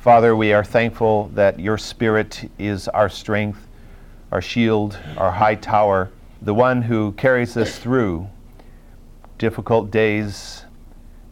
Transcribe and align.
Father, 0.00 0.34
we 0.34 0.54
are 0.54 0.64
thankful 0.64 1.30
that 1.34 1.60
your 1.60 1.76
Spirit 1.76 2.50
is 2.58 2.88
our 2.88 3.10
strength, 3.10 3.68
our 4.32 4.40
shield, 4.40 4.98
our 5.18 5.32
high 5.32 5.56
tower, 5.56 6.10
the 6.40 6.54
one 6.54 6.80
who 6.80 7.12
carries 7.12 7.54
us 7.54 7.78
through 7.78 8.26
difficult 9.36 9.90
days 9.90 10.64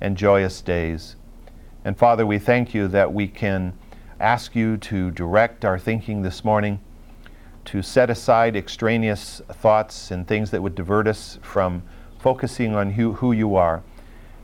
and 0.02 0.18
joyous 0.18 0.60
days. 0.60 1.16
And 1.82 1.96
Father, 1.96 2.26
we 2.26 2.38
thank 2.38 2.74
you 2.74 2.88
that 2.88 3.14
we 3.14 3.26
can 3.26 3.72
ask 4.20 4.54
you 4.54 4.76
to 4.76 5.12
direct 5.12 5.64
our 5.64 5.78
thinking 5.78 6.20
this 6.20 6.44
morning, 6.44 6.78
to 7.64 7.80
set 7.80 8.10
aside 8.10 8.54
extraneous 8.54 9.40
thoughts 9.50 10.10
and 10.10 10.28
things 10.28 10.50
that 10.50 10.60
would 10.60 10.74
divert 10.74 11.08
us 11.08 11.38
from 11.40 11.82
focusing 12.18 12.74
on 12.74 12.90
who, 12.90 13.14
who 13.14 13.32
you 13.32 13.56
are, 13.56 13.82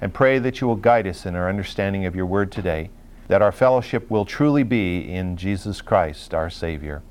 and 0.00 0.14
pray 0.14 0.38
that 0.38 0.62
you 0.62 0.66
will 0.66 0.76
guide 0.76 1.06
us 1.06 1.26
in 1.26 1.36
our 1.36 1.46
understanding 1.46 2.06
of 2.06 2.16
your 2.16 2.24
word 2.24 2.50
today 2.50 2.88
that 3.28 3.42
our 3.42 3.52
fellowship 3.52 4.10
will 4.10 4.24
truly 4.24 4.62
be 4.62 5.00
in 5.00 5.36
Jesus 5.36 5.80
Christ, 5.80 6.34
our 6.34 6.50
Savior. 6.50 7.02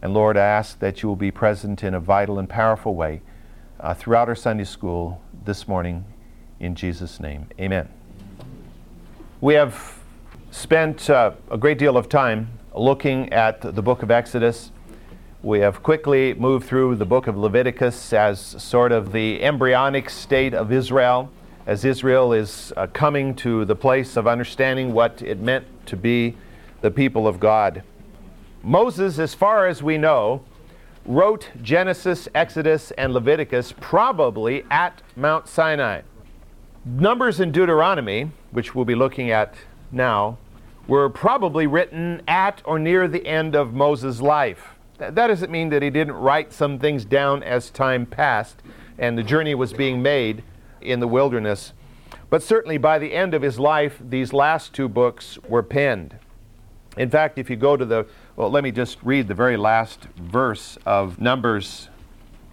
And 0.00 0.14
Lord, 0.14 0.36
I 0.36 0.44
ask 0.44 0.78
that 0.80 1.02
you 1.02 1.08
will 1.08 1.16
be 1.16 1.30
present 1.30 1.82
in 1.82 1.94
a 1.94 2.00
vital 2.00 2.38
and 2.38 2.48
powerful 2.48 2.94
way 2.94 3.22
uh, 3.80 3.94
throughout 3.94 4.28
our 4.28 4.34
Sunday 4.34 4.64
school 4.64 5.22
this 5.44 5.66
morning 5.66 6.04
in 6.60 6.74
Jesus' 6.74 7.18
name. 7.20 7.48
Amen. 7.60 7.88
We 9.40 9.54
have 9.54 9.98
spent 10.50 11.10
uh, 11.10 11.32
a 11.50 11.58
great 11.58 11.78
deal 11.78 11.96
of 11.96 12.08
time 12.08 12.58
looking 12.74 13.32
at 13.32 13.60
the 13.60 13.82
book 13.82 14.02
of 14.02 14.10
Exodus. 14.10 14.70
We 15.42 15.58
have 15.60 15.82
quickly 15.82 16.34
moved 16.34 16.68
through 16.68 16.96
the 16.96 17.04
book 17.04 17.26
of 17.26 17.36
Leviticus 17.36 18.12
as 18.12 18.40
sort 18.40 18.92
of 18.92 19.12
the 19.12 19.42
embryonic 19.42 20.08
state 20.08 20.54
of 20.54 20.70
Israel 20.70 21.30
as 21.66 21.84
Israel 21.84 22.32
is 22.32 22.72
uh, 22.76 22.86
coming 22.88 23.34
to 23.36 23.64
the 23.64 23.76
place 23.76 24.16
of 24.16 24.26
understanding 24.26 24.92
what 24.92 25.22
it 25.22 25.40
meant 25.40 25.66
to 25.86 25.96
be 25.96 26.36
the 26.80 26.90
people 26.90 27.26
of 27.26 27.38
God. 27.38 27.82
Moses, 28.62 29.18
as 29.18 29.34
far 29.34 29.66
as 29.66 29.82
we 29.82 29.98
know, 29.98 30.42
wrote 31.04 31.50
Genesis, 31.60 32.28
Exodus, 32.34 32.90
and 32.92 33.12
Leviticus 33.12 33.74
probably 33.80 34.64
at 34.70 35.02
Mount 35.16 35.48
Sinai. 35.48 36.02
Numbers 36.84 37.40
and 37.40 37.52
Deuteronomy, 37.52 38.30
which 38.50 38.74
we'll 38.74 38.84
be 38.84 38.94
looking 38.94 39.30
at 39.30 39.54
now, 39.90 40.38
were 40.88 41.08
probably 41.08 41.66
written 41.66 42.22
at 42.26 42.60
or 42.64 42.78
near 42.78 43.06
the 43.06 43.26
end 43.26 43.54
of 43.54 43.72
Moses' 43.72 44.20
life. 44.20 44.74
That 44.98 45.14
doesn't 45.14 45.50
mean 45.50 45.70
that 45.70 45.82
he 45.82 45.90
didn't 45.90 46.14
write 46.14 46.52
some 46.52 46.78
things 46.78 47.04
down 47.04 47.42
as 47.42 47.70
time 47.70 48.06
passed 48.06 48.62
and 48.98 49.16
the 49.16 49.22
journey 49.22 49.54
was 49.54 49.72
being 49.72 50.02
made 50.02 50.42
in 50.82 51.00
the 51.00 51.08
wilderness. 51.08 51.72
But 52.30 52.42
certainly 52.42 52.78
by 52.78 52.98
the 52.98 53.12
end 53.12 53.34
of 53.34 53.42
his 53.42 53.58
life, 53.58 53.98
these 54.00 54.32
last 54.32 54.72
two 54.72 54.88
books 54.88 55.38
were 55.48 55.62
penned. 55.62 56.16
In 56.96 57.08
fact, 57.08 57.38
if 57.38 57.48
you 57.48 57.56
go 57.56 57.76
to 57.76 57.84
the, 57.84 58.06
well, 58.36 58.50
let 58.50 58.64
me 58.64 58.70
just 58.70 58.98
read 59.02 59.28
the 59.28 59.34
very 59.34 59.56
last 59.56 60.04
verse 60.16 60.78
of 60.84 61.20
Numbers. 61.20 61.88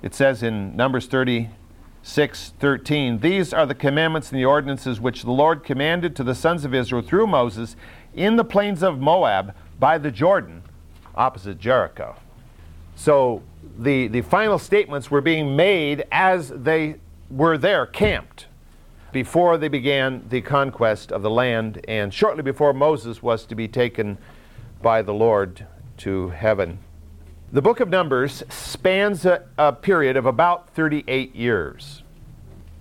It 0.02 0.16
says 0.16 0.44
in 0.44 0.76
Numbers 0.78 1.08
36 1.08 2.54
13, 2.60 3.20
These 3.20 3.54
are 3.54 3.66
the 3.66 3.76
commandments 3.76 4.32
and 4.32 4.40
the 4.40 4.46
ordinances 4.46 5.02
which 5.02 5.24
the 5.24 5.32
Lord 5.32 5.64
commanded 5.64 6.16
to 6.16 6.24
the 6.24 6.36
sons 6.36 6.64
of 6.64 6.74
Israel 6.74 7.02
through 7.02 7.28
Moses 7.28 7.76
in 8.14 8.38
the 8.38 8.46
plains 8.46 8.82
of 8.82 9.00
Moab 9.00 9.54
by 9.78 9.98
the 9.98 10.12
Jordan, 10.12 10.64
opposite 11.16 11.60
Jericho. 11.60 12.16
So 12.96 13.44
the, 13.78 14.08
the 14.08 14.22
final 14.22 14.60
statements 14.60 15.10
were 15.10 15.22
being 15.22 15.56
made 15.56 16.06
as 16.12 16.50
they 16.50 16.96
were 17.30 17.58
there 17.58 17.86
camped 17.86 18.48
before 19.12 19.58
they 19.58 19.68
began 19.68 20.24
the 20.30 20.42
conquest 20.42 21.12
of 21.12 21.22
the 21.22 21.30
land 21.30 21.84
and 21.88 22.14
shortly 22.14 22.44
before 22.44 22.74
Moses 22.74 23.24
was 23.24 23.46
to 23.46 23.56
be 23.56 23.68
taken 23.68 24.18
by 24.82 25.02
the 25.02 25.14
Lord 25.14 25.66
to 25.98 26.30
heaven. 26.30 26.80
The 27.52 27.62
book 27.62 27.80
of 27.80 27.90
Numbers 27.90 28.44
spans 28.50 29.26
a, 29.26 29.44
a, 29.58 29.74
period 29.74 30.16
of 30.16 30.26
about 30.26 30.70
38 30.70 31.36
years. 31.36 32.04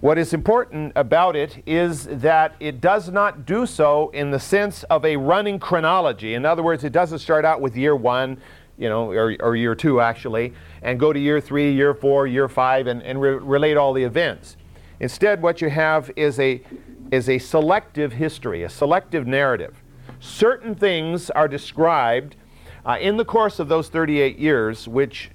What 0.01 0.19
is 0.19 0.33
important 0.33 0.93
about 0.95 1.35
it 1.35 1.63
is 1.67 2.05
that 2.05 2.55
it 2.61 2.81
does 2.81 3.09
not 3.09 3.47
do 3.47 3.67
so 3.67 4.11
in 4.11 4.31
the 4.31 4.39
sense 4.39 4.85
of 4.85 5.05
a 5.05 5.17
running 5.17 5.59
chronology. 5.59 6.35
In 6.35 6.45
other 6.45 6.63
words, 6.63 6.85
it 6.85 6.93
doesn't 6.93 7.19
start 7.19 7.45
out 7.45 7.61
with 7.61 7.77
year 7.77 7.97
one, 7.97 8.39
you 8.79 8.89
know, 8.89 9.11
or, 9.11 9.37
or 9.41 9.57
year 9.57 9.75
two 9.75 10.01
actually, 10.01 10.55
and 10.83 10.99
go 10.99 11.13
to 11.13 11.19
year 11.19 11.41
three, 11.41 11.73
year 11.73 11.95
four, 11.95 12.27
year 12.27 12.49
five, 12.49 12.87
and, 12.87 13.03
and 13.03 13.21
re- 13.21 13.33
relate 13.35 13.77
all 13.77 13.93
the 13.93 14.05
events. 14.05 14.57
Instead, 15.01 15.43
what 15.43 15.61
you 15.61 15.71
have 15.71 16.11
is 16.17 16.39
a, 16.41 16.63
is 17.11 17.29
a 17.29 17.39
selective 17.39 18.13
history, 18.13 18.63
a 18.63 18.69
selective 18.69 19.27
narrative. 19.27 19.83
Certain 20.21 20.75
things 20.75 21.31
are 21.31 21.49
described 21.49 22.37
uh, 22.87 22.97
in 23.01 23.17
the 23.17 23.25
course 23.25 23.59
of 23.59 23.69
those 23.69 23.89
38 23.89 24.39
years, 24.39 24.89
which 24.89 25.31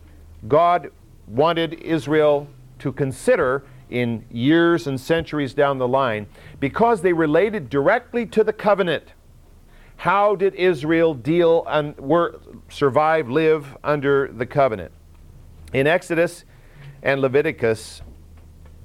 God 0.47 0.89
wanted 1.27 1.73
Israel 1.75 2.47
to 2.79 2.91
consider 2.91 3.63
in 3.89 4.25
years 4.31 4.87
and 4.87 4.99
centuries 4.99 5.53
down 5.53 5.77
the 5.77 5.87
line 5.87 6.27
because 6.59 7.01
they 7.01 7.13
related 7.13 7.69
directly 7.69 8.25
to 8.25 8.43
the 8.43 8.51
covenant. 8.51 9.13
How 10.03 10.35
did 10.35 10.55
Israel 10.55 11.13
deal 11.13 11.63
and 11.65 11.97
work, 11.97 12.43
survive, 12.67 13.29
live 13.29 13.77
under 13.85 14.29
the 14.33 14.45
covenant? 14.45 14.91
In 15.71 15.87
Exodus 15.87 16.43
and 17.01 17.21
Leviticus, 17.21 18.01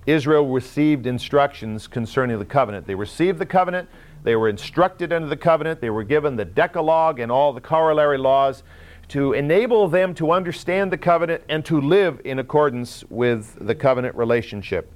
Israel 0.07 0.47
received 0.47 1.09
instructions 1.09 1.89
concerning 1.89 2.39
the 2.39 2.45
covenant. 2.45 2.87
They 2.87 2.95
received 2.95 3.41
the 3.41 3.47
covenant, 3.47 3.89
they 4.23 4.37
were 4.37 4.49
instructed 4.49 5.13
under 5.13 5.27
the 5.27 5.37
covenant, 5.37 5.81
they 5.81 5.91
were 5.91 6.05
given 6.05 6.37
the 6.37 6.45
Decalogue 6.45 7.19
and 7.19 7.33
all 7.33 7.53
the 7.53 7.61
corollary 7.61 8.17
laws 8.17 8.63
to 9.09 9.33
enable 9.33 9.89
them 9.89 10.15
to 10.15 10.31
understand 10.31 10.93
the 10.93 10.99
covenant 10.99 11.43
and 11.49 11.65
to 11.65 11.81
live 11.81 12.21
in 12.25 12.39
accordance 12.39 13.03
with 13.11 13.57
the 13.61 13.75
covenant 13.75 14.15
relationship. 14.15 14.93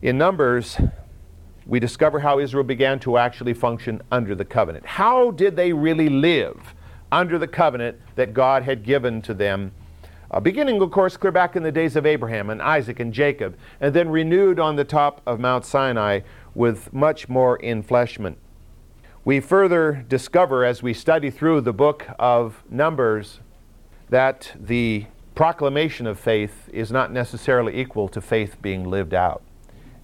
In 0.00 0.16
Numbers, 0.16 0.78
we 1.66 1.80
discover 1.80 2.20
how 2.20 2.38
Israel 2.38 2.64
began 2.64 2.98
to 3.00 3.18
actually 3.18 3.54
function 3.54 4.00
under 4.12 4.34
the 4.34 4.44
covenant. 4.44 4.86
How 4.86 5.30
did 5.32 5.56
they 5.56 5.72
really 5.72 6.08
live 6.08 6.74
under 7.10 7.38
the 7.38 7.48
covenant 7.48 7.98
that 8.14 8.32
God 8.32 8.62
had 8.62 8.82
given 8.82 9.20
to 9.22 9.34
them 9.34 9.72
uh, 10.30 10.40
beginning, 10.40 10.82
of 10.82 10.90
course, 10.90 11.16
clear 11.16 11.30
back 11.30 11.54
in 11.54 11.62
the 11.62 11.72
days 11.72 11.94
of 11.94 12.04
Abraham 12.04 12.50
and 12.50 12.60
Isaac 12.60 12.98
and 12.98 13.12
Jacob, 13.12 13.56
and 13.80 13.94
then 13.94 14.08
renewed 14.08 14.58
on 14.58 14.76
the 14.76 14.84
top 14.84 15.22
of 15.24 15.38
Mount 15.38 15.64
Sinai 15.64 16.20
with 16.54 16.92
much 16.92 17.28
more 17.28 17.58
enfleshment. 17.60 18.36
We 19.24 19.40
further 19.40 20.04
discover 20.08 20.64
as 20.64 20.82
we 20.82 20.94
study 20.94 21.30
through 21.30 21.60
the 21.60 21.72
book 21.72 22.06
of 22.18 22.64
Numbers 22.68 23.40
that 24.08 24.52
the 24.58 25.06
proclamation 25.34 26.06
of 26.06 26.18
faith 26.18 26.68
is 26.72 26.90
not 26.90 27.12
necessarily 27.12 27.78
equal 27.80 28.08
to 28.08 28.20
faith 28.20 28.60
being 28.62 28.84
lived 28.88 29.14
out. 29.14 29.42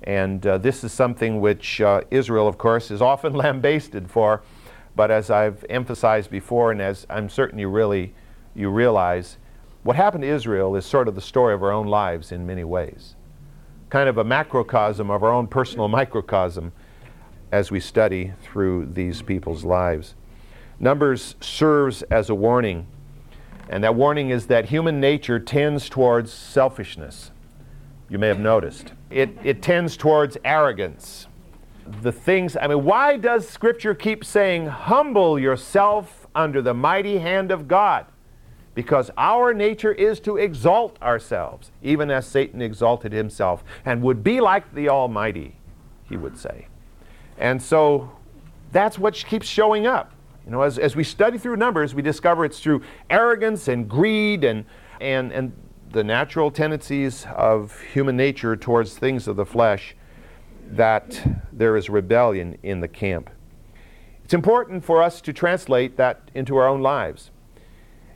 And 0.04 0.46
uh, 0.46 0.58
this 0.58 0.84
is 0.84 0.92
something 0.92 1.40
which 1.40 1.80
uh, 1.80 2.02
Israel, 2.10 2.48
of 2.48 2.58
course, 2.58 2.90
is 2.90 3.00
often 3.00 3.32
lambasted 3.34 4.10
for. 4.10 4.42
But 4.94 5.10
as 5.10 5.30
I've 5.30 5.64
emphasized 5.70 6.30
before, 6.30 6.70
and 6.70 6.82
as 6.82 7.06
I'm 7.08 7.28
certain 7.28 7.58
you 7.58 7.68
really 7.68 8.14
you 8.54 8.68
realize, 8.68 9.38
what 9.82 9.96
happened 9.96 10.22
to 10.22 10.28
Israel 10.28 10.76
is 10.76 10.86
sort 10.86 11.08
of 11.08 11.14
the 11.14 11.20
story 11.20 11.54
of 11.54 11.62
our 11.62 11.72
own 11.72 11.86
lives 11.86 12.30
in 12.30 12.46
many 12.46 12.62
ways. 12.62 13.16
Kind 13.90 14.08
of 14.08 14.16
a 14.16 14.24
macrocosm 14.24 15.10
of 15.10 15.22
our 15.24 15.32
own 15.32 15.48
personal 15.48 15.88
microcosm 15.98 16.72
as 17.50 17.70
we 17.70 17.80
study 17.80 18.32
through 18.42 18.86
these 18.86 19.22
people's 19.22 19.64
lives. 19.64 20.14
Numbers 20.78 21.34
serves 21.40 22.02
as 22.02 22.30
a 22.30 22.34
warning, 22.34 22.86
and 23.68 23.82
that 23.82 23.94
warning 23.94 24.30
is 24.30 24.46
that 24.46 24.66
human 24.66 25.00
nature 25.00 25.40
tends 25.40 25.88
towards 25.88 26.32
selfishness. 26.32 27.31
You 28.12 28.18
may 28.18 28.28
have 28.28 28.38
noticed. 28.38 28.92
It, 29.10 29.30
it 29.42 29.62
tends 29.62 29.96
towards 29.96 30.36
arrogance. 30.44 31.28
The 32.02 32.12
things, 32.12 32.58
I 32.58 32.66
mean, 32.66 32.84
why 32.84 33.16
does 33.16 33.48
Scripture 33.48 33.94
keep 33.94 34.22
saying, 34.22 34.66
humble 34.66 35.38
yourself 35.38 36.26
under 36.34 36.60
the 36.60 36.74
mighty 36.74 37.18
hand 37.18 37.50
of 37.50 37.66
God? 37.66 38.06
because 38.74 39.10
our 39.18 39.52
nature 39.52 39.92
is 39.92 40.18
to 40.20 40.36
exalt 40.36 41.00
ourselves, 41.02 41.70
even 41.82 42.10
as 42.10 42.26
Satan 42.26 42.62
exalted 42.62 43.12
himself 43.12 43.62
and 43.84 44.02
would 44.02 44.24
be 44.24 44.40
like 44.40 44.74
the 44.74 44.88
Almighty, 44.88 45.56
he 46.08 46.16
would 46.16 46.38
say. 46.38 46.68
And 47.38 47.60
so 47.60 48.10
that's 48.70 48.98
what 48.98 49.14
keeps 49.14 49.46
showing 49.46 49.86
up. 49.86 50.12
You 50.46 50.52
know, 50.52 50.62
as, 50.62 50.78
as 50.78 50.96
we 50.96 51.04
study 51.04 51.38
through 51.38 51.56
Numbers, 51.56 51.94
we 51.94 52.02
discover 52.02 52.44
it's 52.44 52.60
through 52.60 52.82
arrogance 53.10 53.68
and 53.68 53.88
greed 53.88 54.42
and, 54.42 54.64
and, 55.00 55.32
and 55.32 55.52
the 55.92 56.02
natural 56.02 56.50
tendencies 56.50 57.26
of 57.36 57.78
human 57.92 58.16
nature 58.16 58.56
towards 58.56 58.96
things 58.96 59.28
of 59.28 59.36
the 59.36 59.44
flesh 59.44 59.94
that 60.70 61.22
there 61.52 61.76
is 61.76 61.90
rebellion 61.90 62.56
in 62.62 62.80
the 62.80 62.88
camp. 62.88 63.28
It's 64.24 64.32
important 64.32 64.84
for 64.84 65.02
us 65.02 65.20
to 65.20 65.32
translate 65.32 65.98
that 65.98 66.30
into 66.34 66.56
our 66.56 66.66
own 66.66 66.80
lives 66.80 67.30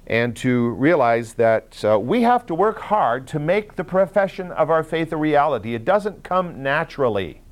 and 0.07 0.35
to 0.37 0.71
realize 0.71 1.35
that 1.35 1.85
uh, 1.85 1.99
we 1.99 2.23
have 2.23 2.47
to 2.47 2.55
work 2.55 2.79
hard 2.79 3.27
to 3.27 3.39
make 3.39 3.77
the 3.77 3.85
profession 3.85 4.53
of 4.53 4.71
our 4.71 4.83
faith 4.83 5.13
a 5.13 5.17
reality. 5.17 5.75
It 5.75 5.85
doesn't 5.85 6.23
come 6.23 6.63
naturally. 6.63 7.43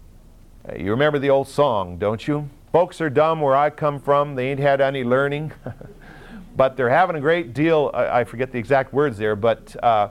You 0.74 0.90
remember 0.90 1.18
the 1.18 1.30
old 1.30 1.48
song, 1.48 1.98
don't 1.98 2.26
you? 2.26 2.48
Folks 2.72 3.00
are 3.00 3.10
dumb 3.10 3.40
where 3.40 3.56
I 3.56 3.68
come 3.70 4.00
from. 4.00 4.36
They 4.36 4.50
ain't 4.50 4.60
had 4.60 4.80
any 4.80 5.04
learning. 5.04 5.52
but 6.56 6.76
they're 6.76 6.90
having 6.90 7.16
a 7.16 7.20
great 7.20 7.52
deal, 7.52 7.90
I 7.94 8.24
forget 8.24 8.52
the 8.52 8.58
exact 8.58 8.92
words 8.92 9.18
there, 9.18 9.36
but 9.36 9.74
uh, 9.82 10.08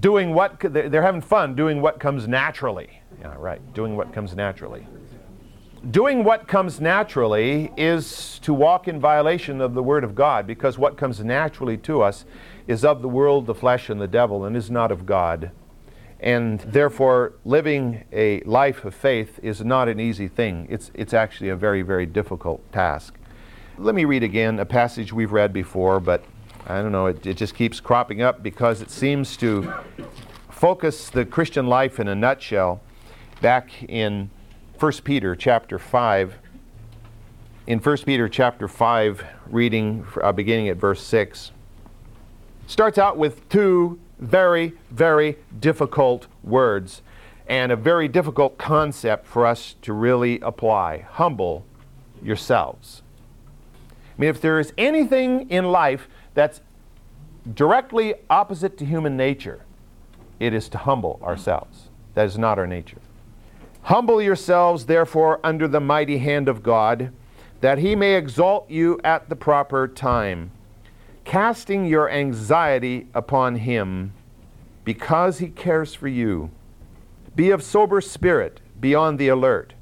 doing 0.00 0.34
what, 0.34 0.58
they're 0.60 1.02
having 1.02 1.20
fun 1.20 1.54
doing 1.54 1.82
what 1.82 2.00
comes 2.00 2.26
naturally. 2.26 3.02
Yeah, 3.20 3.34
right, 3.38 3.60
doing 3.74 3.96
what 3.96 4.12
comes 4.12 4.34
naturally. 4.34 4.86
Doing 5.90 6.22
what 6.22 6.46
comes 6.46 6.80
naturally 6.80 7.72
is 7.76 8.38
to 8.40 8.54
walk 8.54 8.88
in 8.88 9.00
violation 9.00 9.60
of 9.60 9.74
the 9.74 9.82
Word 9.82 10.04
of 10.04 10.14
God 10.14 10.46
because 10.46 10.78
what 10.78 10.96
comes 10.96 11.20
naturally 11.20 11.76
to 11.78 12.02
us 12.02 12.24
is 12.68 12.84
of 12.84 13.02
the 13.02 13.08
world, 13.08 13.46
the 13.46 13.54
flesh, 13.54 13.90
and 13.90 14.00
the 14.00 14.08
devil, 14.08 14.44
and 14.44 14.56
is 14.56 14.70
not 14.70 14.92
of 14.92 15.04
God. 15.04 15.50
And 16.20 16.60
therefore, 16.60 17.34
living 17.44 18.04
a 18.12 18.40
life 18.42 18.84
of 18.84 18.94
faith 18.94 19.40
is 19.42 19.64
not 19.64 19.88
an 19.88 19.98
easy 19.98 20.28
thing. 20.28 20.68
It's, 20.70 20.92
it's 20.94 21.12
actually 21.12 21.48
a 21.48 21.56
very, 21.56 21.82
very 21.82 22.06
difficult 22.06 22.60
task. 22.72 23.18
Let 23.82 23.96
me 23.96 24.04
read 24.04 24.22
again 24.22 24.60
a 24.60 24.64
passage 24.64 25.12
we've 25.12 25.32
read 25.32 25.52
before, 25.52 25.98
but 25.98 26.22
I 26.68 26.80
don't 26.82 26.92
know, 26.92 27.06
it, 27.06 27.26
it 27.26 27.36
just 27.36 27.56
keeps 27.56 27.80
cropping 27.80 28.22
up 28.22 28.40
because 28.40 28.80
it 28.80 28.92
seems 28.92 29.36
to 29.38 29.74
focus 30.50 31.10
the 31.10 31.24
Christian 31.24 31.66
life 31.66 31.98
in 31.98 32.06
a 32.06 32.14
nutshell 32.14 32.80
back 33.40 33.82
in 33.88 34.30
1 34.78 34.92
Peter 35.02 35.34
chapter 35.34 35.80
5. 35.80 36.38
In 37.66 37.80
1 37.80 37.96
Peter 38.06 38.28
chapter 38.28 38.68
5, 38.68 39.24
reading 39.50 40.06
uh, 40.22 40.30
beginning 40.30 40.68
at 40.68 40.76
verse 40.76 41.02
6, 41.02 41.50
starts 42.68 42.98
out 42.98 43.18
with 43.18 43.48
two 43.48 43.98
very, 44.20 44.74
very 44.92 45.38
difficult 45.58 46.28
words 46.44 47.02
and 47.48 47.72
a 47.72 47.76
very 47.76 48.06
difficult 48.06 48.58
concept 48.58 49.26
for 49.26 49.44
us 49.44 49.74
to 49.82 49.92
really 49.92 50.38
apply. 50.38 50.98
Humble 50.98 51.66
yourselves. 52.22 53.02
Mean, 54.22 54.30
if 54.30 54.40
there 54.40 54.60
is 54.60 54.72
anything 54.78 55.50
in 55.50 55.72
life 55.72 56.08
that's 56.32 56.60
directly 57.54 58.14
opposite 58.30 58.78
to 58.78 58.84
human 58.84 59.16
nature, 59.16 59.64
it 60.38 60.54
is 60.54 60.68
to 60.68 60.78
humble 60.78 61.18
ourselves. 61.24 61.88
That 62.14 62.26
is 62.26 62.38
not 62.38 62.56
our 62.56 62.68
nature. 62.68 63.00
Humble 63.82 64.22
yourselves, 64.22 64.86
therefore, 64.86 65.40
under 65.42 65.66
the 65.66 65.80
mighty 65.80 66.18
hand 66.18 66.48
of 66.48 66.62
God, 66.62 67.10
that 67.62 67.78
he 67.78 67.96
may 67.96 68.14
exalt 68.14 68.70
you 68.70 69.00
at 69.02 69.28
the 69.28 69.34
proper 69.34 69.88
time 69.88 70.52
casting 71.24 71.84
your 71.84 72.08
anxiety 72.08 73.08
upon 73.14 73.56
him 73.56 74.12
because 74.84 75.38
he 75.38 75.48
cares 75.48 75.94
for 75.94 76.06
you. 76.06 76.48
Be 77.34 77.50
of 77.50 77.60
sober 77.60 78.00
spirit, 78.00 78.60
be 78.80 78.94
on 78.94 79.16
the 79.16 79.26
alert. 79.26 79.72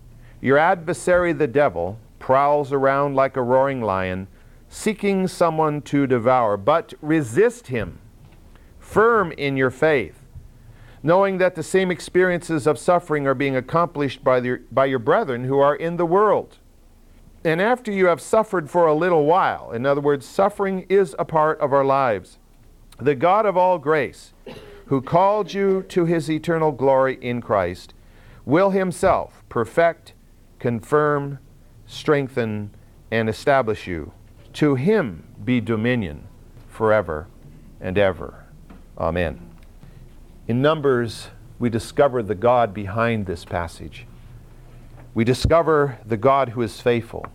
Your 0.40 0.56
adversary, 0.56 1.34
the 1.34 1.46
devil, 1.46 1.98
prowls 2.31 2.73
around 2.73 3.17
like 3.17 3.37
a 3.37 3.43
roaring 3.43 3.82
lion, 3.82 4.29
seeking 4.69 5.27
someone 5.27 5.82
to 5.82 6.06
devour, 6.06 6.56
but 6.56 6.94
resist 7.03 7.67
him, 7.67 7.99
firm 8.79 9.32
in 9.32 9.56
your 9.56 9.69
faith, 9.69 10.29
knowing 11.03 11.38
that 11.38 11.56
the 11.56 11.62
same 11.65 11.91
experiences 11.91 12.69
of 12.69 12.79
suffering 12.79 13.27
are 13.27 13.35
being 13.35 13.56
accomplished 13.56 14.23
by, 14.23 14.38
the, 14.38 14.61
by 14.71 14.85
your 14.85 15.00
brethren 15.00 15.43
who 15.43 15.59
are 15.59 15.75
in 15.75 15.97
the 15.97 16.06
world. 16.06 16.59
And 17.44 17.61
after 17.61 17.91
you 17.91 18.06
have 18.06 18.21
suffered 18.21 18.71
for 18.71 18.87
a 18.87 18.94
little 18.94 19.26
while, 19.26 19.73
in 19.73 19.85
other 19.85 20.00
words, 20.00 20.25
suffering 20.25 20.87
is 20.88 21.17
a 21.19 21.25
part 21.25 21.59
of 21.59 21.73
our 21.73 21.85
lives, 21.85 22.38
the 23.00 23.17
God 23.17 23.44
of 23.44 23.56
all 23.56 23.76
grace, 23.76 24.33
who 24.87 25.03
called 25.03 25.53
you 25.53 25.83
to 25.88 26.05
his 26.05 26.31
eternal 26.31 26.71
glory 26.71 27.19
in 27.21 27.41
Christ, 27.41 27.93
will 28.44 28.71
himself 28.71 29.43
perfect, 29.49 30.12
confirm, 30.61 31.41
strengthen, 31.90 32.70
and 33.10 33.28
establish 33.28 33.87
you. 33.87 34.12
To 34.54 34.75
him 34.75 35.25
be 35.44 35.60
dominion 35.60 36.26
forever 36.69 37.26
and 37.81 37.98
ever. 37.98 38.46
Amen. 38.96 39.50
In 40.46 40.62
Numbers, 40.62 41.28
we 41.58 41.69
discover 41.69 42.22
the 42.22 42.34
God 42.34 42.72
behind 42.72 43.26
this 43.26 43.44
passage 43.44 44.06
we 45.14 45.25
discover 45.25 45.98
the 46.06 46.16
God 46.16 46.50
who 46.50 46.62
is 46.62 46.81
faithful. 46.81 47.26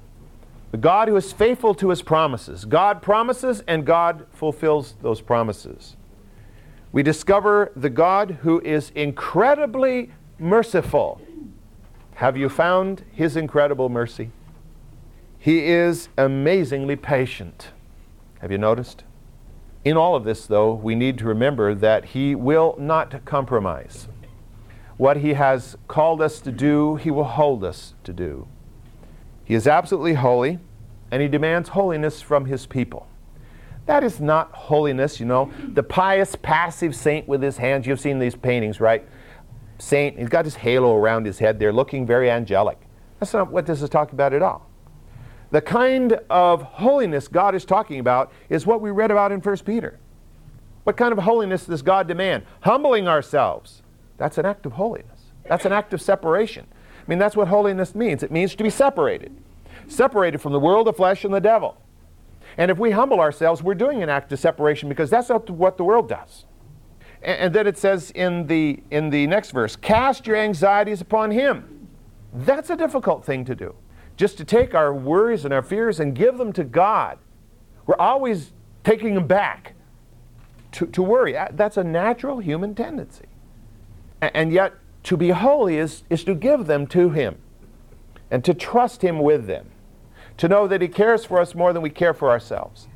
The 0.72 0.78
God 0.78 1.08
who 1.08 1.16
is 1.16 1.32
faithful 1.32 1.76
to 1.76 1.90
his 1.90 2.02
promises. 2.02 2.66
God 2.66 3.02
promises 3.02 3.64
and 3.68 3.86
God 3.86 4.26
fulfills 4.32 4.96
those 5.02 5.22
promises. 5.22 5.96
We 6.92 7.04
discover 7.04 7.72
the 7.76 7.90
God 7.90 8.40
who 8.42 8.62
is 8.62 8.92
incredibly 8.96 10.12
merciful. 10.40 11.22
Have 12.16 12.38
you 12.38 12.48
found 12.48 13.04
his 13.12 13.36
incredible 13.36 13.90
mercy? 13.90 14.32
He 15.46 15.68
is 15.68 16.10
amazingly 16.18 16.96
patient. 16.96 17.68
Have 18.40 18.52
you 18.52 18.58
noticed? 18.58 19.04
In 19.84 19.96
all 19.96 20.16
of 20.16 20.24
this, 20.24 20.48
though, 20.48 20.74
we 20.74 20.96
need 20.96 21.20
to 21.20 21.26
remember 21.26 21.76
that 21.76 22.06
he 22.06 22.34
will 22.34 22.76
not 22.80 23.24
compromise. 23.26 24.08
What 24.98 25.18
He 25.18 25.36
has 25.36 25.78
called 25.88 26.20
us 26.20 26.40
to 26.40 26.52
do, 26.52 26.96
He 26.96 27.12
will 27.12 27.26
hold 27.26 27.64
us 27.64 27.94
to 28.06 28.12
do. 28.12 28.48
He 29.44 29.54
is 29.54 29.68
absolutely 29.68 30.16
holy, 30.16 30.58
and 31.12 31.22
He 31.22 31.28
demands 31.28 31.70
holiness 31.70 32.24
from 32.24 32.46
His 32.46 32.66
people. 32.66 33.06
That 33.86 34.04
is 34.04 34.20
not 34.20 34.52
holiness, 34.52 35.20
you 35.20 35.28
know. 35.28 35.52
The 35.74 35.84
pious, 35.84 36.36
passive 36.36 36.96
saint 36.96 37.28
with 37.28 37.44
his 37.44 37.58
hands. 37.58 37.86
You've 37.86 38.00
seen 38.00 38.18
these 38.18 38.36
paintings, 38.36 38.80
right? 38.80 39.08
Saint, 39.78 40.18
he's 40.18 40.28
got 40.28 40.46
his 40.46 40.56
halo 40.56 40.96
around 40.96 41.28
his 41.28 41.38
head 41.38 41.60
there, 41.60 41.72
looking 41.72 42.08
very 42.08 42.32
angelic. 42.32 42.80
That's 43.20 43.32
not 43.32 43.52
what 43.52 43.68
this 43.68 43.84
is 43.84 43.90
talking 43.92 44.16
about 44.16 44.34
at 44.34 44.42
all. 44.42 44.65
The 45.56 45.62
kind 45.62 46.20
of 46.30 46.64
holiness 46.64 47.30
God 47.30 47.56
is 47.56 47.64
talking 47.64 48.02
about 48.02 48.30
is 48.50 48.66
what 48.66 48.82
we 48.82 48.92
read 48.92 49.10
about 49.10 49.32
in 49.32 49.40
1 49.40 49.58
Peter. 49.60 49.98
What 50.84 50.98
kind 50.98 51.14
of 51.14 51.20
holiness 51.20 51.66
does 51.66 51.82
God 51.82 52.10
demand? 52.10 52.44
Humbling 52.60 53.08
ourselves 53.08 53.82
that's 54.18 54.38
an 54.38 54.46
act 54.46 54.66
of 54.66 54.74
holiness. 54.74 55.32
That's 55.48 55.64
an 55.64 55.72
act 55.72 55.94
of 55.94 56.02
separation. 56.02 56.68
I 56.74 57.04
mean, 57.10 57.20
that's 57.20 57.38
what 57.38 57.48
holiness 57.48 57.96
means. 57.96 58.22
It 58.22 58.32
means 58.32 58.54
to 58.56 58.66
be 58.66 58.70
separated, 58.70 59.34
separated 59.88 60.42
from 60.42 60.52
the 60.52 60.60
world, 60.60 60.88
the 60.88 60.94
flesh, 60.94 61.24
and 61.24 61.34
the 61.34 61.40
devil. 61.40 61.78
And 62.58 62.70
if 62.70 62.78
we 62.78 62.92
humble 62.92 63.22
ourselves, 63.22 63.64
we're 63.64 63.76
doing 63.76 64.04
an 64.04 64.10
act 64.10 64.34
of 64.34 64.40
separation 64.40 64.90
because 64.90 65.10
that's 65.10 65.30
not 65.30 65.50
what 65.50 65.78
the 65.78 65.86
world 65.86 66.10
does. 66.10 66.44
And, 67.22 67.40
and 67.40 67.56
then 67.56 67.66
it 67.66 67.78
says 67.78 68.12
in 68.12 68.48
the, 68.48 68.84
in 68.92 69.10
the 69.10 69.26
next 69.28 69.52
verse, 69.52 69.78
cast 69.78 70.28
your 70.28 70.36
anxieties 70.36 71.00
upon 71.00 71.32
him. 71.32 71.88
That's 72.34 72.70
a 72.70 72.76
difficult 72.76 73.24
thing 73.24 73.46
to 73.46 73.56
do. 73.56 73.74
Just 74.18 74.38
to 74.38 74.46
take 74.46 74.74
our 74.74 74.94
worries 74.94 75.46
and 75.46 75.54
our 75.54 75.62
fears 75.62 76.00
and 76.00 76.16
give 76.16 76.38
them 76.38 76.54
to 76.54 76.64
God. 76.64 77.18
We're 77.86 77.98
always 77.98 78.54
taking 78.84 79.16
them 79.16 79.28
back 79.28 79.74
to, 80.74 80.86
to 80.88 81.04
worry. 81.04 81.38
That's 81.52 81.78
a 81.78 81.84
natural 81.84 82.40
human 82.40 82.76
tendency. 82.76 83.26
And 84.22 84.52
yet, 84.52 84.74
to 85.04 85.18
be 85.18 85.30
holy 85.30 85.78
is, 85.78 86.04
is 86.10 86.24
to 86.24 86.34
give 86.34 86.66
them 86.66 86.88
to 86.88 87.12
Him 87.12 87.38
and 88.32 88.44
to 88.44 88.54
trust 88.54 89.02
Him 89.04 89.20
with 89.20 89.46
them, 89.46 89.70
to 90.38 90.48
know 90.48 90.68
that 90.68 90.82
He 90.82 90.88
cares 90.88 91.26
for 91.26 91.40
us 91.40 91.54
more 91.54 91.74
than 91.74 91.82
we 91.82 91.90
care 91.90 92.14
for 92.14 92.30
ourselves. 92.30 92.88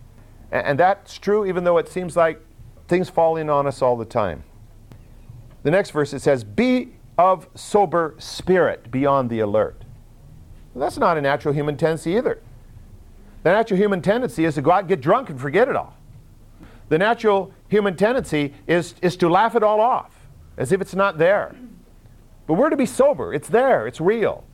And, 0.52 0.66
and 0.66 0.80
that's 0.80 1.18
true 1.18 1.46
even 1.46 1.64
though 1.64 1.78
it 1.78 1.88
seems 1.88 2.16
like 2.16 2.42
things 2.88 3.10
fall 3.10 3.36
in 3.36 3.50
on 3.50 3.68
us 3.68 3.82
all 3.82 3.96
the 3.96 4.06
time. 4.06 4.44
The 5.64 5.72
next 5.72 5.92
verse 5.92 6.14
it 6.14 6.22
says, 6.22 6.44
Be 6.44 6.94
of 7.18 7.48
sober 7.54 8.16
spirit, 8.18 8.90
be 8.90 9.06
on 9.06 9.28
the 9.28 9.40
alert. 9.40 9.84
Well, 10.80 10.88
that's 10.88 10.98
not 10.98 11.18
a 11.18 11.22
natural 11.22 11.54
human 11.54 11.76
tendency 11.76 12.16
either. 12.16 12.40
The 13.44 13.52
natural 13.52 13.78
human 13.78 14.02
tendency 14.02 14.46
is 14.46 14.56
to 14.56 14.62
go 14.62 14.72
out 14.72 14.80
and 14.80 14.88
get 14.88 15.02
drunk 15.02 15.30
and 15.30 15.38
forget 15.38 15.68
it 15.68 15.76
all. 15.76 15.98
The 16.88 16.98
natural 16.98 17.52
human 17.68 17.98
tendency 17.98 18.54
is, 18.66 18.96
is 19.02 19.18
to 19.18 19.28
laugh 19.28 19.58
it 19.58 19.64
all 19.64 19.82
off 19.82 20.16
as 20.56 20.72
if 20.72 20.80
it's 20.80 20.96
not 20.96 21.18
there. 21.18 21.54
But 22.48 22.54
we're 22.54 22.70
to 22.70 22.78
be 22.78 22.86
sober. 22.86 23.34
It's 23.34 23.50
there, 23.50 23.88
it's 23.88 24.00
real. 24.00 24.46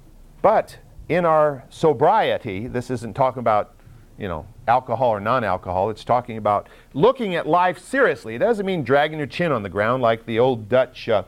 But 0.42 0.80
in 1.10 1.26
our 1.26 1.64
sobriety, 1.70 2.66
this 2.66 2.90
isn't 2.90 3.14
talking 3.14 3.40
about, 3.40 3.76
you 4.18 4.28
know, 4.28 4.48
alcohol 4.68 5.12
or 5.12 5.20
non 5.20 5.44
alcohol. 5.44 5.92
It's 5.92 6.04
talking 6.04 6.38
about 6.38 6.70
looking 6.96 7.36
at 7.36 7.46
life 7.46 7.78
seriously. 7.78 8.34
It 8.34 8.40
doesn't 8.40 8.66
mean 8.66 8.84
dragging 8.84 9.20
your 9.20 9.28
chin 9.28 9.52
on 9.52 9.62
the 9.62 9.70
ground 9.70 10.02
like 10.02 10.26
the 10.26 10.40
old 10.40 10.70
Dutch 10.70 11.08
uh, 11.08 11.22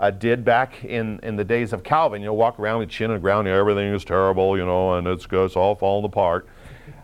uh, 0.00 0.10
did 0.10 0.44
back 0.44 0.82
in, 0.82 1.20
in 1.22 1.36
the 1.36 1.44
days 1.44 1.72
of 1.74 1.84
Calvin. 1.84 2.22
You 2.22 2.28
know, 2.28 2.34
walk 2.34 2.58
around 2.58 2.80
with 2.80 2.88
chin 2.88 3.10
on 3.10 3.16
the 3.16 3.20
ground, 3.20 3.46
and 3.46 3.56
everything 3.56 3.92
is 3.92 4.04
terrible, 4.04 4.56
you 4.56 4.64
know, 4.64 4.94
and 4.94 5.06
it's, 5.06 5.26
it's 5.30 5.56
all 5.56 5.74
falling 5.74 6.06
apart. 6.06 6.48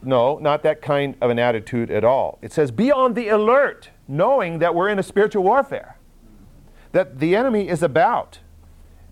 No, 0.02 0.38
not 0.38 0.62
that 0.62 0.80
kind 0.80 1.14
of 1.20 1.30
an 1.30 1.38
attitude 1.38 1.90
at 1.90 2.04
all. 2.04 2.38
It 2.40 2.52
says, 2.52 2.70
be 2.70 2.90
on 2.90 3.12
the 3.14 3.28
alert, 3.28 3.90
knowing 4.08 4.60
that 4.60 4.74
we're 4.74 4.88
in 4.88 4.98
a 4.98 5.02
spiritual 5.02 5.44
warfare 5.44 5.98
that 6.92 7.18
the 7.18 7.36
enemy 7.36 7.68
is 7.68 7.82
about. 7.82 8.38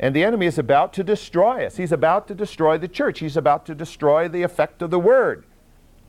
And 0.01 0.17
the 0.17 0.25
enemy 0.25 0.47
is 0.47 0.59
about 0.59 0.93
to 0.95 1.05
destroy 1.05 1.67
us. 1.67 1.77
He's 1.77 1.93
about 1.93 2.27
to 2.29 2.35
destroy 2.35 2.79
the 2.79 2.89
church. 2.89 3.21
He's 3.21 3.37
about 3.37 3.67
to 3.67 3.75
destroy 3.75 4.29
the 4.29 4.43
effect 4.43 4.81
of 4.81 4.91
the 4.91 4.99
word. 4.99 5.45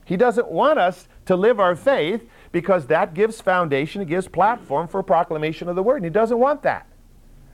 He 0.04 0.16
doesn't 0.16 0.50
want 0.50 0.78
us 0.78 1.08
to 1.26 1.36
live 1.36 1.60
our 1.60 1.76
faith 1.76 2.26
because 2.52 2.86
that 2.86 3.12
gives 3.12 3.40
foundation, 3.40 4.00
it 4.00 4.08
gives 4.08 4.28
platform 4.28 4.88
for 4.88 5.02
proclamation 5.02 5.68
of 5.68 5.76
the 5.76 5.82
word. 5.82 5.96
And 5.96 6.04
he 6.04 6.10
doesn't 6.10 6.38
want 6.38 6.62
that. 6.62 6.86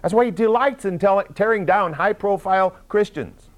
That's 0.02 0.12
why 0.12 0.24
he 0.24 0.30
delights 0.30 0.84
in 0.84 0.98
tearing 0.98 1.64
down 1.64 1.94
high 1.94 2.12
profile 2.12 2.76
Christians. 2.88 3.48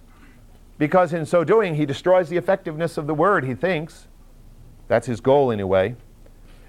because 0.78 1.12
in 1.12 1.24
so 1.24 1.44
doing, 1.44 1.76
he 1.76 1.86
destroys 1.86 2.28
the 2.28 2.36
effectiveness 2.36 2.98
of 2.98 3.06
the 3.06 3.14
word, 3.14 3.44
he 3.44 3.54
thinks. 3.54 4.08
That's 4.88 5.06
his 5.06 5.20
goal, 5.20 5.52
anyway. 5.52 5.96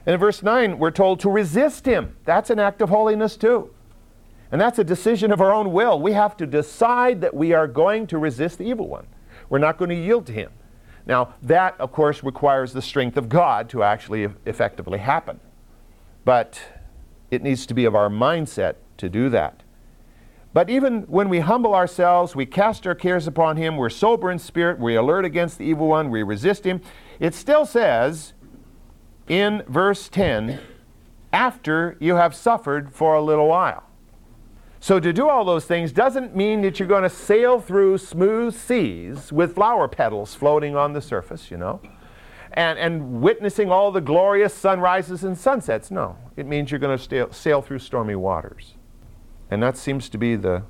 And 0.05 0.13
in 0.13 0.19
verse 0.19 0.43
9, 0.43 0.77
we're 0.77 0.91
told 0.91 1.19
to 1.21 1.29
resist 1.29 1.85
him. 1.85 2.15
That's 2.23 2.49
an 2.49 2.59
act 2.59 2.81
of 2.81 2.89
holiness, 2.89 3.35
too. 3.35 3.73
And 4.51 4.61
that's 4.61 4.77
a 4.77 4.83
decision 4.83 5.31
of 5.31 5.41
our 5.41 5.51
own 5.51 5.73
will. 5.73 5.99
We 5.99 6.13
have 6.13 6.37
to 6.37 6.45
decide 6.45 7.19
that 7.21 7.33
we 7.33 7.53
are 7.53 7.67
going 7.67 8.05
to 8.07 8.17
resist 8.17 8.59
the 8.59 8.65
evil 8.65 8.87
one. 8.87 9.07
We're 9.49 9.57
not 9.57 9.77
going 9.77 9.89
to 9.89 9.95
yield 9.95 10.27
to 10.27 10.33
him. 10.33 10.51
Now, 11.07 11.33
that, 11.41 11.79
of 11.79 11.91
course, 11.91 12.23
requires 12.23 12.73
the 12.73 12.81
strength 12.81 13.17
of 13.17 13.27
God 13.27 13.69
to 13.69 13.83
actually 13.83 14.27
effectively 14.45 14.99
happen. 14.99 15.39
But 16.23 16.61
it 17.31 17.41
needs 17.41 17.65
to 17.65 17.73
be 17.73 17.85
of 17.85 17.95
our 17.95 18.09
mindset 18.09 18.75
to 18.97 19.09
do 19.09 19.29
that. 19.29 19.61
But 20.55 20.69
even 20.69 21.01
when 21.07 21.27
we 21.27 21.41
humble 21.41 21.75
ourselves, 21.75 22.33
we 22.33 22.45
cast 22.45 22.87
our 22.87 22.95
cares 22.95 23.27
upon 23.27 23.57
Him, 23.57 23.75
we're 23.75 23.89
sober 23.89 24.31
in 24.31 24.39
spirit, 24.39 24.79
we 24.79 24.95
alert 24.95 25.25
against 25.25 25.57
the 25.57 25.65
evil 25.65 25.89
one, 25.89 26.09
we 26.09 26.23
resist 26.23 26.65
Him, 26.65 26.79
it 27.19 27.33
still 27.33 27.65
says 27.65 28.31
in 29.27 29.63
verse 29.67 30.07
10 30.07 30.61
after 31.33 31.97
you 31.99 32.15
have 32.15 32.33
suffered 32.33 32.93
for 32.93 33.15
a 33.15 33.21
little 33.21 33.49
while. 33.49 33.83
So 34.79 34.97
to 34.97 35.11
do 35.11 35.27
all 35.27 35.43
those 35.43 35.65
things 35.65 35.91
doesn't 35.91 36.37
mean 36.37 36.61
that 36.61 36.79
you're 36.79 36.87
going 36.87 37.03
to 37.03 37.09
sail 37.09 37.59
through 37.59 37.97
smooth 37.97 38.55
seas 38.55 39.33
with 39.33 39.55
flower 39.55 39.89
petals 39.89 40.35
floating 40.35 40.77
on 40.77 40.93
the 40.93 41.01
surface, 41.01 41.51
you 41.51 41.57
know, 41.57 41.81
and, 42.53 42.79
and 42.79 43.21
witnessing 43.21 43.71
all 43.71 43.91
the 43.91 43.99
glorious 43.99 44.53
sunrises 44.53 45.25
and 45.25 45.37
sunsets. 45.37 45.91
No, 45.91 46.15
it 46.37 46.45
means 46.45 46.71
you're 46.71 46.79
going 46.79 46.97
to 46.97 47.33
sail 47.33 47.61
through 47.61 47.79
stormy 47.79 48.15
waters. 48.15 48.74
And 49.49 49.61
that 49.61 49.77
seems 49.77 50.09
to 50.09 50.17
be 50.17 50.35
the, 50.35 50.63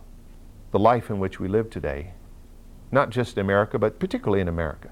the 0.72 0.80
life 0.80 1.10
in 1.10 1.20
which 1.20 1.40
we 1.40 1.48
live 1.48 1.70
today. 1.70 2.14
Not 2.92 3.10
just 3.10 3.38
in 3.38 3.42
America, 3.42 3.80
but 3.80 4.00
particularly 4.00 4.42
in 4.42 4.48
America. 4.48 4.92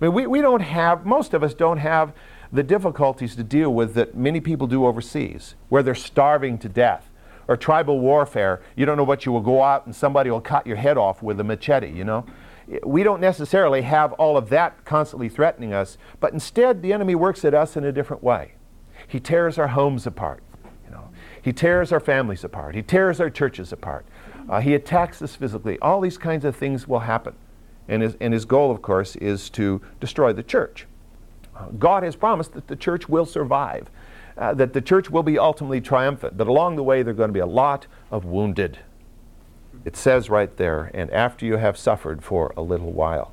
I 0.00 0.04
mean, 0.04 0.14
we, 0.14 0.26
we 0.26 0.40
don't 0.40 0.62
have, 0.62 1.04
most 1.04 1.34
of 1.34 1.42
us 1.42 1.52
don't 1.52 1.78
have 1.78 2.14
the 2.52 2.62
difficulties 2.62 3.36
to 3.36 3.44
deal 3.44 3.72
with 3.72 3.94
that 3.94 4.16
many 4.16 4.40
people 4.40 4.66
do 4.66 4.86
overseas, 4.86 5.54
where 5.68 5.82
they're 5.82 5.94
starving 5.94 6.58
to 6.58 6.68
death. 6.68 7.10
Or 7.48 7.56
tribal 7.56 7.98
warfare, 7.98 8.62
you 8.76 8.86
don't 8.86 8.96
know 8.96 9.04
what 9.04 9.26
you 9.26 9.32
will 9.32 9.40
go 9.40 9.62
out 9.62 9.84
and 9.84 9.94
somebody 9.94 10.30
will 10.30 10.40
cut 10.40 10.66
your 10.66 10.76
head 10.76 10.96
off 10.96 11.20
with 11.22 11.40
a 11.40 11.44
machete, 11.44 11.90
you 11.90 12.04
know? 12.04 12.24
We 12.84 13.02
don't 13.02 13.20
necessarily 13.20 13.82
have 13.82 14.12
all 14.12 14.36
of 14.36 14.48
that 14.50 14.84
constantly 14.84 15.28
threatening 15.28 15.72
us, 15.72 15.98
but 16.20 16.32
instead 16.32 16.80
the 16.80 16.92
enemy 16.92 17.16
works 17.16 17.44
at 17.44 17.52
us 17.52 17.76
in 17.76 17.84
a 17.84 17.90
different 17.90 18.22
way. 18.22 18.52
He 19.08 19.18
tears 19.18 19.58
our 19.58 19.68
homes 19.68 20.06
apart. 20.06 20.44
He 21.42 21.52
tears 21.52 21.92
our 21.92 22.00
families 22.00 22.44
apart. 22.44 22.74
He 22.74 22.82
tears 22.82 23.20
our 23.20 23.30
churches 23.30 23.72
apart. 23.72 24.04
Uh, 24.48 24.60
he 24.60 24.74
attacks 24.74 25.22
us 25.22 25.34
physically. 25.34 25.78
All 25.80 26.00
these 26.00 26.18
kinds 26.18 26.44
of 26.44 26.56
things 26.56 26.86
will 26.86 27.00
happen. 27.00 27.34
And 27.88 28.02
his, 28.02 28.16
and 28.20 28.32
his 28.32 28.44
goal, 28.44 28.70
of 28.70 28.82
course, 28.82 29.16
is 29.16 29.50
to 29.50 29.80
destroy 30.00 30.32
the 30.32 30.42
church. 30.42 30.86
Uh, 31.56 31.66
God 31.78 32.02
has 32.02 32.16
promised 32.16 32.52
that 32.52 32.68
the 32.68 32.76
church 32.76 33.08
will 33.08 33.26
survive, 33.26 33.90
uh, 34.36 34.54
that 34.54 34.72
the 34.72 34.80
church 34.80 35.10
will 35.10 35.22
be 35.22 35.38
ultimately 35.38 35.80
triumphant, 35.80 36.36
but 36.36 36.46
along 36.46 36.76
the 36.76 36.82
way 36.82 37.02
there 37.02 37.12
are 37.12 37.16
going 37.16 37.30
to 37.30 37.34
be 37.34 37.40
a 37.40 37.46
lot 37.46 37.86
of 38.10 38.24
wounded. 38.24 38.78
It 39.84 39.96
says 39.96 40.30
right 40.30 40.54
there, 40.56 40.90
and 40.94 41.10
after 41.10 41.46
you 41.46 41.56
have 41.56 41.76
suffered 41.76 42.22
for 42.22 42.52
a 42.56 42.62
little 42.62 42.92
while, 42.92 43.32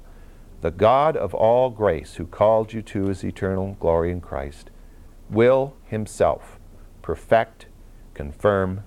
the 0.62 0.72
God 0.72 1.16
of 1.16 1.34
all 1.34 1.70
grace, 1.70 2.16
who 2.16 2.26
called 2.26 2.74
you 2.74 2.82
to 2.82 3.06
his 3.06 3.24
eternal 3.24 3.78
glory 3.80 4.12
in 4.12 4.22
Christ, 4.22 4.72
will 5.30 5.76
himself 5.86 6.58
perfect 7.02 7.67
confirm, 8.18 8.84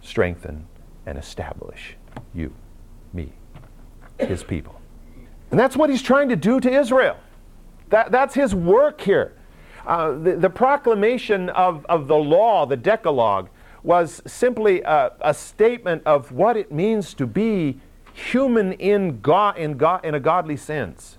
strengthen, 0.00 0.66
and 1.06 1.18
establish 1.18 1.96
you, 2.34 2.52
me, 3.12 3.30
his 4.18 4.42
people. 4.42 4.80
And 5.50 5.60
that's 5.60 5.76
what 5.76 5.90
he's 5.90 6.02
trying 6.02 6.30
to 6.30 6.36
do 6.36 6.58
to 6.60 6.70
Israel. 6.70 7.16
That, 7.90 8.10
that's 8.10 8.34
his 8.34 8.54
work 8.54 9.00
here. 9.00 9.36
Uh, 9.86 10.12
the, 10.12 10.36
the, 10.36 10.50
proclamation 10.50 11.48
of, 11.50 11.84
of 11.86 12.06
the 12.06 12.16
law, 12.16 12.66
the 12.66 12.76
Decalogue, 12.76 13.48
was 13.82 14.22
simply 14.26 14.82
a, 14.82 15.12
a 15.20 15.34
statement 15.34 16.02
of 16.06 16.32
what 16.32 16.56
it 16.56 16.70
means 16.70 17.14
to 17.14 17.26
be 17.26 17.80
human 18.12 18.72
in, 18.74 19.20
God, 19.20 19.56
in, 19.56 19.76
God, 19.76 20.04
in 20.04 20.14
a 20.14 20.20
godly 20.20 20.56
sense. 20.56 21.18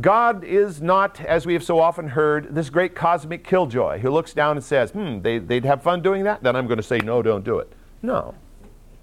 God 0.00 0.44
is 0.44 0.82
not, 0.82 1.20
as 1.20 1.46
we 1.46 1.54
have 1.54 1.64
so 1.64 1.80
often 1.80 2.08
heard, 2.08 2.54
this 2.54 2.70
great 2.70 2.94
cosmic 2.94 3.44
killjoy 3.44 3.98
who 3.98 4.10
looks 4.10 4.34
down 4.34 4.56
and 4.56 4.64
says, 4.64 4.90
hmm, 4.90 5.20
they, 5.20 5.38
would 5.38 5.64
have 5.64 5.82
fun 5.82 6.02
doing 6.02 6.24
that? 6.24 6.42
Then 6.42 6.56
I'm 6.56 6.66
going 6.66 6.76
to 6.76 6.82
say, 6.82 6.98
no, 6.98 7.22
don't 7.22 7.44
do 7.44 7.58
it. 7.58 7.72
No. 8.02 8.34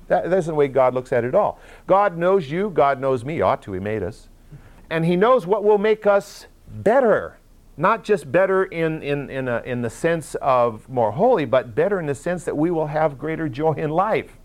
That, 0.07 0.29
that's 0.29 0.45
not 0.45 0.53
the 0.53 0.55
way 0.55 0.67
God 0.67 0.93
looks 0.93 1.11
at 1.11 1.23
it 1.23 1.29
at 1.29 1.35
all. 1.35 1.59
God 1.87 2.17
knows 2.17 2.51
you, 2.51 2.69
God 2.69 2.99
knows 2.99 3.25
me, 3.25 3.41
ought 3.41 3.61
to, 3.63 3.73
He 3.73 3.79
made 3.79 4.03
us. 4.03 4.29
And 4.89 5.05
He 5.05 5.15
knows 5.15 5.47
what 5.47 5.63
will 5.63 5.79
make 5.79 6.05
us 6.05 6.45
better. 6.67 7.37
Not 7.77 8.03
just 8.03 8.31
better 8.31 8.63
in, 8.65 9.01
in, 9.01 9.29
in, 9.29 9.47
a, 9.47 9.61
in 9.65 9.81
the 9.81 9.89
sense 9.89 10.35
of 10.35 10.87
more 10.87 11.11
holy, 11.11 11.45
but 11.45 11.75
better 11.75 11.99
in 11.99 12.05
the 12.05 12.15
sense 12.15 12.45
that 12.45 12.55
we 12.55 12.71
will 12.71 12.87
have 12.87 13.17
greater 13.17 13.49
joy 13.49 13.73
in 13.73 13.89
life. 13.89 14.37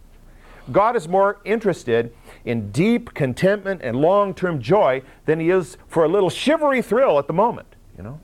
God 0.72 0.96
is 0.96 1.08
more 1.08 1.40
interested 1.44 2.14
in 2.44 2.70
deep 2.70 3.14
contentment 3.14 3.80
and 3.82 3.96
long 3.96 4.34
term 4.34 4.60
joy 4.60 5.02
than 5.26 5.40
he 5.40 5.50
is 5.50 5.76
for 5.86 6.04
a 6.04 6.08
little 6.08 6.30
shivery 6.30 6.82
thrill 6.82 7.18
at 7.18 7.26
the 7.26 7.32
moment, 7.32 7.68
you 7.96 8.02
know? 8.02 8.20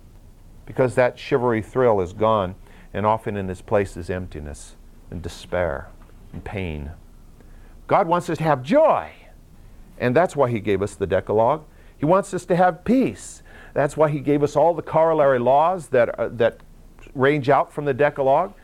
Because 0.65 0.95
that 0.95 1.19
shivery 1.19 1.63
thrill 1.63 2.01
is 2.01 2.13
gone, 2.13 2.55
and 2.93 3.07
often 3.07 3.37
in 3.37 3.49
its 3.49 3.63
place 3.63 3.97
is 3.97 4.11
emptiness 4.11 4.77
and 5.11 5.23
despair 5.23 5.89
and 6.33 6.45
pain. 6.45 6.91
God 7.87 8.09
wants 8.09 8.29
us 8.29 8.39
to 8.39 8.45
have 8.45 8.63
joy, 8.63 9.11
and 9.99 10.15
that's 10.15 10.35
why 10.35 10.51
he 10.51 10.61
gave 10.61 10.83
us 10.83 10.95
the 10.95 11.07
Decalogue. 11.07 11.65
He 11.97 12.05
wants 12.05 12.35
us 12.35 12.45
to 12.47 12.57
have 12.57 12.85
peace. 12.85 13.43
That's 13.75 13.97
why 13.97 14.11
he 14.11 14.21
gave 14.21 14.43
us 14.43 14.57
all 14.57 14.75
the 14.75 14.83
corollary 14.83 15.39
laws 15.39 15.89
that, 15.89 16.19
uh, 16.19 16.29
that 16.33 16.61
range 17.15 17.49
out 17.49 17.73
from 17.73 17.85
the 17.85 17.95
Decalogue 17.95 18.55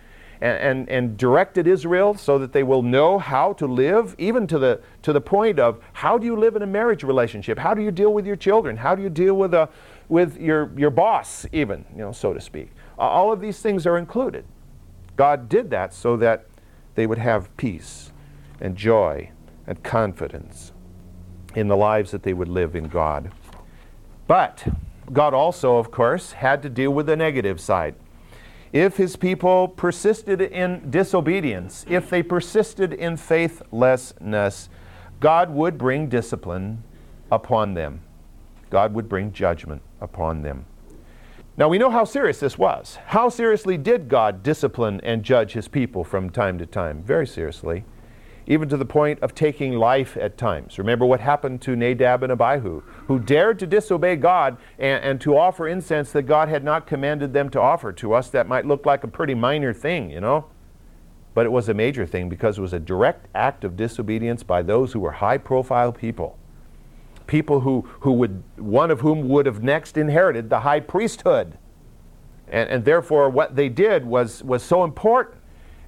and, 0.43 0.59
and, 0.59 0.89
and 0.89 1.17
directed 1.17 1.69
Israel 1.69 2.15
so 2.15 2.37
that 2.37 2.53
they 2.53 2.65
will 2.65 2.83
know 2.83 3.17
how 3.17 3.53
to 3.55 3.67
live, 3.67 4.17
even 4.19 4.49
to 4.49 4.59
the, 4.59 4.81
to 5.03 5.13
the 5.13 5.21
point 5.21 5.61
of 5.61 5.81
how 5.93 6.19
do 6.19 6.27
you 6.27 6.37
live 6.37 6.57
in 6.57 6.63
a 6.63 6.67
marriage 6.67 7.05
relationship? 7.05 7.57
How 7.57 7.75
do 7.75 7.81
you 7.81 7.93
deal 7.93 8.13
with 8.13 8.27
your 8.27 8.35
children? 8.35 8.77
How 8.77 8.97
do 8.97 9.03
you 9.03 9.09
deal 9.09 9.35
with, 9.35 9.55
a, 9.55 9.69
with 10.09 10.41
your, 10.41 10.73
your 10.77 10.91
boss, 10.91 11.47
even, 11.53 11.85
you 11.93 11.99
know, 11.99 12.11
so 12.11 12.35
to 12.35 12.41
speak? 12.41 12.73
All 12.99 13.33
of 13.33 13.41
these 13.41 13.61
things 13.61 13.87
are 13.87 13.97
included. 13.97 14.45
God 15.15 15.49
did 15.49 15.71
that 15.71 15.95
so 15.95 16.17
that 16.17 16.47
they 16.97 17.07
would 17.07 17.19
have 17.19 17.57
peace 17.57 18.11
and 18.61 18.77
joy 18.77 19.31
and 19.69 19.81
confidence 19.85 20.73
in 21.55 21.69
the 21.69 21.77
lives 21.77 22.11
that 22.11 22.25
they 22.25 22.33
would 22.33 22.49
live 22.49 22.75
in 22.75 22.89
God. 22.89 23.31
But 24.27 24.67
God 25.13 25.35
also, 25.35 25.77
of 25.77 25.93
course, 25.93 26.33
had 26.33 26.63
to 26.63 26.69
deal 26.69 26.91
with 26.91 27.07
the 27.07 27.17
negative 27.17 27.61
side 27.61 27.95
if 28.73 28.97
his 28.97 29.17
people 29.17 29.69
persisted 29.69 30.41
in 30.41 30.91
disobedience, 30.91 31.85
if 31.88 32.09
they 32.09 32.23
persisted 32.23 32.93
in 32.93 33.17
faithlessness, 33.17 34.69
God 35.21 35.50
would 35.50 35.76
bring 35.76 36.09
discipline 36.09 36.83
upon 37.31 37.75
them. 37.75 38.00
God 38.71 38.95
would 38.95 39.09
bring 39.09 39.33
judgment 39.33 39.83
upon 40.00 40.43
them. 40.43 40.64
Now 41.57 41.69
we 41.69 41.76
know 41.76 41.91
how 41.91 42.05
serious 42.05 42.41
this 42.41 42.57
was. 42.57 42.99
How 43.07 43.29
seriously 43.29 43.76
did 43.76 44.09
God 44.09 44.43
discipline 44.43 45.00
and 45.02 45.23
judge 45.23 45.52
his 45.52 45.69
people 45.69 46.02
from 46.02 46.31
time 46.31 46.59
to 46.59 46.64
time? 46.64 47.02
Very 47.02 47.26
seriously 47.26 47.85
even 48.47 48.69
to 48.69 48.77
the 48.77 48.85
point 48.85 49.21
of 49.21 49.35
taking 49.35 49.75
life 49.75 50.17
at 50.17 50.37
times. 50.37 50.79
Remember 50.79 51.07
what 51.07 51.21
happened 51.21 51.63
to 51.63 51.77
Nadab 51.77 52.23
and 52.23 52.33
Abihu, 52.33 52.83
who 53.07 53.19
dared 53.19 53.59
to 53.61 53.67
disobey 53.67 54.17
God 54.17 54.57
and, 54.79 55.05
and, 55.05 55.21
to 55.21 55.37
offer 55.37 55.69
incense 55.69 56.13
that 56.13 56.23
God 56.23 56.49
had 56.49 56.65
not 56.65 56.87
commanded 56.87 57.33
them 57.33 57.49
to 57.51 57.61
offer. 57.61 57.93
To 57.93 58.13
us, 58.13 58.29
that 58.31 58.49
might 58.49 58.67
look 58.67 58.85
like 58.85 59.05
a 59.05 59.09
pretty 59.09 59.35
minor 59.35 59.73
thing, 59.73 60.11
you 60.11 60.21
know? 60.21 60.47
But 61.35 61.47
it 61.47 61.53
was 61.53 61.69
a 61.69 61.75
major 61.75 62.07
thing 62.07 62.29
because 62.29 62.59
it 62.59 62.63
was 62.63 62.73
a 62.73 62.81
direct 62.81 63.27
act 63.35 63.65
of 63.65 63.77
disobedience 63.77 64.43
by 64.43 64.63
those 64.63 64.93
who 64.93 65.01
were 65.01 65.13
high 65.13 65.39
profile 65.39 65.93
people. 65.93 66.39
People 67.27 67.61
who, 67.61 67.89
who 68.01 68.13
would, 68.13 68.43
one 68.57 68.91
of 68.91 69.01
whom 69.01 69.29
would 69.29 69.47
have 69.47 69.63
next 69.63 69.97
inherited 69.97 70.51
the 70.51 70.61
high 70.61 70.81
priesthood. 70.81 71.57
And, 72.49 72.69
and 72.69 72.85
therefore, 72.85 73.31
what 73.31 73.57
they 73.57 73.69
did 73.69 74.05
was, 74.05 74.43
was 74.43 74.63
so 74.63 74.85
important 74.85 75.42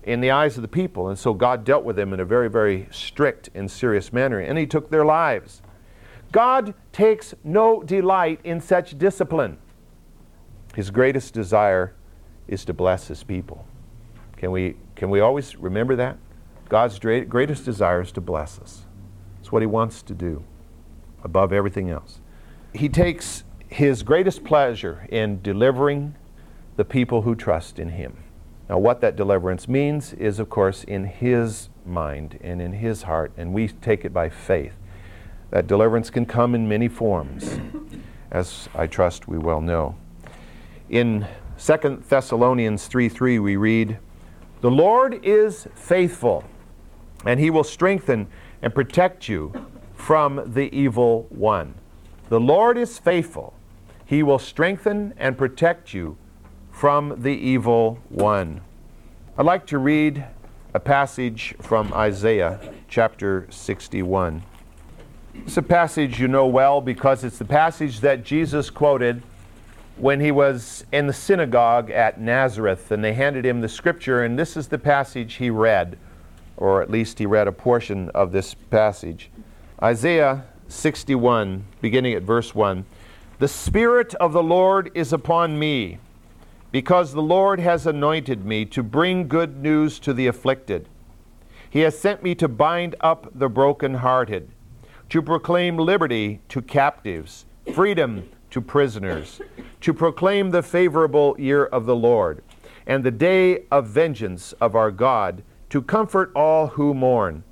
in 0.04 0.20
the 0.20 0.30
eyes 0.30 0.56
of 0.56 0.62
the 0.62 0.68
people. 0.68 1.08
And 1.08 1.18
so 1.18 1.34
God 1.34 1.64
dealt 1.64 1.84
with 1.84 1.96
them 1.96 2.12
in 2.12 2.20
a 2.20 2.24
very, 2.24 2.48
very 2.48 2.88
strict 2.90 3.50
and 3.54 3.70
serious 3.70 4.12
manner, 4.12 4.38
and 4.38 4.58
He 4.58 4.66
took 4.66 4.90
their 4.90 5.04
lives. 5.04 5.62
God 6.32 6.74
takes 6.92 7.34
no 7.44 7.82
delight 7.82 8.40
in 8.44 8.60
such 8.60 8.98
discipline. 8.98 9.58
His 10.74 10.90
greatest 10.90 11.32
desire 11.32 11.94
is 12.48 12.64
to 12.64 12.74
bless 12.74 13.08
His 13.08 13.22
people. 13.22 13.66
Can 14.36 14.50
we, 14.50 14.76
can 14.96 15.10
we 15.10 15.20
always 15.20 15.56
remember 15.56 15.96
that? 15.96 16.18
God's 16.68 16.98
greatest 16.98 17.64
desire 17.64 18.00
is 18.00 18.10
to 18.12 18.20
bless 18.20 18.58
us. 18.58 18.82
It's 19.40 19.52
what 19.52 19.62
He 19.62 19.66
wants 19.66 20.02
to 20.02 20.14
do 20.14 20.42
above 21.22 21.52
everything 21.52 21.90
else. 21.90 22.20
He 22.74 22.88
takes 22.88 23.44
His 23.68 24.02
greatest 24.02 24.44
pleasure 24.44 25.06
in 25.10 25.40
delivering 25.40 26.16
the 26.76 26.84
people 26.84 27.22
who 27.22 27.36
trust 27.36 27.78
in 27.78 27.90
Him. 27.90 28.23
Now, 28.68 28.78
what 28.78 29.00
that 29.02 29.14
deliverance 29.14 29.68
means 29.68 30.14
is, 30.14 30.38
of 30.38 30.48
course, 30.48 30.84
in 30.84 31.04
His 31.04 31.68
mind 31.84 32.38
and 32.42 32.62
in 32.62 32.72
His 32.72 33.02
heart, 33.02 33.32
and 33.36 33.52
we 33.52 33.68
take 33.68 34.04
it 34.04 34.12
by 34.12 34.30
faith. 34.30 34.72
That 35.50 35.66
deliverance 35.66 36.08
can 36.08 36.24
come 36.24 36.54
in 36.54 36.66
many 36.66 36.88
forms, 36.88 37.60
as 38.30 38.68
I 38.74 38.86
trust 38.86 39.28
we 39.28 39.36
well 39.36 39.60
know. 39.60 39.96
In 40.88 41.26
2 41.58 42.02
Thessalonians 42.08 42.86
3 42.86 43.08
3, 43.08 43.38
we 43.38 43.56
read, 43.56 43.98
The 44.62 44.70
Lord 44.70 45.20
is 45.22 45.68
faithful, 45.74 46.44
and 47.26 47.38
he 47.38 47.50
will 47.50 47.64
strengthen 47.64 48.28
and 48.62 48.74
protect 48.74 49.28
you 49.28 49.52
from 49.94 50.42
the 50.54 50.74
evil 50.74 51.26
one. 51.28 51.74
The 52.30 52.40
Lord 52.40 52.78
is 52.78 52.98
faithful, 52.98 53.52
he 54.06 54.22
will 54.22 54.38
strengthen 54.38 55.12
and 55.18 55.36
protect 55.36 55.92
you 55.92 56.16
from 56.74 57.22
the 57.22 57.30
evil 57.30 58.00
one. 58.08 58.60
I'd 59.38 59.46
like 59.46 59.64
to 59.68 59.78
read 59.78 60.26
a 60.74 60.80
passage 60.80 61.54
from 61.60 61.92
Isaiah 61.94 62.58
chapter 62.88 63.46
61. 63.48 64.42
It's 65.34 65.56
a 65.56 65.62
passage 65.62 66.18
you 66.18 66.26
know 66.26 66.48
well 66.48 66.80
because 66.80 67.22
it's 67.22 67.38
the 67.38 67.44
passage 67.44 68.00
that 68.00 68.24
Jesus 68.24 68.70
quoted 68.70 69.22
when 69.98 70.18
he 70.18 70.32
was 70.32 70.84
in 70.90 71.06
the 71.06 71.12
synagogue 71.12 71.92
at 71.92 72.20
Nazareth 72.20 72.90
and 72.90 73.04
they 73.04 73.14
handed 73.14 73.46
him 73.46 73.60
the 73.60 73.68
scripture, 73.68 74.24
and 74.24 74.36
this 74.36 74.56
is 74.56 74.66
the 74.66 74.78
passage 74.78 75.34
he 75.34 75.50
read, 75.50 75.96
or 76.56 76.82
at 76.82 76.90
least 76.90 77.20
he 77.20 77.26
read 77.26 77.46
a 77.46 77.52
portion 77.52 78.08
of 78.10 78.32
this 78.32 78.52
passage. 78.52 79.30
Isaiah 79.80 80.44
61, 80.66 81.66
beginning 81.80 82.14
at 82.14 82.22
verse 82.22 82.52
1 82.52 82.84
The 83.38 83.48
Spirit 83.48 84.12
of 84.16 84.32
the 84.32 84.42
Lord 84.42 84.90
is 84.92 85.12
upon 85.12 85.56
me, 85.56 86.00
because 86.74 87.12
the 87.12 87.22
Lord 87.22 87.60
has 87.60 87.86
anointed 87.86 88.44
me 88.44 88.64
to 88.64 88.82
bring 88.82 89.28
good 89.28 89.62
news 89.62 90.00
to 90.00 90.12
the 90.12 90.26
afflicted. 90.26 90.88
He 91.70 91.78
has 91.82 91.96
sent 91.96 92.24
me 92.24 92.34
to 92.34 92.48
bind 92.48 92.96
up 93.00 93.28
the 93.32 93.48
brokenhearted, 93.48 94.50
to 95.10 95.22
proclaim 95.22 95.76
liberty 95.76 96.40
to 96.48 96.60
captives, 96.60 97.46
freedom 97.72 98.28
to 98.50 98.60
prisoners, 98.60 99.40
to 99.82 99.94
proclaim 99.94 100.50
the 100.50 100.64
favorable 100.64 101.36
year 101.38 101.64
of 101.64 101.86
the 101.86 101.94
Lord, 101.94 102.42
and 102.88 103.04
the 103.04 103.12
day 103.12 103.66
of 103.70 103.86
vengeance 103.86 104.52
of 104.54 104.74
our 104.74 104.90
God, 104.90 105.44
to 105.70 105.80
comfort 105.80 106.32
all 106.34 106.66
who 106.66 106.92
mourn, 106.92 107.44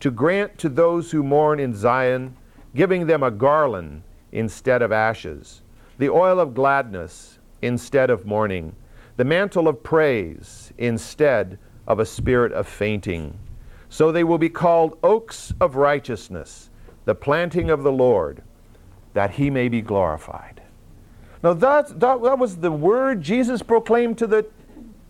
to 0.00 0.10
grant 0.10 0.56
to 0.56 0.70
those 0.70 1.10
who 1.10 1.22
mourn 1.22 1.60
in 1.60 1.74
Zion, 1.74 2.34
giving 2.74 3.06
them 3.06 3.22
a 3.22 3.30
garland 3.30 4.04
instead 4.32 4.80
of 4.80 4.90
ashes, 4.90 5.60
the 5.98 6.08
oil 6.08 6.40
of 6.40 6.54
gladness 6.54 7.39
instead 7.62 8.10
of 8.10 8.26
mourning, 8.26 8.74
the 9.16 9.24
mantle 9.24 9.68
of 9.68 9.82
praise 9.82 10.72
instead 10.78 11.58
of 11.86 11.98
a 11.98 12.06
spirit 12.06 12.52
of 12.52 12.66
fainting. 12.66 13.38
So 13.88 14.12
they 14.12 14.24
will 14.24 14.38
be 14.38 14.48
called 14.48 14.98
oaks 15.02 15.52
of 15.60 15.76
righteousness, 15.76 16.70
the 17.04 17.14
planting 17.14 17.70
of 17.70 17.82
the 17.82 17.92
Lord 17.92 18.42
that 19.14 19.32
he 19.32 19.50
may 19.50 19.68
be 19.68 19.82
glorified. 19.82 20.62
Now 21.42 21.54
that, 21.54 22.00
that, 22.00 22.22
that 22.22 22.38
was 22.38 22.56
the 22.56 22.70
word 22.70 23.20
Jesus 23.22 23.62
proclaimed 23.62 24.18
to 24.18 24.26
the, 24.26 24.46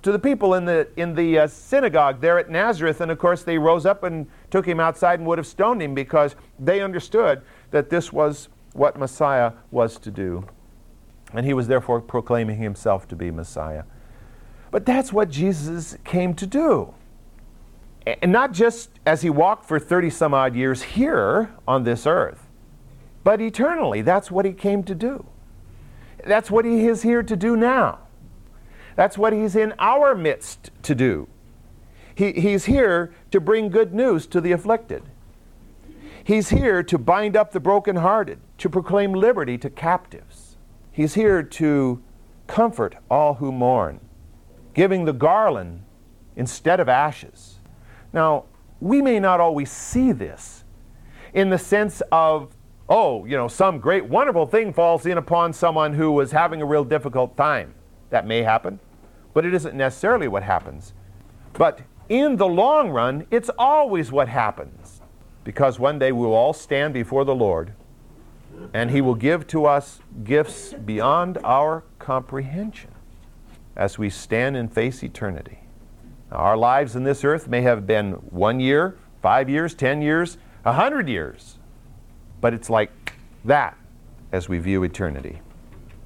to 0.02 0.12
the 0.12 0.18
people 0.18 0.54
in 0.54 0.64
the, 0.64 0.88
in 0.96 1.14
the 1.14 1.40
uh, 1.40 1.46
synagogue 1.46 2.20
there 2.20 2.38
at 2.38 2.48
Nazareth. 2.48 3.00
And 3.00 3.10
of 3.10 3.18
course, 3.18 3.42
they 3.42 3.58
rose 3.58 3.84
up 3.84 4.02
and 4.02 4.26
took 4.50 4.66
him 4.66 4.80
outside 4.80 5.18
and 5.18 5.28
would 5.28 5.38
have 5.38 5.46
stoned 5.46 5.82
him 5.82 5.94
because 5.94 6.36
they 6.58 6.80
understood 6.80 7.42
that 7.70 7.90
this 7.90 8.12
was 8.12 8.48
what 8.72 8.98
Messiah 8.98 9.52
was 9.70 9.98
to 9.98 10.10
do. 10.10 10.46
And 11.32 11.46
he 11.46 11.54
was 11.54 11.68
therefore 11.68 12.00
proclaiming 12.00 12.58
himself 12.58 13.06
to 13.08 13.16
be 13.16 13.30
Messiah. 13.30 13.84
But 14.70 14.86
that's 14.86 15.12
what 15.12 15.30
Jesus 15.30 15.96
came 16.04 16.34
to 16.34 16.46
do. 16.46 16.94
And 18.06 18.32
not 18.32 18.52
just 18.52 18.90
as 19.04 19.22
he 19.22 19.30
walked 19.30 19.66
for 19.66 19.78
30 19.78 20.10
some 20.10 20.34
odd 20.34 20.56
years 20.56 20.82
here 20.82 21.50
on 21.68 21.84
this 21.84 22.06
earth, 22.06 22.46
but 23.22 23.40
eternally. 23.40 24.02
That's 24.02 24.30
what 24.30 24.44
he 24.44 24.52
came 24.52 24.82
to 24.84 24.94
do. 24.94 25.26
That's 26.24 26.50
what 26.50 26.64
he 26.64 26.86
is 26.86 27.02
here 27.02 27.22
to 27.22 27.36
do 27.36 27.56
now. 27.56 27.98
That's 28.96 29.16
what 29.16 29.32
he's 29.32 29.56
in 29.56 29.74
our 29.78 30.14
midst 30.14 30.70
to 30.82 30.94
do. 30.94 31.28
He, 32.14 32.32
he's 32.32 32.66
here 32.66 33.14
to 33.30 33.40
bring 33.40 33.70
good 33.70 33.94
news 33.94 34.26
to 34.28 34.40
the 34.40 34.52
afflicted. 34.52 35.02
He's 36.22 36.50
here 36.50 36.82
to 36.82 36.98
bind 36.98 37.36
up 37.36 37.52
the 37.52 37.60
brokenhearted, 37.60 38.40
to 38.58 38.68
proclaim 38.68 39.14
liberty 39.14 39.56
to 39.58 39.70
captives. 39.70 40.29
He's 40.92 41.14
here 41.14 41.42
to 41.42 42.02
comfort 42.46 42.96
all 43.10 43.34
who 43.34 43.52
mourn, 43.52 44.00
giving 44.74 45.04
the 45.04 45.12
garland 45.12 45.84
instead 46.36 46.80
of 46.80 46.88
ashes. 46.88 47.60
Now, 48.12 48.44
we 48.80 49.02
may 49.02 49.20
not 49.20 49.40
always 49.40 49.70
see 49.70 50.12
this 50.12 50.64
in 51.32 51.50
the 51.50 51.58
sense 51.58 52.02
of 52.10 52.54
oh, 52.90 53.24
you 53.24 53.36
know, 53.36 53.46
some 53.46 53.78
great, 53.78 54.04
wonderful 54.04 54.46
thing 54.46 54.72
falls 54.72 55.06
in 55.06 55.16
upon 55.16 55.52
someone 55.52 55.94
who 55.94 56.10
was 56.10 56.32
having 56.32 56.60
a 56.60 56.66
real 56.66 56.84
difficult 56.84 57.36
time. 57.36 57.72
That 58.10 58.26
may 58.26 58.42
happen, 58.42 58.80
but 59.32 59.46
it 59.46 59.54
isn't 59.54 59.76
necessarily 59.76 60.26
what 60.26 60.42
happens. 60.42 60.92
But 61.52 61.82
in 62.08 62.36
the 62.36 62.48
long 62.48 62.90
run, 62.90 63.26
it's 63.30 63.50
always 63.56 64.10
what 64.10 64.28
happens. 64.28 65.00
Because 65.44 65.78
one 65.78 66.00
day 66.00 66.10
we 66.10 66.26
will 66.26 66.34
all 66.34 66.52
stand 66.52 66.92
before 66.92 67.24
the 67.24 67.34
Lord, 67.34 67.72
and 68.72 68.90
He 68.90 69.00
will 69.00 69.14
give 69.14 69.46
to 69.48 69.66
us 69.66 70.00
gifts 70.24 70.72
beyond 70.72 71.38
our 71.44 71.84
comprehension 71.98 72.90
as 73.76 73.98
we 73.98 74.10
stand 74.10 74.56
and 74.56 74.72
face 74.72 75.02
eternity. 75.02 75.60
Now, 76.30 76.38
our 76.38 76.56
lives 76.56 76.96
in 76.96 77.04
this 77.04 77.24
earth 77.24 77.48
may 77.48 77.62
have 77.62 77.86
been 77.86 78.12
one 78.12 78.60
year, 78.60 78.96
five 79.22 79.48
years, 79.48 79.74
ten 79.74 80.02
years, 80.02 80.38
a 80.64 80.72
hundred 80.72 81.08
years. 81.08 81.58
But 82.40 82.54
it's 82.54 82.70
like 82.70 83.14
that 83.44 83.76
as 84.32 84.48
we 84.48 84.58
view 84.58 84.82
eternity. 84.82 85.40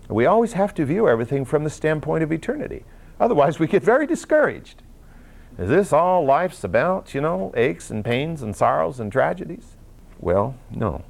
We 0.08 0.26
always 0.26 0.52
have 0.52 0.74
to 0.74 0.84
view 0.84 1.08
everything 1.08 1.44
from 1.44 1.64
the 1.64 1.70
standpoint 1.70 2.22
of 2.22 2.32
eternity. 2.32 2.84
Otherwise, 3.18 3.58
we 3.58 3.66
get 3.66 3.82
very 3.82 4.06
discouraged. 4.06 4.82
Is 5.58 5.68
this 5.68 5.92
all 5.92 6.24
life's 6.24 6.64
about, 6.64 7.14
you 7.14 7.20
know, 7.20 7.52
aches 7.56 7.90
and 7.90 8.04
pains 8.04 8.42
and 8.42 8.54
sorrows 8.56 8.98
and 8.98 9.10
tragedies? 9.10 9.76
Well, 10.18 10.56
no. 10.70 11.04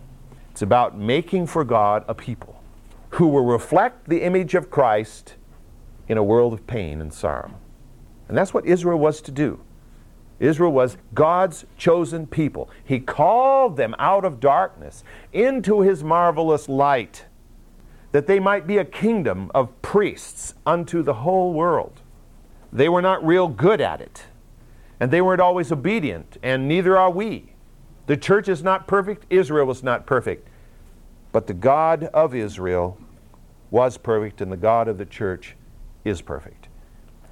It's 0.55 0.62
about 0.62 0.97
making 0.97 1.49
for 1.49 1.64
God 1.64 2.05
a 2.07 2.14
people 2.14 2.62
who 3.11 3.27
will 3.27 3.45
reflect 3.45 4.09
the 4.09 4.23
image 4.23 4.55
of 4.55 4.71
Christ 4.71 5.35
in 6.07 6.17
a 6.17 6.23
world 6.23 6.53
of 6.53 6.64
pain 6.69 7.01
and 7.01 7.12
sorrow. 7.12 7.59
And 8.29 8.38
that's 8.38 8.55
what 8.55 8.64
Israel 8.64 9.01
was 9.01 9.21
to 9.23 9.33
do. 9.33 9.59
Israel 10.38 10.71
was 10.71 10.97
God's 11.12 11.64
chosen 11.77 12.29
people. 12.29 12.71
He 12.85 13.01
called 13.01 13.77
them 13.77 13.97
out 13.99 14.25
of 14.25 14.38
darkness 14.38 15.03
into 15.33 15.81
his 15.81 16.05
marvelous 16.05 16.69
light, 16.69 17.25
that 18.12 18.29
they 18.29 18.38
might 18.38 18.64
be 18.64 18.79
a 18.79 18.85
kingdom 18.85 19.51
of 19.57 19.83
priests 19.83 20.55
unto 20.64 21.03
the 21.03 21.14
whole 21.14 21.53
world. 21.53 22.01
They 22.73 22.88
were 22.88 23.03
not 23.03 23.27
real 23.27 23.49
good 23.49 23.81
at 23.81 24.01
it, 24.01 24.27
and 25.01 25.11
they 25.11 25.21
weren't 25.21 25.40
always 25.40 25.73
obedient, 25.73 26.37
and 26.45 26.69
neither 26.69 26.97
are 26.97 27.11
we. 27.11 27.54
The 28.07 28.17
church 28.17 28.49
is 28.49 28.62
not 28.62 28.87
perfect, 28.87 29.27
Israel 29.31 29.67
was 29.67 29.83
not 29.83 30.07
perfect. 30.07 30.49
But 31.33 31.47
the 31.47 31.55
God 31.55 32.05
of 32.14 32.35
Israel 32.35 32.99
was 33.71 33.97
perfect, 33.97 34.40
and 34.40 34.53
the 34.53 34.57
God 34.57 34.88
of 34.88 34.99
the 34.99 35.07
church 35.07 35.57
is 36.05 36.21
perfect. 36.21 36.69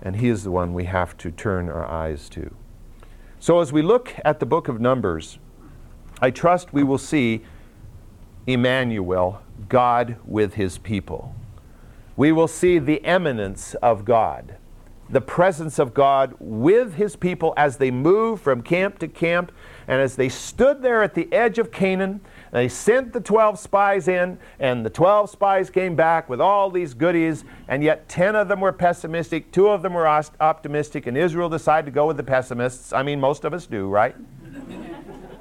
And 0.01 0.17
He 0.17 0.29
is 0.29 0.45
the 0.45 0.51
one 0.51 0.75
we 0.75 0.85
have 0.85 1.17
to 1.19 1.31
turn 1.31 1.69
our 1.69 1.87
eyes 1.87 2.29
to. 2.31 2.55
So, 3.39 3.61
as 3.61 3.73
we 3.73 3.83
look 3.83 4.15
at 4.25 4.41
the 4.41 4.47
book 4.47 4.69
of 4.69 4.81
Numbers, 4.81 5.39
I 6.21 6.31
trust 6.31 6.73
we 6.73 6.85
will 6.85 6.99
see 6.99 7.43
Emmanuel, 8.47 9.43
God 9.69 10.17
with 10.25 10.55
his 10.55 10.79
people. 10.79 11.35
We 12.17 12.33
will 12.33 12.49
see 12.49 12.79
the 12.79 13.03
immanence 13.05 13.75
of 13.75 14.05
God, 14.05 14.57
the 15.09 15.21
presence 15.21 15.79
of 15.79 15.95
God 15.95 16.35
with 16.39 16.95
his 16.95 17.17
people 17.17 17.55
as 17.57 17.77
they 17.77 17.91
move 17.91 18.41
from 18.41 18.63
camp 18.63 18.99
to 18.99 19.09
camp 19.09 19.53
and 19.93 20.01
as 20.01 20.17
they 20.17 20.31
stood 20.31 20.81
there 20.81 21.03
at 21.03 21.15
the 21.15 21.31
edge 21.33 21.59
of 21.59 21.71
Canaan 21.71 22.21
they 22.53 22.69
sent 22.69 23.15
the 23.15 23.21
12 23.21 23.59
spies 23.59 24.09
in, 24.09 24.39
and 24.61 24.85
the 24.85 24.91
12 24.91 25.31
spies 25.31 25.71
came 25.71 25.97
back 25.97 26.29
with 26.29 26.39
all 26.39 26.71
these 26.71 26.93
goodies, 26.93 27.45
and 27.67 27.83
yet 27.83 28.11
10 28.11 28.37
of 28.37 28.49
them 28.49 28.61
were 28.61 28.73
pessimistic, 28.73 29.51
two 29.53 29.69
of 29.69 29.81
them 29.81 29.95
were 29.95 30.07
optimistic, 30.07 31.07
and 31.07 31.17
Israel 31.17 31.49
decided 31.49 31.87
to 31.87 31.93
go 31.93 32.07
with 32.07 32.19
the 32.19 32.23
pessimists. 32.23 32.93
I 32.93 33.03
mean, 33.03 33.21
most 33.21 33.45
of 33.45 33.55
us 33.55 33.67
do, 33.67 33.89
right? 33.89 34.15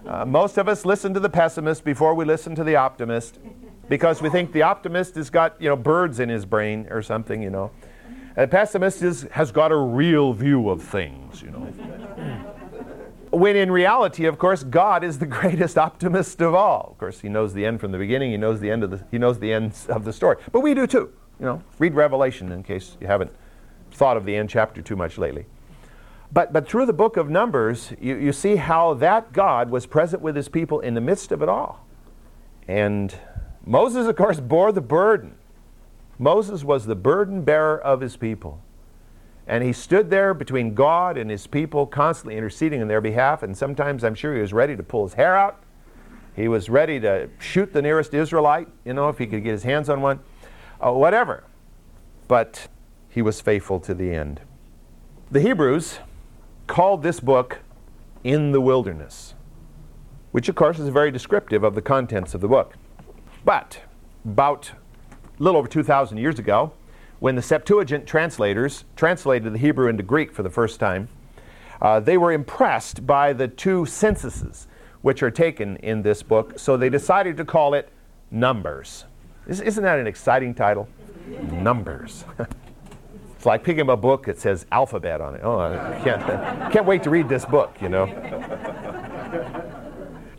Uh, 0.08 0.26
most 0.26 0.58
of 0.58 0.70
us 0.70 0.86
listen 0.86 1.14
to 1.14 1.20
the 1.20 1.30
pessimist 1.30 1.84
before 1.84 2.16
we 2.16 2.24
listen 2.24 2.56
to 2.56 2.64
the 2.64 2.78
optimist 2.78 3.40
because 3.90 4.22
we 4.22 4.30
think 4.30 4.54
the 4.54 4.62
optimist 4.62 5.16
has 5.16 5.30
got, 5.30 5.62
you 5.62 5.68
know, 5.68 5.76
birds 5.76 6.22
in 6.22 6.30
his 6.30 6.46
brain 6.46 6.88
or 6.90 7.02
something, 7.02 7.42
you 7.42 7.50
know. 7.50 7.72
The 8.38 8.48
pessimist 8.48 9.02
is, 9.02 9.24
has 9.32 9.52
got 9.52 9.74
a 9.74 9.78
real 9.78 10.32
view 10.32 10.70
of 10.70 10.82
things, 10.82 11.42
you 11.42 11.52
know. 11.52 12.48
When 13.32 13.56
in 13.56 13.72
reality, 13.72 14.26
of 14.26 14.38
course, 14.38 14.64
God 14.64 15.04
is 15.04 15.20
the 15.20 15.26
greatest 15.40 15.78
optimist 15.78 16.42
of 16.42 16.54
all. 16.54 16.90
Of 16.92 16.98
course, 16.98 17.22
He 17.22 17.30
knows 17.30 17.54
the 17.54 17.66
end 17.66 17.80
from 17.80 17.92
the 17.92 17.98
beginning. 17.98 18.32
He 18.32 18.38
knows 18.38 18.60
the 18.60 18.70
end 18.70 18.84
of 18.84 18.92
the 18.92 19.04
He 19.10 19.18
knows 19.18 19.40
the 19.40 19.52
end 19.52 19.74
of 19.90 20.04
the 20.04 20.14
story. 20.14 20.38
But 20.52 20.62
we 20.62 20.74
do 20.74 20.86
too. 20.86 21.12
You 21.40 21.46
know, 21.46 21.64
read 21.80 21.96
Revelation 21.96 22.52
in 22.52 22.62
case 22.62 22.98
you 23.02 23.08
haven't 23.08 23.32
thought 23.92 24.18
of 24.18 24.26
the 24.26 24.36
end 24.36 24.50
chapter 24.50 24.82
too 24.82 24.96
much 24.96 25.18
lately. 25.18 25.46
But, 26.34 26.54
but 26.54 26.68
through 26.68 26.86
the 26.86 26.94
book 26.94 27.18
of 27.18 27.30
Numbers, 27.30 27.92
you, 28.00 28.16
you 28.16 28.32
see 28.32 28.56
how 28.56 28.94
that 28.96 29.34
God 29.34 29.70
was 29.70 29.86
present 29.86 30.22
with 30.22 30.36
his 30.36 30.48
people 30.48 30.80
in 30.80 30.94
the 30.94 31.02
midst 31.02 31.32
of 31.32 31.42
it 31.42 31.50
all. 31.50 31.86
And 32.68 33.14
Moses, 33.66 34.08
of 34.08 34.16
course, 34.16 34.40
bore 34.40 34.72
the 34.72 34.82
burden. 34.82 35.36
Moses 36.18 36.64
was 36.64 36.86
the 36.86 36.96
burden 36.96 37.44
bearer 37.44 37.80
of 37.80 38.00
his 38.00 38.16
people. 38.16 38.62
And 39.52 39.66
he 39.66 39.74
stood 39.74 40.10
there 40.10 40.34
between 40.34 40.74
God 40.74 41.18
and 41.18 41.30
his 41.30 41.46
people, 41.46 41.86
constantly 41.86 42.38
interceding 42.38 42.82
on 42.82 42.88
their 42.88 43.02
behalf. 43.02 43.44
And 43.44 43.56
sometimes 43.56 44.02
I'm 44.02 44.16
sure 44.16 44.34
he 44.34 44.40
was 44.40 44.54
ready 44.54 44.78
to 44.78 44.82
pull 44.82 45.04
his 45.04 45.16
hair 45.16 45.36
out. 45.36 45.62
He 46.34 46.48
was 46.48 46.70
ready 46.70 47.02
to 47.02 47.30
shoot 47.38 47.74
the 47.74 47.82
nearest 47.82 48.14
Israelite, 48.14 48.70
you 48.86 48.94
know, 48.94 49.10
if 49.10 49.18
he 49.18 49.28
could 49.28 49.44
get 49.44 49.52
his 49.52 49.64
hands 49.64 49.90
on 49.90 50.00
one, 50.00 50.22
uh, 50.80 50.94
whatever. 50.94 51.44
But 52.30 52.70
he 53.10 53.22
was 53.22 53.42
faithful 53.42 53.82
to 53.82 53.94
the 53.94 54.14
end. 54.14 54.40
The 55.30 55.42
Hebrews 55.42 56.00
called 56.68 57.04
this 57.04 57.20
book 57.20 57.60
In 58.24 58.54
the 58.54 58.62
Wilderness, 58.62 59.34
which, 60.32 60.48
of 60.48 60.56
course, 60.56 60.80
is 60.80 60.88
very 60.88 61.12
descriptive 61.12 61.66
of 61.66 61.76
the 61.76 61.82
contents 61.82 62.34
of 62.34 62.40
the 62.40 62.48
book. 62.48 62.76
But 63.44 63.82
about 64.24 64.72
a 65.38 65.44
little 65.44 65.60
over 65.60 65.68
2,000 65.68 66.18
years 66.18 66.40
ago, 66.40 66.72
when 67.22 67.36
the 67.36 67.42
Septuagint 67.42 68.08
translators 68.08 68.84
translated 68.96 69.54
the 69.54 69.60
Hebrew 69.60 69.88
into 69.88 70.02
Greek 70.02 70.34
for 70.34 70.42
the 70.42 70.50
first 70.50 70.80
time, 70.80 71.08
uh, 71.80 72.00
they 72.00 72.18
were 72.18 72.32
impressed 72.32 73.06
by 73.06 73.32
the 73.32 73.48
two 73.48 73.86
censuses 73.86 74.68
which 75.04 75.22
are 75.22 75.30
taken 75.30 75.78
in 75.78 76.02
this 76.02 76.24
book, 76.24 76.58
so 76.58 76.76
they 76.76 76.90
decided 76.90 77.38
to 77.38 77.46
call 77.46 77.76
it 77.76 77.90
Numbers. 78.32 79.06
Isn't 79.48 79.84
that 79.84 80.00
an 80.00 80.08
exciting 80.08 80.56
title? 80.56 80.90
Numbers. 81.52 82.26
it's 83.36 83.46
like 83.46 83.64
picking 83.64 83.82
up 83.82 83.90
a 83.90 83.98
book 83.98 84.26
that 84.26 84.40
says 84.40 84.66
alphabet 84.72 85.22
on 85.22 85.36
it. 85.36 85.42
Oh, 85.44 85.60
I 85.60 86.02
can't, 86.04 86.72
can't 86.74 86.88
wait 86.88 87.04
to 87.04 87.12
read 87.12 87.30
this 87.30 87.46
book, 87.46 87.76
you 87.80 87.90
know. 87.90 88.06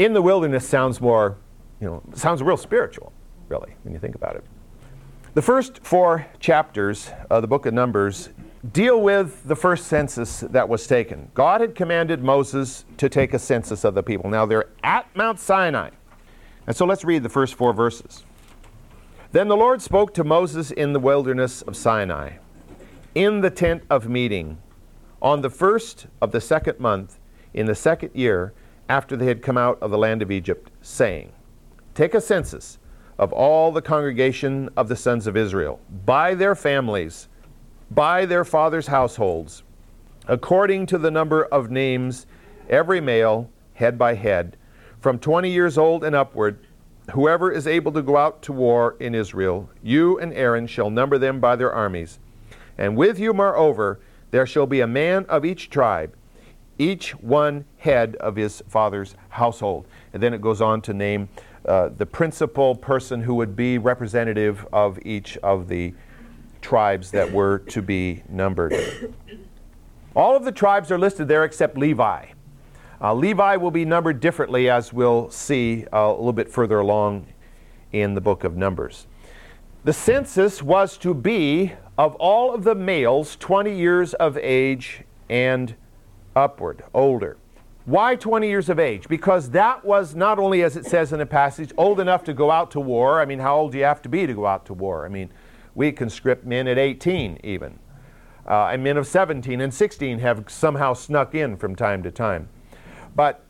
In 0.00 0.14
the 0.14 0.22
wilderness 0.22 0.68
sounds 0.68 1.00
more, 1.00 1.36
you 1.80 1.86
know, 1.86 2.02
sounds 2.14 2.42
real 2.42 2.56
spiritual, 2.56 3.12
really, 3.48 3.76
when 3.84 3.94
you 3.94 4.00
think 4.00 4.16
about 4.16 4.34
it. 4.34 4.44
The 5.34 5.40
first 5.40 5.82
four 5.82 6.26
chapters 6.40 7.10
of 7.30 7.40
the 7.40 7.48
book 7.48 7.64
of 7.64 7.72
Numbers 7.72 8.28
deal 8.70 9.00
with 9.00 9.42
the 9.44 9.56
first 9.56 9.86
census 9.86 10.40
that 10.40 10.68
was 10.68 10.86
taken. 10.86 11.30
God 11.32 11.62
had 11.62 11.74
commanded 11.74 12.22
Moses 12.22 12.84
to 12.98 13.08
take 13.08 13.32
a 13.32 13.38
census 13.38 13.82
of 13.84 13.94
the 13.94 14.02
people. 14.02 14.28
Now 14.28 14.44
they're 14.44 14.68
at 14.84 15.06
Mount 15.16 15.40
Sinai. 15.40 15.88
And 16.66 16.76
so 16.76 16.84
let's 16.84 17.02
read 17.02 17.22
the 17.22 17.30
first 17.30 17.54
four 17.54 17.72
verses. 17.72 18.24
Then 19.30 19.48
the 19.48 19.56
Lord 19.56 19.80
spoke 19.80 20.12
to 20.14 20.22
Moses 20.22 20.70
in 20.70 20.92
the 20.92 21.00
wilderness 21.00 21.62
of 21.62 21.78
Sinai, 21.78 22.32
in 23.14 23.40
the 23.40 23.50
tent 23.50 23.84
of 23.88 24.10
meeting, 24.10 24.58
on 25.22 25.40
the 25.40 25.48
first 25.48 26.08
of 26.20 26.32
the 26.32 26.42
second 26.42 26.78
month, 26.78 27.18
in 27.54 27.64
the 27.64 27.74
second 27.74 28.10
year 28.12 28.52
after 28.86 29.16
they 29.16 29.26
had 29.26 29.40
come 29.40 29.56
out 29.56 29.78
of 29.80 29.90
the 29.90 29.96
land 29.96 30.20
of 30.20 30.30
Egypt, 30.30 30.70
saying, 30.82 31.32
Take 31.94 32.12
a 32.12 32.20
census 32.20 32.76
of 33.22 33.32
all 33.32 33.70
the 33.70 33.80
congregation 33.80 34.68
of 34.76 34.88
the 34.88 34.96
sons 34.96 35.28
of 35.28 35.36
Israel, 35.36 35.78
by 36.04 36.34
their 36.34 36.56
families, 36.56 37.28
by 37.88 38.26
their 38.26 38.44
fathers' 38.44 38.88
households, 38.88 39.62
according 40.26 40.86
to 40.86 40.98
the 40.98 41.10
number 41.10 41.44
of 41.44 41.70
names, 41.70 42.26
every 42.68 43.00
male, 43.00 43.48
head 43.74 43.96
by 43.96 44.12
head, 44.12 44.56
from 44.98 45.20
20 45.20 45.48
years 45.48 45.78
old 45.78 46.02
and 46.02 46.16
upward, 46.16 46.66
whoever 47.12 47.52
is 47.52 47.68
able 47.68 47.92
to 47.92 48.02
go 48.02 48.16
out 48.16 48.42
to 48.42 48.52
war 48.52 48.96
in 48.98 49.14
Israel, 49.14 49.70
you 49.84 50.18
and 50.18 50.32
Aaron 50.32 50.66
shall 50.66 50.90
number 50.90 51.16
them 51.16 51.38
by 51.38 51.54
their 51.54 51.72
armies. 51.72 52.18
And 52.76 52.96
with 52.96 53.20
you, 53.20 53.32
moreover, 53.32 54.00
there 54.32 54.48
shall 54.48 54.66
be 54.66 54.80
a 54.80 54.88
man 54.88 55.26
of 55.28 55.44
each 55.44 55.70
tribe, 55.70 56.16
each 56.76 57.12
one 57.14 57.66
head 57.76 58.16
of 58.16 58.34
his 58.34 58.64
father's 58.66 59.14
household. 59.28 59.86
And 60.12 60.20
then 60.20 60.34
it 60.34 60.40
goes 60.40 60.60
on 60.60 60.82
to 60.82 60.92
name 60.92 61.28
uh, 61.66 61.90
the 61.96 62.06
principal 62.06 62.74
person 62.74 63.22
who 63.22 63.34
would 63.34 63.54
be 63.54 63.78
representative 63.78 64.66
of 64.72 64.98
each 65.04 65.36
of 65.38 65.68
the 65.68 65.94
tribes 66.60 67.10
that 67.10 67.30
were 67.30 67.58
to 67.58 67.82
be 67.82 68.22
numbered. 68.28 68.74
All 70.14 70.36
of 70.36 70.44
the 70.44 70.52
tribes 70.52 70.90
are 70.90 70.98
listed 70.98 71.28
there 71.28 71.44
except 71.44 71.76
Levi. 71.78 72.26
Uh, 73.00 73.14
Levi 73.14 73.56
will 73.56 73.70
be 73.70 73.84
numbered 73.84 74.20
differently, 74.20 74.70
as 74.70 74.92
we'll 74.92 75.28
see 75.30 75.86
uh, 75.92 75.98
a 75.98 76.10
little 76.10 76.32
bit 76.32 76.48
further 76.48 76.78
along 76.78 77.26
in 77.92 78.14
the 78.14 78.20
book 78.20 78.44
of 78.44 78.56
Numbers. 78.56 79.06
The 79.84 79.92
census 79.92 80.62
was 80.62 80.96
to 80.98 81.12
be 81.12 81.72
of 81.98 82.14
all 82.16 82.54
of 82.54 82.62
the 82.62 82.74
males 82.74 83.36
20 83.36 83.76
years 83.76 84.14
of 84.14 84.38
age 84.38 85.02
and 85.28 85.74
upward, 86.36 86.84
older. 86.94 87.36
Why 87.84 88.14
20 88.14 88.48
years 88.48 88.68
of 88.68 88.78
age? 88.78 89.08
Because 89.08 89.50
that 89.50 89.84
was 89.84 90.14
not 90.14 90.38
only, 90.38 90.62
as 90.62 90.76
it 90.76 90.86
says 90.86 91.12
in 91.12 91.18
the 91.18 91.26
passage, 91.26 91.72
old 91.76 91.98
enough 91.98 92.22
to 92.24 92.32
go 92.32 92.50
out 92.50 92.70
to 92.72 92.80
war. 92.80 93.20
I 93.20 93.24
mean, 93.24 93.40
how 93.40 93.56
old 93.56 93.72
do 93.72 93.78
you 93.78 93.84
have 93.84 94.00
to 94.02 94.08
be 94.08 94.26
to 94.26 94.34
go 94.34 94.46
out 94.46 94.66
to 94.66 94.74
war? 94.74 95.04
I 95.04 95.08
mean, 95.08 95.30
we 95.74 95.90
conscript 95.90 96.46
men 96.46 96.68
at 96.68 96.78
18 96.78 97.40
even. 97.42 97.78
Uh, 98.46 98.66
and 98.66 98.84
men 98.84 98.96
of 98.96 99.06
17 99.06 99.60
and 99.60 99.74
16 99.74 100.20
have 100.20 100.44
somehow 100.48 100.94
snuck 100.94 101.34
in 101.34 101.56
from 101.56 101.74
time 101.74 102.02
to 102.04 102.10
time. 102.12 102.48
But 103.16 103.44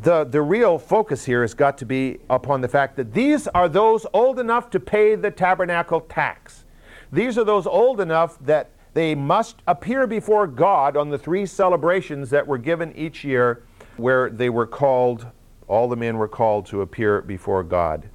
the, 0.00 0.24
the 0.24 0.42
real 0.42 0.78
focus 0.78 1.24
here 1.24 1.42
has 1.42 1.54
got 1.54 1.76
to 1.78 1.86
be 1.86 2.18
upon 2.30 2.62
the 2.62 2.68
fact 2.68 2.96
that 2.96 3.12
these 3.12 3.46
are 3.48 3.68
those 3.68 4.06
old 4.12 4.38
enough 4.38 4.70
to 4.70 4.80
pay 4.80 5.14
the 5.14 5.30
tabernacle 5.30 6.00
tax. 6.00 6.64
These 7.12 7.38
are 7.38 7.44
those 7.44 7.66
old 7.66 8.00
enough 8.00 8.38
that 8.40 8.70
they 8.96 9.14
must 9.14 9.60
appear 9.66 10.06
before 10.06 10.46
God 10.46 10.96
on 10.96 11.10
the 11.10 11.18
three 11.18 11.44
celebrations 11.44 12.30
that 12.30 12.46
were 12.46 12.56
given 12.56 12.96
each 12.96 13.24
year, 13.24 13.62
where 13.98 14.30
they 14.30 14.48
were 14.48 14.66
called, 14.66 15.26
all 15.68 15.86
the 15.86 15.96
men 15.96 16.16
were 16.16 16.28
called 16.28 16.64
to 16.68 16.80
appear 16.80 17.20
before 17.20 17.62
God. 17.62 18.08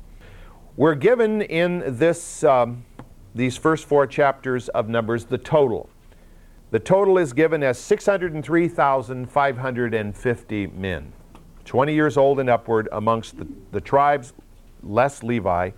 We're 0.76 0.96
given 0.96 1.44
in 1.44 1.84
this, 2.00 2.44
um, 2.44 2.84
these 3.36 3.58
first 3.58 3.86
four 3.86 4.08
chapters 4.08 4.70
of 4.70 4.90
Numbers 4.90 5.26
the 5.26 5.38
total. 5.38 5.88
The 6.72 6.80
total 6.80 7.20
is 7.20 7.32
given 7.32 7.62
as 7.62 7.78
603,550 7.78 10.68
men, 10.68 11.14
20 11.64 11.94
years 11.94 12.18
old 12.18 12.40
and 12.40 12.50
upward 12.50 12.90
amongst 12.92 13.38
the, 13.38 13.48
the 13.72 13.82
tribes, 13.82 14.34
less 14.82 15.22
Levi, 15.22 15.70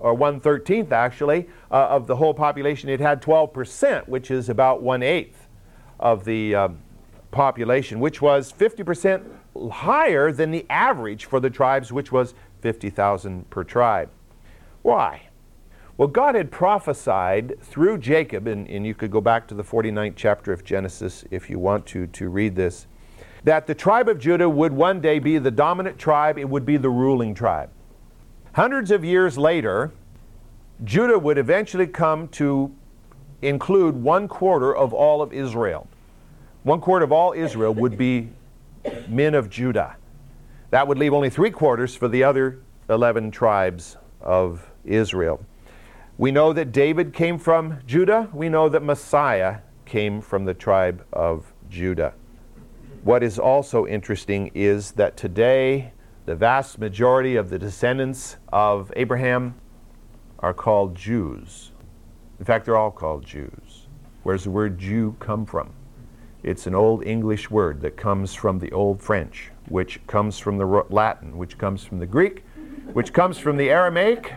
or 0.00 0.14
1 0.14 0.40
13th 0.40 0.90
actually, 0.92 1.48
uh, 1.70 1.86
of 1.88 2.08
the 2.08 2.16
whole 2.16 2.34
population. 2.34 2.88
It 2.88 2.98
had 3.00 3.22
12%, 3.22 4.08
which 4.08 4.32
is 4.32 4.48
about 4.48 4.82
1 4.82 5.02
8th 5.02 5.34
of 6.00 6.24
the 6.24 6.52
uh, 6.54 6.68
population, 7.30 8.00
which 8.00 8.20
was 8.20 8.52
50% 8.52 9.22
higher 9.68 10.32
than 10.32 10.50
the 10.50 10.64
average 10.70 11.24
for 11.26 11.40
the 11.40 11.50
tribes, 11.50 11.92
which 11.92 12.10
was 12.12 12.34
50,000 12.60 13.48
per 13.50 13.64
tribe. 13.64 14.10
Why? 14.82 15.22
Well, 15.96 16.08
God 16.08 16.34
had 16.34 16.50
prophesied 16.50 17.58
through 17.60 17.98
Jacob, 17.98 18.46
and, 18.46 18.66
and 18.68 18.86
you 18.86 18.94
could 18.94 19.10
go 19.10 19.20
back 19.20 19.46
to 19.48 19.54
the 19.54 19.62
49th 19.62 20.14
chapter 20.16 20.52
of 20.52 20.64
Genesis 20.64 21.24
if 21.30 21.50
you 21.50 21.58
want 21.58 21.84
to, 21.86 22.06
to 22.06 22.28
read 22.30 22.56
this, 22.56 22.86
that 23.44 23.66
the 23.66 23.74
tribe 23.74 24.08
of 24.08 24.18
Judah 24.18 24.48
would 24.48 24.72
one 24.72 25.00
day 25.00 25.18
be 25.18 25.36
the 25.38 25.50
dominant 25.50 25.98
tribe, 25.98 26.38
it 26.38 26.48
would 26.48 26.64
be 26.64 26.78
the 26.78 26.88
ruling 26.88 27.34
tribe. 27.34 27.68
Hundreds 28.54 28.90
of 28.90 29.04
years 29.04 29.36
later, 29.36 29.92
Judah 30.84 31.18
would 31.18 31.36
eventually 31.36 31.86
come 31.86 32.28
to 32.28 32.74
include 33.42 33.94
one 34.02 34.26
quarter 34.26 34.74
of 34.74 34.92
all 34.94 35.22
of 35.22 35.32
Israel. 35.32 35.86
One 36.62 36.80
quarter 36.80 37.04
of 37.04 37.12
all 37.12 37.32
Israel 37.32 37.74
would 37.74 37.96
be 37.96 38.30
men 39.08 39.34
of 39.34 39.50
Judah. 39.50 39.96
That 40.70 40.86
would 40.86 40.98
leave 40.98 41.12
only 41.12 41.30
three 41.30 41.50
quarters 41.50 41.94
for 41.94 42.08
the 42.08 42.24
other 42.24 42.60
11 42.88 43.30
tribes 43.30 43.96
of 44.20 44.70
Israel. 44.84 45.44
We 46.18 46.30
know 46.30 46.52
that 46.52 46.72
David 46.72 47.12
came 47.12 47.38
from 47.38 47.80
Judah. 47.86 48.28
We 48.32 48.48
know 48.48 48.68
that 48.68 48.82
Messiah 48.82 49.58
came 49.86 50.20
from 50.20 50.44
the 50.44 50.54
tribe 50.54 51.04
of 51.12 51.52
Judah. 51.68 52.14
What 53.02 53.22
is 53.22 53.38
also 53.38 53.86
interesting 53.86 54.50
is 54.54 54.92
that 54.92 55.16
today 55.16 55.92
the 56.26 56.34
vast 56.34 56.78
majority 56.78 57.36
of 57.36 57.48
the 57.48 57.58
descendants 57.58 58.36
of 58.52 58.92
Abraham 58.94 59.54
are 60.38 60.52
called 60.54 60.94
Jews. 60.94 61.72
In 62.38 62.44
fact, 62.44 62.66
they're 62.66 62.76
all 62.76 62.90
called 62.90 63.24
Jews. 63.24 63.88
Where's 64.22 64.44
the 64.44 64.50
word 64.50 64.78
Jew 64.78 65.16
come 65.18 65.46
from? 65.46 65.72
It's 66.42 66.66
an 66.66 66.74
old 66.74 67.04
English 67.04 67.50
word 67.50 67.82
that 67.82 67.98
comes 67.98 68.34
from 68.34 68.58
the 68.58 68.72
Old 68.72 69.02
French, 69.02 69.50
which 69.68 70.00
comes 70.06 70.38
from 70.38 70.56
the 70.56 70.64
Latin, 70.88 71.36
which 71.36 71.58
comes 71.58 71.84
from 71.84 71.98
the 71.98 72.06
Greek, 72.06 72.42
which 72.94 73.12
comes 73.12 73.36
from 73.36 73.58
the 73.58 73.68
Aramaic, 73.68 74.34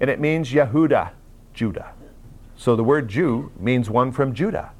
and 0.00 0.08
it 0.08 0.18
means 0.18 0.50
Yehuda, 0.50 1.10
Judah. 1.52 1.92
So 2.56 2.74
the 2.74 2.84
word 2.84 3.08
Jew 3.08 3.52
means 3.58 3.90
one 3.90 4.12
from 4.12 4.32
Judah. 4.32 4.72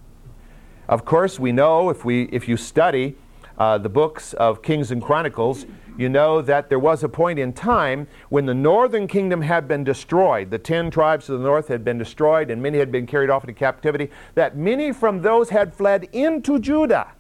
Of 0.89 1.05
course, 1.05 1.39
we 1.39 1.53
know 1.53 1.91
if, 1.91 2.07
we, 2.07 2.25
if 2.25 2.49
you 2.49 2.57
study 2.57 3.17
uh, 3.59 3.79
the 3.79 3.89
books 3.89 4.35
of 4.35 4.63
Kings 4.63 4.91
and 4.91 5.03
Chronicles, 5.03 5.67
you 5.97 6.09
know 6.09 6.43
that 6.43 6.69
there 6.69 6.79
was 6.79 7.03
a 7.03 7.09
point 7.09 7.39
in 7.39 7.53
time 7.53 8.07
when 8.29 8.45
the 8.45 8.55
northern 8.55 9.07
kingdom 9.07 9.41
had 9.41 9.67
been 9.67 9.83
destroyed. 9.83 10.51
The 10.51 10.59
ten 10.59 10.91
tribes 10.91 11.31
of 11.31 11.41
the 11.41 11.45
north 11.47 11.69
had 11.69 11.85
been 11.85 11.97
destroyed, 11.97 12.51
and 12.51 12.63
many 12.63 12.79
had 12.79 12.93
been 12.93 13.07
carried 13.07 13.31
off 13.31 13.45
into 13.45 13.55
captivity. 13.55 14.11
That 14.35 14.57
many 14.57 14.93
from 14.93 15.23
those 15.23 15.51
had 15.51 15.75
fled 15.75 16.09
into 16.13 16.59
Judah. 16.59 17.13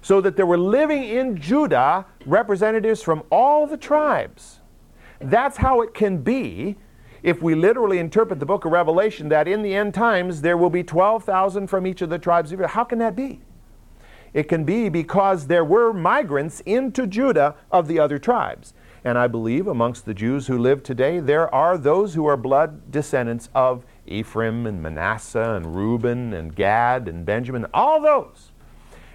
So 0.00 0.20
that 0.20 0.36
there 0.36 0.46
were 0.46 0.58
living 0.58 1.02
in 1.02 1.36
Judah 1.36 2.06
representatives 2.24 3.02
from 3.02 3.24
all 3.32 3.66
the 3.66 3.76
tribes. 3.76 4.60
That's 5.20 5.56
how 5.56 5.80
it 5.80 5.92
can 5.92 6.18
be 6.18 6.76
if 7.24 7.42
we 7.42 7.56
literally 7.56 7.98
interpret 7.98 8.38
the 8.38 8.46
book 8.46 8.64
of 8.64 8.70
Revelation 8.70 9.28
that 9.30 9.48
in 9.48 9.62
the 9.62 9.74
end 9.74 9.92
times 9.92 10.40
there 10.40 10.56
will 10.56 10.70
be 10.70 10.84
12,000 10.84 11.66
from 11.66 11.84
each 11.84 12.00
of 12.00 12.10
the 12.10 12.18
tribes 12.18 12.50
of 12.50 12.54
Israel. 12.54 12.68
How 12.68 12.84
can 12.84 13.00
that 13.00 13.16
be? 13.16 13.40
It 14.32 14.44
can 14.44 14.64
be 14.64 14.88
because 14.88 15.46
there 15.46 15.64
were 15.64 15.92
migrants 15.92 16.60
into 16.60 17.06
Judah 17.06 17.54
of 17.70 17.88
the 17.88 17.98
other 17.98 18.18
tribes. 18.18 18.74
And 19.04 19.16
I 19.16 19.26
believe 19.26 19.66
amongst 19.66 20.04
the 20.04 20.14
Jews 20.14 20.48
who 20.48 20.58
live 20.58 20.82
today, 20.82 21.20
there 21.20 21.52
are 21.54 21.78
those 21.78 22.14
who 22.14 22.26
are 22.26 22.36
blood 22.36 22.90
descendants 22.90 23.48
of 23.54 23.84
Ephraim 24.06 24.66
and 24.66 24.82
Manasseh 24.82 25.54
and 25.54 25.74
Reuben 25.74 26.32
and 26.32 26.54
Gad 26.54 27.08
and 27.08 27.24
Benjamin, 27.24 27.66
all 27.72 28.00
those. 28.02 28.50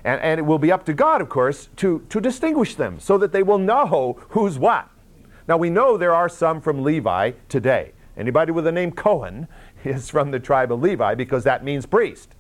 And, 0.04 0.22
and 0.22 0.40
it 0.40 0.44
will 0.44 0.60
be 0.60 0.72
up 0.72 0.86
to 0.86 0.94
God, 0.94 1.22
of 1.22 1.30
course, 1.30 1.70
to, 1.78 2.06
to 2.10 2.20
distinguish 2.20 2.76
them 2.76 3.00
so 3.00 3.18
that 3.18 3.32
they 3.32 3.44
will 3.44 3.58
know 3.58 4.18
who's 4.30 4.58
what. 4.58 4.90
Now 5.48 5.58
we 5.58 5.70
know 5.70 5.98
there 5.98 6.16
are 6.16 6.30
some 6.30 6.62
from 6.62 6.84
Levi 6.84 7.32
today. 7.50 7.92
Anybody 8.16 8.52
with 8.52 8.66
the 8.66 8.72
name 8.72 8.92
Cohen 8.92 9.48
is 9.84 10.10
from 10.10 10.32
the 10.32 10.40
tribe 10.40 10.72
of 10.72 10.82
Levi 10.82 11.16
because 11.16 11.44
that 11.44 11.64
means 11.64 11.86
priest. 11.86 12.36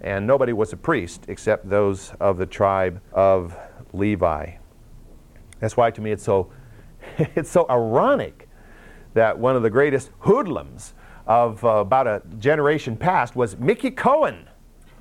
And 0.00 0.26
nobody 0.26 0.52
was 0.52 0.72
a 0.72 0.76
priest 0.76 1.26
except 1.28 1.68
those 1.68 2.12
of 2.20 2.38
the 2.38 2.46
tribe 2.46 3.00
of 3.12 3.56
Levi. 3.92 4.52
That's 5.58 5.76
why 5.76 5.90
to 5.90 6.00
me 6.00 6.12
it's 6.12 6.24
so 6.24 6.50
it's 7.18 7.50
so 7.50 7.66
ironic 7.68 8.48
that 9.14 9.38
one 9.38 9.56
of 9.56 9.62
the 9.62 9.70
greatest 9.70 10.10
hoodlums 10.20 10.94
of 11.26 11.64
uh, 11.64 11.68
about 11.68 12.06
a 12.06 12.22
generation 12.38 12.96
past 12.96 13.36
was 13.36 13.56
Mickey 13.58 13.90
Cohen. 13.90 14.48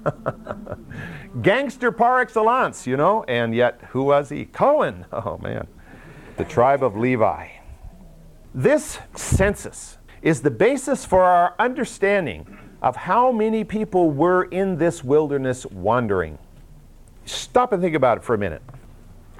Gangster 1.41 1.91
par 1.91 2.21
excellence, 2.21 2.87
you 2.87 2.97
know, 2.97 3.23
and 3.27 3.53
yet 3.53 3.81
who 3.89 4.03
was 4.03 4.29
he? 4.29 4.45
Cohen. 4.45 5.05
Oh 5.11 5.37
man 5.41 5.67
the 6.39 6.45
tribe 6.45 6.83
of 6.83 6.95
Levi. 6.95 7.49
This 8.55 8.97
census 9.13 9.97
is 10.21 10.41
the 10.41 10.49
basis 10.49 11.03
for 11.03 11.21
our 11.21 11.53
understanding 11.59 12.57
of 12.81 12.95
how 12.95 13.31
many 13.31 13.63
people 13.63 14.11
were 14.11 14.43
in 14.43 14.77
this 14.77 15.03
wilderness 15.03 15.65
wandering. 15.65 16.37
Stop 17.25 17.73
and 17.73 17.81
think 17.81 17.95
about 17.95 18.17
it 18.17 18.23
for 18.23 18.33
a 18.33 18.37
minute. 18.37 18.61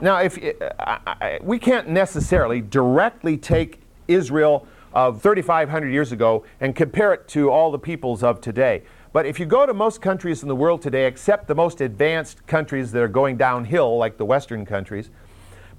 Now, 0.01 0.17
if 0.19 0.37
uh, 0.37 0.69
I, 0.79 0.99
I, 1.05 1.39
we 1.41 1.59
can't 1.59 1.89
necessarily 1.89 2.61
directly 2.61 3.37
take 3.37 3.81
Israel 4.07 4.67
of 4.93 5.21
3,500 5.21 5.89
years 5.89 6.11
ago 6.11 6.45
and 6.59 6.75
compare 6.75 7.13
it 7.13 7.27
to 7.29 7.49
all 7.49 7.71
the 7.71 7.79
peoples 7.79 8.23
of 8.23 8.41
today. 8.41 8.83
But 9.11 9.25
if 9.25 9.39
you 9.39 9.45
go 9.45 9.65
to 9.65 9.73
most 9.73 10.01
countries 10.01 10.43
in 10.43 10.47
the 10.47 10.55
world 10.55 10.81
today, 10.81 11.07
except 11.07 11.47
the 11.47 11.55
most 11.55 11.81
advanced 11.81 12.45
countries 12.47 12.91
that 12.91 13.01
are 13.01 13.07
going 13.07 13.37
downhill, 13.37 13.97
like 13.97 14.17
the 14.17 14.25
Western 14.25 14.65
countries, 14.65 15.09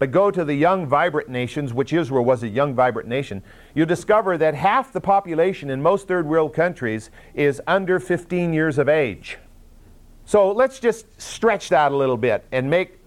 but 0.00 0.10
go 0.10 0.30
to 0.30 0.44
the 0.46 0.54
young, 0.54 0.86
vibrant 0.86 1.28
nations, 1.28 1.74
which 1.74 1.92
Israel 1.92 2.24
was 2.24 2.42
a 2.42 2.48
young, 2.48 2.74
vibrant 2.74 3.06
nation, 3.06 3.42
you 3.74 3.84
discover 3.84 4.38
that 4.38 4.54
half 4.54 4.94
the 4.94 5.00
population 5.00 5.68
in 5.68 5.82
most 5.82 6.08
third 6.08 6.26
world 6.26 6.54
countries 6.54 7.10
is 7.34 7.60
under 7.66 8.00
15 8.00 8.54
years 8.54 8.78
of 8.78 8.88
age. 8.88 9.36
So 10.24 10.52
let's 10.52 10.80
just 10.80 11.20
stretch 11.20 11.68
that 11.68 11.92
a 11.92 11.96
little 11.96 12.16
bit 12.16 12.46
and 12.50 12.70
make 12.70 12.98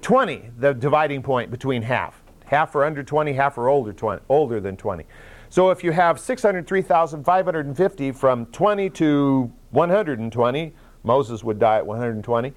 20 0.00 0.50
the 0.56 0.72
dividing 0.74 1.24
point 1.24 1.50
between 1.50 1.82
half. 1.82 2.22
Half 2.44 2.76
are 2.76 2.84
under 2.84 3.02
20, 3.02 3.32
half 3.32 3.58
are 3.58 3.68
older, 3.68 3.92
20, 3.92 4.22
older 4.28 4.60
than 4.60 4.76
20. 4.76 5.06
So 5.50 5.70
if 5.70 5.82
you 5.82 5.90
have 5.90 6.20
603,550 6.20 8.12
from 8.12 8.46
20 8.46 8.90
to 8.90 9.52
120, 9.70 10.74
Moses 11.02 11.42
would 11.42 11.58
die 11.58 11.78
at 11.78 11.86
120 11.86 12.54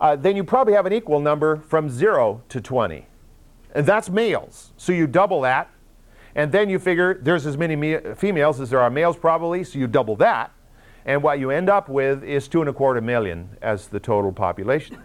uh, 0.00 0.16
then 0.16 0.36
you 0.36 0.44
probably 0.44 0.72
have 0.72 0.86
an 0.86 0.92
equal 0.92 1.20
number 1.20 1.56
from 1.56 1.90
0 1.90 2.42
to 2.48 2.60
20. 2.60 3.06
And 3.74 3.86
that's 3.86 4.08
males. 4.08 4.72
So 4.76 4.92
you 4.92 5.06
double 5.06 5.42
that. 5.42 5.70
And 6.34 6.52
then 6.52 6.70
you 6.70 6.78
figure 6.78 7.18
there's 7.20 7.46
as 7.46 7.56
many 7.56 7.76
me- 7.76 7.98
females 8.16 8.60
as 8.60 8.70
there 8.70 8.80
are 8.80 8.90
males, 8.90 9.16
probably, 9.16 9.64
so 9.64 9.78
you 9.78 9.86
double 9.86 10.16
that. 10.16 10.52
And 11.04 11.22
what 11.22 11.38
you 11.38 11.50
end 11.50 11.68
up 11.68 11.88
with 11.88 12.22
is 12.22 12.46
two 12.46 12.60
and 12.60 12.70
a 12.70 12.72
quarter 12.72 13.00
million 13.00 13.56
as 13.62 13.88
the 13.88 14.00
total 14.00 14.32
population. 14.32 14.98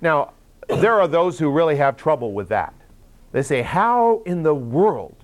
Now, 0.00 0.32
there 0.68 1.00
are 1.00 1.08
those 1.08 1.38
who 1.38 1.50
really 1.50 1.76
have 1.76 1.96
trouble 1.96 2.32
with 2.32 2.48
that. 2.48 2.74
They 3.32 3.42
say, 3.42 3.62
How 3.62 4.22
in 4.26 4.42
the 4.42 4.54
world 4.54 5.16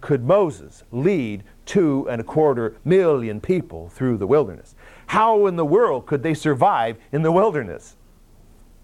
could 0.00 0.24
Moses 0.24 0.82
lead 0.92 1.44
two 1.66 2.06
and 2.10 2.20
a 2.20 2.24
quarter 2.24 2.76
million 2.84 3.40
people 3.40 3.90
through 3.90 4.16
the 4.18 4.26
wilderness? 4.26 4.74
How 5.06 5.46
in 5.46 5.56
the 5.56 5.64
world 5.64 6.06
could 6.06 6.22
they 6.22 6.34
survive 6.34 6.96
in 7.12 7.22
the 7.22 7.32
wilderness? 7.32 7.96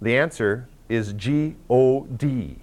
The 0.00 0.16
answer 0.16 0.68
is 0.88 1.12
G 1.14 1.56
O 1.68 2.04
D. 2.04 2.58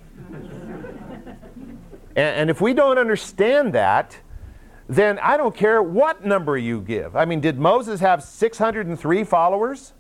and, 2.16 2.50
if 2.50 2.62
we 2.62 2.74
don't 2.74 2.98
understand 2.98 3.74
that, 3.74 4.18
then 4.88 5.18
I 5.20 5.38
don't 5.38 5.56
care 5.56 5.82
what 5.82 6.26
number 6.26 6.58
you 6.58 6.82
give. 6.82 7.16
I 7.16 7.26
mean, 7.26 7.42
did 7.42 7.58
Moses 7.58 8.00
have 8.02 8.22
603 8.24 9.24
followers? 9.24 9.94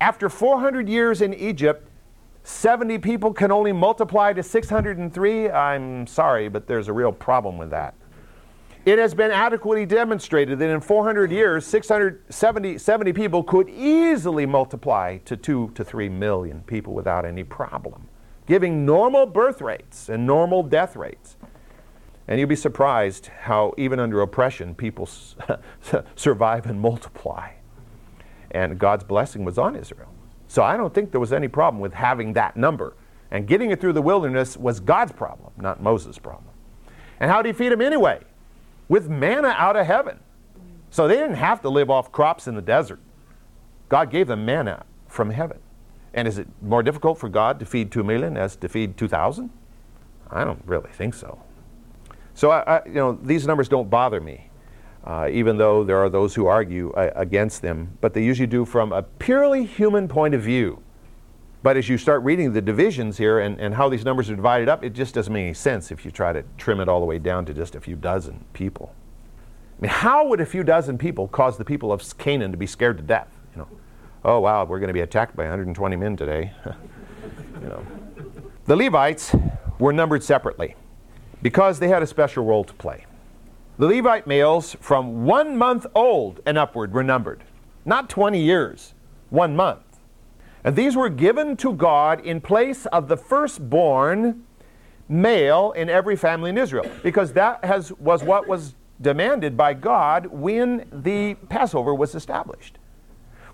After 0.00 0.28
400 0.28 0.88
years 0.88 1.20
in 1.20 1.34
Egypt, 1.34 1.88
70 2.42 2.98
people 2.98 3.32
can 3.34 3.52
only 3.52 3.72
multiply 3.72 4.32
to 4.32 4.42
603? 4.42 5.50
I'm 5.50 6.06
sorry, 6.06 6.48
but 6.48 6.66
there's 6.66 6.88
a 6.88 6.92
real 6.92 7.12
problem 7.12 7.58
with 7.58 7.70
that. 7.70 7.94
It 8.86 8.98
has 8.98 9.14
been 9.14 9.30
adequately 9.30 9.84
demonstrated 9.84 10.58
that 10.58 10.70
in 10.70 10.80
400 10.80 11.30
years, 11.30 11.66
670 11.66 12.78
70 12.78 13.12
people 13.12 13.42
could 13.42 13.68
easily 13.68 14.46
multiply 14.46 15.18
to 15.18 15.36
2 15.36 15.72
to 15.74 15.84
3 15.84 16.08
million 16.08 16.62
people 16.62 16.94
without 16.94 17.26
any 17.26 17.44
problem, 17.44 18.08
giving 18.46 18.86
normal 18.86 19.26
birth 19.26 19.60
rates 19.60 20.08
and 20.08 20.26
normal 20.26 20.62
death 20.62 20.96
rates. 20.96 21.36
And 22.26 22.38
you'll 22.38 22.48
be 22.48 22.56
surprised 22.56 23.26
how, 23.26 23.74
even 23.76 23.98
under 23.98 24.22
oppression, 24.22 24.74
people 24.74 25.08
survive 26.16 26.64
and 26.64 26.80
multiply. 26.80 27.50
And 28.52 28.78
God's 28.78 29.04
blessing 29.04 29.44
was 29.44 29.58
on 29.58 29.76
Israel. 29.76 30.08
So 30.48 30.62
I 30.62 30.76
don't 30.76 30.94
think 30.94 31.10
there 31.10 31.20
was 31.20 31.32
any 31.32 31.48
problem 31.48 31.80
with 31.80 31.92
having 31.92 32.32
that 32.34 32.56
number. 32.56 32.94
And 33.30 33.46
getting 33.46 33.70
it 33.70 33.80
through 33.80 33.92
the 33.92 34.02
wilderness 34.02 34.56
was 34.56 34.80
God's 34.80 35.12
problem, 35.12 35.52
not 35.56 35.82
Moses' 35.82 36.18
problem. 36.18 36.52
And 37.20 37.30
how 37.30 37.42
did 37.42 37.54
he 37.54 37.58
feed 37.58 37.72
them 37.72 37.82
anyway? 37.82 38.20
With 38.90 39.08
manna 39.08 39.54
out 39.56 39.76
of 39.76 39.86
heaven. 39.86 40.18
So 40.90 41.06
they 41.06 41.14
didn't 41.14 41.36
have 41.36 41.62
to 41.62 41.70
live 41.70 41.88
off 41.88 42.10
crops 42.10 42.48
in 42.48 42.56
the 42.56 42.60
desert. 42.60 42.98
God 43.88 44.10
gave 44.10 44.26
them 44.26 44.44
manna 44.44 44.84
from 45.06 45.30
heaven. 45.30 45.60
And 46.12 46.26
is 46.26 46.38
it 46.38 46.48
more 46.60 46.82
difficult 46.82 47.16
for 47.16 47.28
God 47.28 47.60
to 47.60 47.64
feed 47.64 47.92
2 47.92 48.02
million 48.02 48.36
as 48.36 48.56
to 48.56 48.68
feed 48.68 48.96
2,000? 48.96 49.48
I 50.28 50.44
don't 50.44 50.60
really 50.66 50.90
think 50.90 51.14
so. 51.14 51.40
So, 52.34 52.50
I, 52.50 52.78
I, 52.78 52.84
you 52.84 52.94
know, 52.94 53.18
these 53.22 53.46
numbers 53.46 53.68
don't 53.68 53.88
bother 53.88 54.20
me, 54.20 54.50
uh, 55.04 55.28
even 55.30 55.56
though 55.56 55.84
there 55.84 55.98
are 55.98 56.08
those 56.08 56.34
who 56.34 56.46
argue 56.46 56.90
uh, 56.92 57.12
against 57.14 57.62
them, 57.62 57.96
but 58.00 58.12
they 58.12 58.24
usually 58.24 58.48
do 58.48 58.64
from 58.64 58.92
a 58.92 59.02
purely 59.02 59.64
human 59.64 60.08
point 60.08 60.34
of 60.34 60.42
view. 60.42 60.82
But 61.62 61.76
as 61.76 61.88
you 61.88 61.98
start 61.98 62.22
reading 62.22 62.52
the 62.52 62.62
divisions 62.62 63.18
here 63.18 63.40
and, 63.40 63.60
and 63.60 63.74
how 63.74 63.88
these 63.88 64.04
numbers 64.04 64.30
are 64.30 64.36
divided 64.36 64.68
up, 64.68 64.82
it 64.82 64.94
just 64.94 65.14
doesn't 65.14 65.32
make 65.32 65.44
any 65.44 65.54
sense 65.54 65.90
if 65.90 66.04
you 66.04 66.10
try 66.10 66.32
to 66.32 66.42
trim 66.56 66.80
it 66.80 66.88
all 66.88 67.00
the 67.00 67.06
way 67.06 67.18
down 67.18 67.44
to 67.46 67.54
just 67.54 67.74
a 67.74 67.80
few 67.80 67.96
dozen 67.96 68.44
people. 68.54 68.94
I 69.78 69.82
mean, 69.82 69.90
how 69.90 70.26
would 70.26 70.40
a 70.40 70.46
few 70.46 70.62
dozen 70.62 70.96
people 70.96 71.28
cause 71.28 71.58
the 71.58 71.64
people 71.64 71.92
of 71.92 72.02
Canaan 72.18 72.50
to 72.50 72.56
be 72.56 72.66
scared 72.66 72.96
to 72.96 73.02
death? 73.02 73.28
You 73.54 73.60
know, 73.60 73.68
oh 74.24 74.40
wow, 74.40 74.64
we're 74.64 74.78
going 74.78 74.88
to 74.88 74.94
be 74.94 75.00
attacked 75.00 75.36
by 75.36 75.42
120 75.44 75.96
men 75.96 76.16
today. 76.16 76.52
you 77.62 77.68
know. 77.68 77.86
The 78.64 78.76
Levites 78.76 79.34
were 79.78 79.92
numbered 79.92 80.22
separately 80.22 80.76
because 81.42 81.78
they 81.78 81.88
had 81.88 82.02
a 82.02 82.06
special 82.06 82.44
role 82.44 82.64
to 82.64 82.74
play. 82.74 83.04
The 83.78 83.86
Levite 83.86 84.26
males 84.26 84.76
from 84.80 85.24
one 85.24 85.56
month 85.56 85.86
old 85.94 86.40
and 86.46 86.58
upward 86.58 86.92
were 86.92 87.02
numbered, 87.02 87.44
not 87.84 88.10
20 88.10 88.40
years, 88.40 88.94
one 89.30 89.56
month. 89.56 89.89
And 90.64 90.76
these 90.76 90.96
were 90.96 91.08
given 91.08 91.56
to 91.58 91.72
God 91.72 92.24
in 92.24 92.40
place 92.40 92.86
of 92.86 93.08
the 93.08 93.16
firstborn 93.16 94.44
male 95.08 95.72
in 95.72 95.88
every 95.88 96.16
family 96.16 96.50
in 96.50 96.58
Israel, 96.58 96.86
because 97.02 97.32
that 97.32 97.64
has, 97.64 97.92
was 97.92 98.22
what 98.22 98.46
was 98.46 98.74
demanded 99.00 99.56
by 99.56 99.74
God 99.74 100.26
when 100.26 100.86
the 100.92 101.34
Passover 101.48 101.94
was 101.94 102.14
established. 102.14 102.78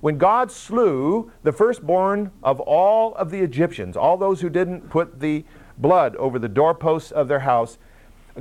When 0.01 0.19
God 0.19 0.51
slew 0.51 1.31
the 1.42 1.53
firstborn 1.53 2.31
of 2.42 2.61
all 2.61 3.14
of 3.14 3.31
the 3.31 3.40
Egyptians, 3.40 3.97
all 3.97 4.16
those 4.16 4.40
who 4.40 4.51
didn't 4.51 4.90
put 4.90 5.21
the 5.21 5.45
blood 5.79 6.16
over 6.16 6.38
the 6.38 6.49
doorposts 6.49 7.11
of 7.11 7.29
their 7.29 7.40
house, 7.40 7.79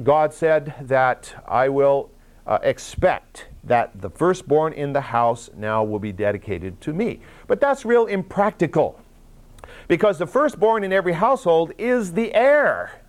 God 0.04 0.34
said 0.34 0.74
that 0.82 1.42
I 1.48 1.70
will 1.70 2.10
uh, 2.46 2.60
expect 2.62 3.48
that 3.64 4.02
the 4.02 4.10
firstborn 4.10 4.74
in 4.74 4.94
the 4.94 5.02
house 5.02 5.50
now 5.56 5.84
will 5.84 6.00
be 6.00 6.12
dedicated 6.12 6.82
to 6.82 6.94
me. 6.94 7.22
But 7.48 7.60
that's 7.60 7.86
real 7.86 8.06
impractical 8.06 9.00
because 9.88 10.18
the 10.18 10.28
firstborn 10.28 10.84
in 10.84 10.92
every 10.92 11.14
household 11.14 11.74
is 11.78 12.14
the 12.14 12.34
heir. 12.34 13.02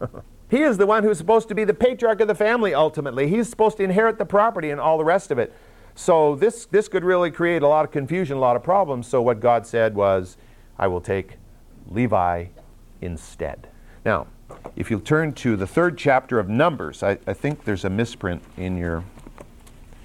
he 0.50 0.62
is 0.62 0.76
the 0.76 0.86
one 0.86 1.02
who's 1.02 1.18
supposed 1.18 1.48
to 1.48 1.54
be 1.54 1.64
the 1.64 1.74
patriarch 1.74 2.20
of 2.20 2.28
the 2.28 2.34
family 2.34 2.74
ultimately. 2.74 3.28
He's 3.28 3.48
supposed 3.48 3.78
to 3.78 3.82
inherit 3.82 4.18
the 4.18 4.24
property 4.24 4.70
and 4.70 4.80
all 4.80 4.98
the 4.98 5.04
rest 5.04 5.30
of 5.30 5.38
it. 5.38 5.52
So 5.94 6.36
this, 6.36 6.66
this 6.66 6.88
could 6.88 7.04
really 7.04 7.30
create 7.30 7.62
a 7.62 7.68
lot 7.68 7.84
of 7.84 7.90
confusion, 7.90 8.36
a 8.36 8.40
lot 8.40 8.56
of 8.56 8.62
problems. 8.62 9.06
So 9.06 9.20
what 9.20 9.40
God 9.40 9.66
said 9.66 9.94
was, 9.94 10.36
I 10.78 10.86
will 10.86 11.00
take 11.00 11.34
Levi 11.88 12.46
instead. 13.00 13.68
Now, 14.04 14.28
if 14.76 14.90
you'll 14.90 15.00
turn 15.00 15.32
to 15.34 15.56
the 15.56 15.66
third 15.66 15.98
chapter 15.98 16.38
of 16.38 16.48
Numbers, 16.48 17.02
I, 17.02 17.18
I 17.26 17.34
think 17.34 17.64
there's 17.64 17.84
a 17.84 17.90
misprint 17.90 18.42
in 18.56 18.76
your 18.76 19.04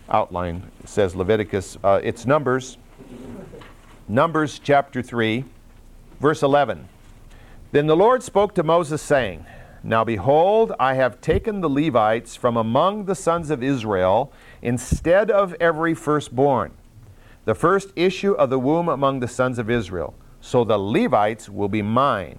outline. 0.09 0.63
It 0.83 0.89
says 0.89 1.15
Leviticus. 1.15 1.77
Uh, 1.83 1.99
it's 2.03 2.25
Numbers. 2.25 2.77
Numbers 4.07 4.59
chapter 4.59 5.01
3, 5.01 5.45
verse 6.19 6.43
11. 6.43 6.87
Then 7.71 7.87
the 7.87 7.95
Lord 7.95 8.21
spoke 8.21 8.53
to 8.53 8.61
Moses, 8.61 9.01
saying, 9.01 9.47
Now 9.81 10.03
behold, 10.03 10.73
I 10.79 10.93
have 10.93 11.21
taken 11.21 11.61
the 11.61 11.69
Levites 11.69 12.35
from 12.35 12.55
among 12.55 13.05
the 13.05 13.15
sons 13.15 13.49
of 13.49 13.63
Israel 13.63 14.31
instead 14.61 15.31
of 15.31 15.55
every 15.59 15.95
firstborn, 15.95 16.73
the 17.45 17.55
first 17.55 17.93
issue 17.95 18.33
of 18.33 18.51
the 18.51 18.59
womb 18.59 18.89
among 18.89 19.21
the 19.21 19.27
sons 19.27 19.57
of 19.57 19.71
Israel. 19.71 20.13
So 20.39 20.63
the 20.63 20.77
Levites 20.77 21.49
will 21.49 21.69
be 21.69 21.81
mine. 21.81 22.37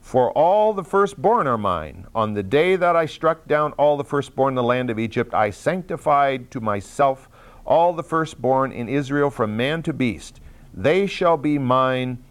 For 0.00 0.30
all 0.30 0.72
the 0.72 0.84
firstborn 0.84 1.48
are 1.48 1.58
mine. 1.58 2.06
On 2.14 2.34
the 2.34 2.44
day 2.44 2.76
that 2.76 2.94
I 2.94 3.06
struck 3.06 3.48
down 3.48 3.72
all 3.72 3.96
the 3.96 4.04
firstborn 4.04 4.52
in 4.52 4.56
the 4.56 4.62
land 4.62 4.88
of 4.88 5.00
Egypt, 5.00 5.34
I 5.34 5.50
sanctified 5.50 6.52
to 6.52 6.60
myself 6.60 7.28
all 7.64 7.92
the 7.92 8.04
firstborn 8.04 8.70
in 8.70 8.88
Israel 8.88 9.30
from 9.30 9.56
man 9.56 9.82
to 9.82 9.92
beast. 9.92 10.40
They 10.74 11.06
shall 11.06 11.36
be 11.36 11.58
mine. 11.58 12.22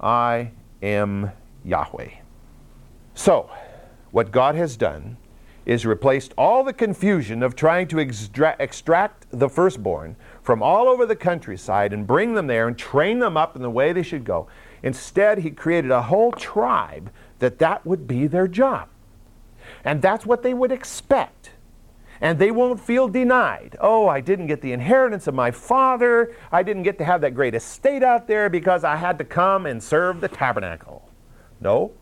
I 0.00 0.50
am 0.82 1.32
Yahweh. 1.64 2.10
So, 3.14 3.50
what 4.10 4.30
God 4.30 4.54
has 4.54 4.76
done 4.76 5.16
is 5.64 5.84
replaced 5.84 6.32
all 6.38 6.62
the 6.62 6.72
confusion 6.72 7.42
of 7.42 7.56
trying 7.56 7.88
to 7.88 7.98
extra- 7.98 8.56
extract 8.60 9.26
the 9.30 9.48
firstborn 9.48 10.14
from 10.42 10.62
all 10.62 10.88
over 10.88 11.04
the 11.04 11.16
countryside 11.16 11.92
and 11.92 12.06
bring 12.06 12.34
them 12.34 12.46
there 12.46 12.68
and 12.68 12.78
train 12.78 13.18
them 13.18 13.36
up 13.36 13.56
in 13.56 13.62
the 13.62 13.70
way 13.70 13.92
they 13.92 14.02
should 14.02 14.24
go. 14.24 14.46
Instead, 14.82 15.38
he 15.38 15.50
created 15.50 15.90
a 15.90 16.02
whole 16.02 16.30
tribe 16.30 17.10
that 17.40 17.58
that 17.58 17.84
would 17.84 18.06
be 18.06 18.26
their 18.28 18.46
job. 18.46 18.88
And 19.84 20.00
that's 20.00 20.24
what 20.24 20.42
they 20.42 20.54
would 20.54 20.70
expect. 20.70 21.50
And 22.20 22.38
they 22.38 22.50
won't 22.50 22.80
feel 22.80 23.08
denied. 23.08 23.76
Oh, 23.80 24.08
I 24.08 24.20
didn't 24.20 24.46
get 24.46 24.60
the 24.60 24.72
inheritance 24.72 25.26
of 25.26 25.34
my 25.34 25.50
father. 25.50 26.34
I 26.50 26.62
didn't 26.62 26.84
get 26.84 26.98
to 26.98 27.04
have 27.04 27.20
that 27.20 27.34
great 27.34 27.54
estate 27.54 28.02
out 28.02 28.26
there 28.26 28.48
because 28.48 28.84
I 28.84 28.96
had 28.96 29.18
to 29.18 29.24
come 29.24 29.66
and 29.66 29.82
serve 29.82 30.20
the 30.20 30.28
tabernacle. 30.28 31.08
No, 31.60 31.92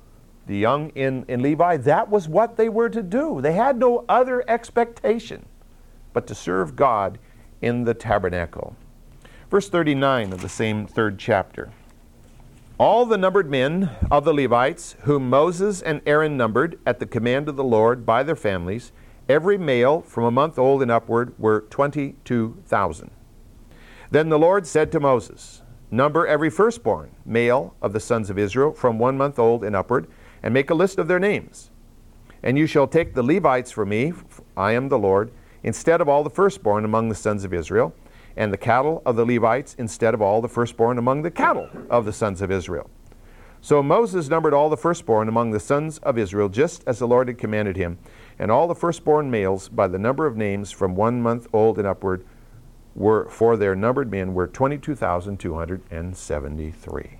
the 0.47 0.57
young 0.57 0.91
in, 0.91 1.25
in 1.29 1.43
Levi, 1.43 1.79
that 1.79 2.11
was 2.11 2.29
what 2.29 2.57
they 2.57 2.69
were 2.69 2.89
to 2.91 3.03
do. 3.03 3.41
They 3.41 3.55
had 3.55 3.79
no 3.79 4.05
other 4.09 4.45
expectation 4.49 5.47
but 6.13 6.27
to 6.27 6.35
serve 6.35 6.77
God 6.77 7.19
in 7.61 7.85
the 7.85 7.95
tabernacle. 7.95 8.77
Verse 9.51 9.69
39 9.69 10.33
of 10.33 10.41
the 10.41 10.49
same 10.49 10.87
third 10.87 11.19
chapter. 11.19 11.71
All 12.77 13.07
the 13.07 13.17
numbered 13.17 13.49
men 13.49 13.91
of 14.11 14.25
the 14.25 14.35
Levites, 14.35 14.97
whom 15.03 15.31
Moses 15.31 15.81
and 15.81 16.01
Aaron 16.07 16.37
numbered 16.37 16.79
at 16.85 16.99
the 16.99 17.07
command 17.07 17.49
of 17.49 17.57
the 17.57 17.65
Lord 17.65 18.05
by 18.05 18.23
their 18.23 18.37
families, 18.37 18.91
every 19.29 19.59
male 19.59 20.01
from 20.03 20.25
a 20.25 20.31
month 20.31 20.59
old 20.59 20.83
and 20.83 20.91
upward, 20.91 21.35
were 21.39 21.63
22,000. 21.71 23.11
Then 24.11 24.29
the 24.29 24.39
Lord 24.39 24.67
said 24.67 24.93
to 24.93 25.01
Moses, 25.01 25.63
Number 25.91 26.27
every 26.27 26.51
firstborn, 26.51 27.11
male 27.25 27.75
of 27.81 27.93
the 27.93 28.01
sons 28.01 28.31
of 28.31 28.39
Israel, 28.39 28.73
from 28.73 28.99
one 28.99 29.17
month 29.17 29.39
old 29.39 29.63
and 29.63 29.77
upward, 29.77 30.09
and 30.43 30.53
make 30.53 30.71
a 30.71 30.75
list 30.75 30.99
of 30.99 31.09
their 31.09 31.19
names. 31.19 31.71
And 32.43 32.59
you 32.59 32.67
shall 32.67 32.87
take 32.87 33.15
the 33.15 33.23
Levites 33.23 33.71
for 33.71 33.87
me, 33.87 34.13
I 34.57 34.73
am 34.73 34.89
the 34.89 34.99
Lord, 34.99 35.31
instead 35.63 36.01
of 36.01 36.09
all 36.09 36.23
the 36.23 36.31
firstborn 36.31 36.85
among 36.85 37.09
the 37.09 37.15
sons 37.15 37.45
of 37.45 37.55
Israel, 37.55 37.95
and 38.37 38.53
the 38.53 38.59
cattle 38.59 39.03
of 39.07 39.17
the 39.17 39.25
Levites 39.25 39.75
instead 39.79 40.15
of 40.15 40.21
all 40.21 40.43
the 40.43 40.49
firstborn 40.49 40.99
among 40.99 41.23
the 41.23 41.31
cattle 41.31 41.69
of 41.89 42.05
the 42.05 42.13
sons 42.13 42.43
of 42.43 42.51
Israel. 42.51 42.91
So 43.61 43.83
Moses 43.83 44.29
numbered 44.29 44.53
all 44.53 44.69
the 44.69 44.77
firstborn 44.77 45.27
among 45.27 45.53
the 45.53 45.61
sons 45.61 45.99
of 45.99 46.19
Israel, 46.19 46.51
just 46.51 46.83
as 46.87 46.99
the 46.99 47.09
Lord 47.09 47.29
had 47.29 47.39
commanded 47.39 47.77
him, 47.77 47.99
and 48.39 48.51
all 48.51 48.67
the 48.67 48.75
firstborn 48.75 49.31
males 49.31 49.69
by 49.69 49.87
the 49.87 49.99
number 49.99 50.27
of 50.27 50.37
names 50.37 50.71
from 50.71 50.95
one 50.95 51.23
month 51.23 51.47
old 51.53 51.79
and 51.79 51.87
upward 51.87 52.25
were 52.95 53.29
for 53.29 53.57
their 53.57 53.75
numbered 53.75 54.11
men 54.11 54.35
were 54.35 54.47
22,273. 54.47 57.19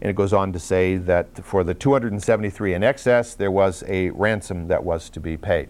And 0.00 0.10
it 0.10 0.16
goes 0.16 0.32
on 0.32 0.52
to 0.52 0.58
say 0.58 0.96
that 0.96 1.44
for 1.44 1.62
the 1.62 1.74
273 1.74 2.74
in 2.74 2.82
excess, 2.82 3.34
there 3.34 3.52
was 3.52 3.84
a 3.86 4.10
ransom 4.10 4.66
that 4.68 4.82
was 4.82 5.08
to 5.10 5.20
be 5.20 5.36
paid. 5.36 5.68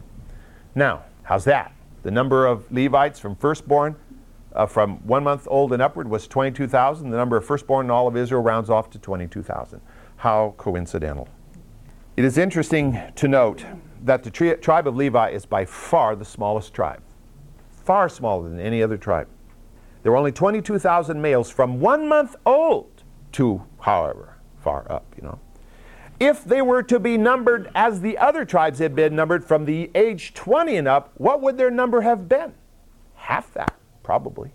Now, 0.74 1.02
how's 1.24 1.44
that? 1.44 1.74
The 2.02 2.10
number 2.10 2.46
of 2.46 2.70
Levites 2.72 3.20
from 3.20 3.36
firstborn, 3.36 3.96
uh, 4.54 4.66
from 4.66 5.06
one 5.06 5.22
month 5.22 5.46
old 5.50 5.72
and 5.72 5.82
upward, 5.82 6.08
was 6.08 6.26
22,000. 6.26 7.10
The 7.10 7.16
number 7.16 7.36
of 7.36 7.44
firstborn 7.44 7.86
in 7.86 7.90
all 7.90 8.08
of 8.08 8.16
Israel 8.16 8.42
rounds 8.42 8.70
off 8.70 8.88
to 8.90 8.98
22,000. 8.98 9.80
How 10.16 10.54
coincidental. 10.56 11.28
It 12.16 12.24
is 12.24 12.38
interesting 12.38 13.00
to 13.14 13.28
note 13.28 13.64
that 14.02 14.22
the 14.22 14.30
tri- 14.30 14.54
tribe 14.54 14.86
of 14.86 14.96
Levi 14.96 15.30
is 15.30 15.46
by 15.46 15.64
far 15.64 16.16
the 16.16 16.24
smallest 16.24 16.74
tribe, 16.74 17.02
far 17.70 18.08
smaller 18.08 18.48
than 18.48 18.60
any 18.60 18.82
other 18.82 18.96
tribe. 18.96 19.28
There 20.02 20.12
were 20.12 20.18
only 20.18 20.32
22,000 20.32 21.20
males 21.20 21.50
from 21.50 21.80
one 21.80 22.08
month 22.08 22.34
old 22.44 23.04
to, 23.32 23.64
however, 23.80 24.36
far 24.62 24.90
up, 24.90 25.06
you 25.16 25.22
know. 25.22 25.38
If 26.18 26.44
they 26.44 26.62
were 26.62 26.82
to 26.84 27.00
be 27.00 27.16
numbered 27.16 27.70
as 27.74 28.00
the 28.00 28.18
other 28.18 28.44
tribes 28.44 28.78
had 28.78 28.94
been 28.94 29.16
numbered 29.16 29.44
from 29.44 29.64
the 29.64 29.90
age 29.94 30.34
20 30.34 30.76
and 30.76 30.88
up, 30.88 31.12
what 31.16 31.40
would 31.40 31.56
their 31.56 31.70
number 31.70 32.00
have 32.02 32.28
been? 32.28 32.54
Half 33.14 33.54
that, 33.54 33.74
probably. 34.02 34.52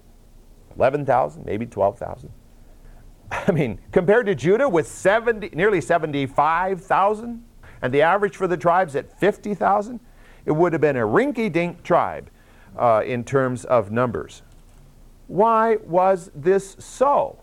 11,000, 0.76 1.46
maybe 1.46 1.66
12,000. 1.66 2.32
I 3.32 3.52
mean, 3.52 3.80
compared 3.92 4.28
to 4.28 4.36
Judah 4.36 4.70
with 4.70 4.88
70, 4.88 5.50
nearly 5.50 5.82
75,000, 5.82 7.44
and 7.82 7.94
the 7.94 8.02
average 8.02 8.36
for 8.36 8.48
the 8.48 8.58
tribes 8.58 8.96
at 8.96 9.20
50,000, 9.20 10.00
it 10.46 10.52
would 10.52 10.74
have 10.74 10.82
been 10.82 10.98
a 10.98 11.02
rinky 11.02 11.52
dink 11.52 11.84
tribe 11.84 12.30
uh, 12.78 13.04
in 13.06 13.24
terms 13.24 13.66
of 13.66 13.92
numbers. 13.92 14.42
Why 15.28 15.78
was 15.78 16.32
this 16.34 16.76
so? 16.80 17.40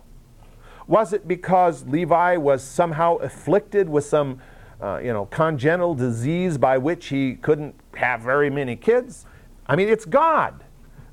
Was 0.87 1.12
it 1.12 1.27
because 1.29 1.85
Levi 1.87 2.37
was 2.37 2.62
somehow 2.62 3.16
afflicted 3.16 3.88
with 3.88 4.05
some, 4.05 4.40
uh, 4.81 5.01
you 5.03 5.12
know, 5.12 5.27
congenital 5.27 5.94
disease 5.94 6.59
by 6.59 6.79
which 6.79 7.07
he 7.07 7.35
couldn't 7.37 7.75
have 7.94 8.20
very 8.20 8.51
many 8.51 8.77
kids? 8.77 9.27
I 9.66 9.77
mean, 9.77 9.88
it's 9.88 10.05
God. 10.05 10.64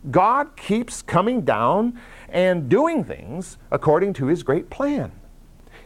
God 0.10 0.58
keeps 0.58 1.02
coming 1.02 1.42
down 1.42 2.00
and 2.30 2.68
doing 2.68 3.04
things 3.04 3.58
according 3.70 4.14
to 4.14 4.26
his 4.28 4.44
great 4.44 4.70
plan. 4.70 5.12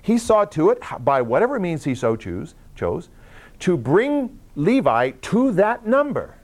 He 0.02 0.18
saw 0.18 0.46
to 0.46 0.70
it, 0.70 0.80
by 1.00 1.22
whatever 1.22 1.60
means 1.60 1.84
he 1.84 1.96
so 1.96 2.16
choose, 2.16 2.56
chose, 2.76 3.10
to 3.60 3.78
bring 3.78 4.40
Levi 4.56 5.12
to 5.12 5.52
that 5.52 5.86
number, 5.86 6.36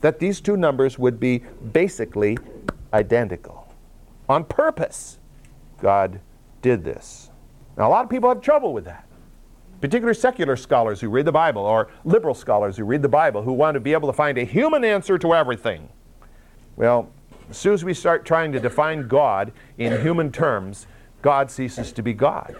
that 0.00 0.18
these 0.18 0.40
two 0.40 0.56
numbers 0.56 0.98
would 0.98 1.18
be 1.18 1.38
basically 1.72 2.38
identical. 2.92 3.74
On 4.28 4.44
purpose, 4.44 5.18
God 5.80 6.20
did 6.62 6.84
this. 6.84 7.30
Now, 7.76 7.88
a 7.88 7.90
lot 7.90 8.04
of 8.04 8.10
people 8.10 8.28
have 8.28 8.40
trouble 8.40 8.72
with 8.72 8.84
that. 8.84 9.06
Particularly 9.80 10.14
secular 10.14 10.56
scholars 10.56 11.00
who 11.00 11.10
read 11.10 11.26
the 11.26 11.32
Bible, 11.32 11.62
or 11.62 11.90
liberal 12.04 12.34
scholars 12.34 12.76
who 12.76 12.84
read 12.84 13.02
the 13.02 13.08
Bible, 13.08 13.42
who 13.42 13.52
want 13.52 13.74
to 13.74 13.80
be 13.80 13.92
able 13.92 14.08
to 14.08 14.12
find 14.14 14.38
a 14.38 14.44
human 14.44 14.84
answer 14.84 15.18
to 15.18 15.34
everything. 15.34 15.88
Well, 16.76 17.10
as 17.50 17.58
soon 17.58 17.74
as 17.74 17.84
we 17.84 17.92
start 17.92 18.24
trying 18.24 18.52
to 18.52 18.60
define 18.60 19.08
God 19.08 19.52
in 19.76 20.00
human 20.00 20.32
terms, 20.32 20.86
God 21.20 21.50
ceases 21.50 21.92
to 21.92 22.02
be 22.02 22.14
God. 22.14 22.56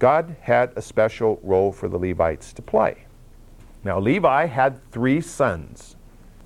God 0.00 0.34
had 0.40 0.72
a 0.74 0.82
special 0.82 1.38
role 1.42 1.70
for 1.70 1.88
the 1.88 1.98
Levites 1.98 2.52
to 2.54 2.62
play. 2.62 3.04
Now, 3.84 4.00
Levi 4.00 4.46
had 4.46 4.90
three 4.90 5.20
sons. 5.20 5.94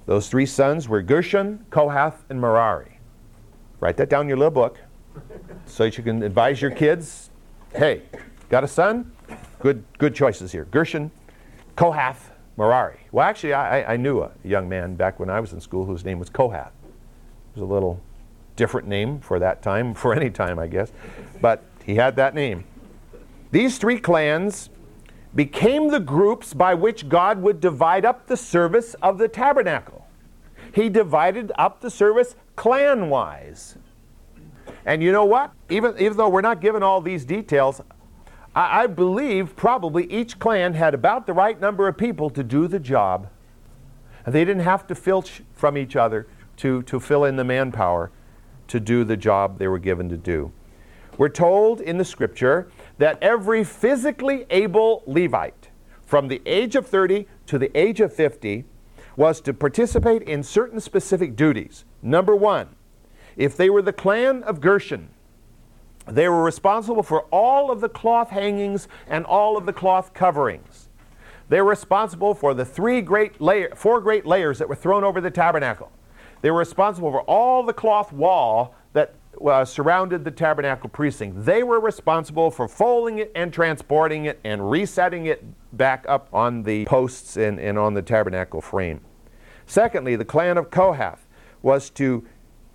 Those 0.05 0.29
three 0.29 0.45
sons 0.45 0.89
were 0.89 1.01
Gershon, 1.01 1.65
Kohath, 1.71 2.25
and 2.29 2.39
Merari. 2.39 2.99
Write 3.81 3.97
that 3.97 4.11
down 4.11 4.23
in 4.23 4.29
your 4.29 4.37
little 4.37 4.51
book 4.51 4.79
so 5.65 5.85
that 5.85 5.97
you 5.97 6.05
can 6.05 6.23
advise 6.23 6.61
your 6.61 6.71
kids 6.71 7.31
hey, 7.75 8.03
got 8.49 8.65
a 8.65 8.69
son? 8.69 9.11
Good, 9.61 9.85
good 9.99 10.15
choices 10.15 10.53
here. 10.53 10.65
Gershon, 10.67 11.11
Kohath, 11.77 12.31
Merari. 12.57 13.01
Well, 13.13 13.27
actually, 13.27 13.55
I, 13.55 13.95
I 13.95 13.97
knew 13.97 14.21
a 14.21 14.31
young 14.45 14.69
man 14.69 14.95
back 14.95 15.19
when 15.19 15.29
I 15.29 15.41
was 15.41 15.53
in 15.53 15.61
school 15.61 15.85
whose 15.85 16.05
name 16.05 16.19
was 16.19 16.31
Kohath. 16.31 16.69
It 16.69 17.61
was 17.61 17.63
a 17.63 17.73
little 17.73 18.01
different 18.57 18.87
name 18.87 19.21
for 19.21 19.39
that 19.39 19.63
time, 19.63 19.95
for 19.95 20.15
any 20.15 20.31
time, 20.31 20.59
I 20.59 20.67
guess. 20.67 20.93
But 21.41 21.65
he 21.85 21.97
had 21.97 22.17
that 22.17 22.35
name. 22.35 22.65
These 23.55 23.79
three 23.79 24.01
clans 24.01 24.69
became 25.33 25.87
the 25.87 26.01
groups 26.01 26.53
by 26.53 26.75
which 26.75 27.09
God 27.09 27.41
would 27.41 27.61
divide 27.61 28.05
up 28.05 28.27
the 28.27 28.37
service 28.37 28.95
of 28.95 29.17
the 29.17 29.29
tabernacle. 29.29 30.09
He 30.73 30.89
divided 30.89 31.53
up 31.55 31.81
the 31.81 31.89
service 31.89 32.35
clan 32.57 33.11
wise. 33.11 33.79
And 34.85 35.05
you 35.05 35.13
know 35.13 35.25
what? 35.25 35.53
Even, 35.71 35.97
even 36.01 36.17
though 36.17 36.29
we're 36.29 36.41
not 36.41 36.61
given 36.61 36.83
all 36.83 37.01
these 37.01 37.25
details, 37.25 37.81
I, 38.57 38.83
I 38.83 38.87
believe 38.89 39.55
probably 39.55 40.13
each 40.13 40.41
clan 40.41 40.75
had 40.75 40.93
about 40.93 41.25
the 41.25 41.33
right 41.33 41.61
number 41.61 41.87
of 41.87 41.97
people 41.97 42.31
to 42.31 42.43
do 42.43 42.67
the 42.67 42.81
job. 42.81 43.29
They 44.27 44.45
didn't 44.45 44.65
have 44.65 44.85
to 44.89 44.97
filch 44.97 45.45
from 45.53 45.79
each 45.79 45.95
other 45.95 46.27
to, 46.57 46.83
to 46.83 46.99
fill 46.99 47.23
in 47.23 47.37
the 47.37 47.45
manpower 47.45 48.11
to 48.67 48.81
do 48.81 49.05
the 49.05 49.17
job 49.17 49.61
they 49.61 49.69
were 49.69 49.79
given 49.79 50.09
to 50.09 50.17
do. 50.17 50.51
We're 51.17 51.29
told 51.29 51.81
in 51.81 51.99
the 51.99 52.05
scripture 52.05 52.69
that 52.99 53.19
every 53.23 53.65
physically 53.65 54.47
able 54.51 55.03
Levite 55.07 55.71
from 56.05 56.29
the 56.29 56.43
age 56.47 56.77
of 56.77 56.87
30 56.87 57.27
to 57.47 57.59
the 57.59 57.77
age 57.77 58.01
of 58.01 58.13
50 58.13 58.65
was 59.17 59.41
to 59.41 59.55
participate 59.55 60.23
in 60.23 60.43
certain 60.43 60.81
specific 60.81 61.37
duties. 61.37 61.85
Number 62.03 62.35
one, 62.35 62.77
if 63.37 63.57
they 63.57 63.71
were 63.71 63.83
the 63.83 63.93
clan 63.93 64.43
of 64.43 64.61
Gershon, 64.61 65.11
they 66.07 66.29
were 66.29 66.43
responsible 66.43 67.03
for 67.03 67.23
all 67.31 67.71
of 67.71 67.81
the 67.81 67.89
cloth 67.89 68.31
hangings 68.31 68.89
and 69.07 69.25
all 69.25 69.57
of 69.57 69.67
the 69.67 69.73
cloth 69.73 70.13
coverings. 70.13 70.89
They 71.49 71.61
were 71.61 71.71
responsible 71.71 72.35
for 72.35 72.55
the 72.55 72.65
three 72.65 73.01
great 73.01 73.41
layer, 73.41 73.75
four 73.75 74.01
great 74.01 74.27
layers 74.27 74.59
that 74.59 74.69
were 74.69 74.75
thrown 74.75 75.05
over 75.05 75.21
the 75.21 75.31
tabernacle. 75.31 75.91
They 76.43 76.51
were 76.51 76.59
responsible 76.59 77.11
for 77.11 77.23
all 77.23 77.63
the 77.63 77.73
cloth 77.73 78.13
wall 78.13 78.75
uh, 79.45 79.65
surrounded 79.65 80.25
the 80.25 80.31
tabernacle 80.31 80.89
precinct. 80.89 81.45
They 81.45 81.63
were 81.63 81.81
responsible 81.81 82.51
for 82.51 82.69
folding 82.69 83.19
it 83.19 83.33
and 83.35 83.53
transporting 83.53 84.27
it 84.27 84.41
and 84.45 84.71
resetting 84.71 85.27
it 85.27 85.45
back 85.77 86.05
up 86.09 86.29
on 86.33 86.63
the 86.63 86.85
posts 86.87 87.37
and, 87.37 87.59
and 87.59 87.79
on 87.79 87.95
the 87.95 88.03
tabernacle 88.03 88.61
frame. 88.61 89.01
Secondly, 89.67 90.17
the 90.17 90.25
clan 90.25 90.59
of 90.59 90.71
Kohath 90.71 91.27
was 91.63 91.91
to 91.91 92.27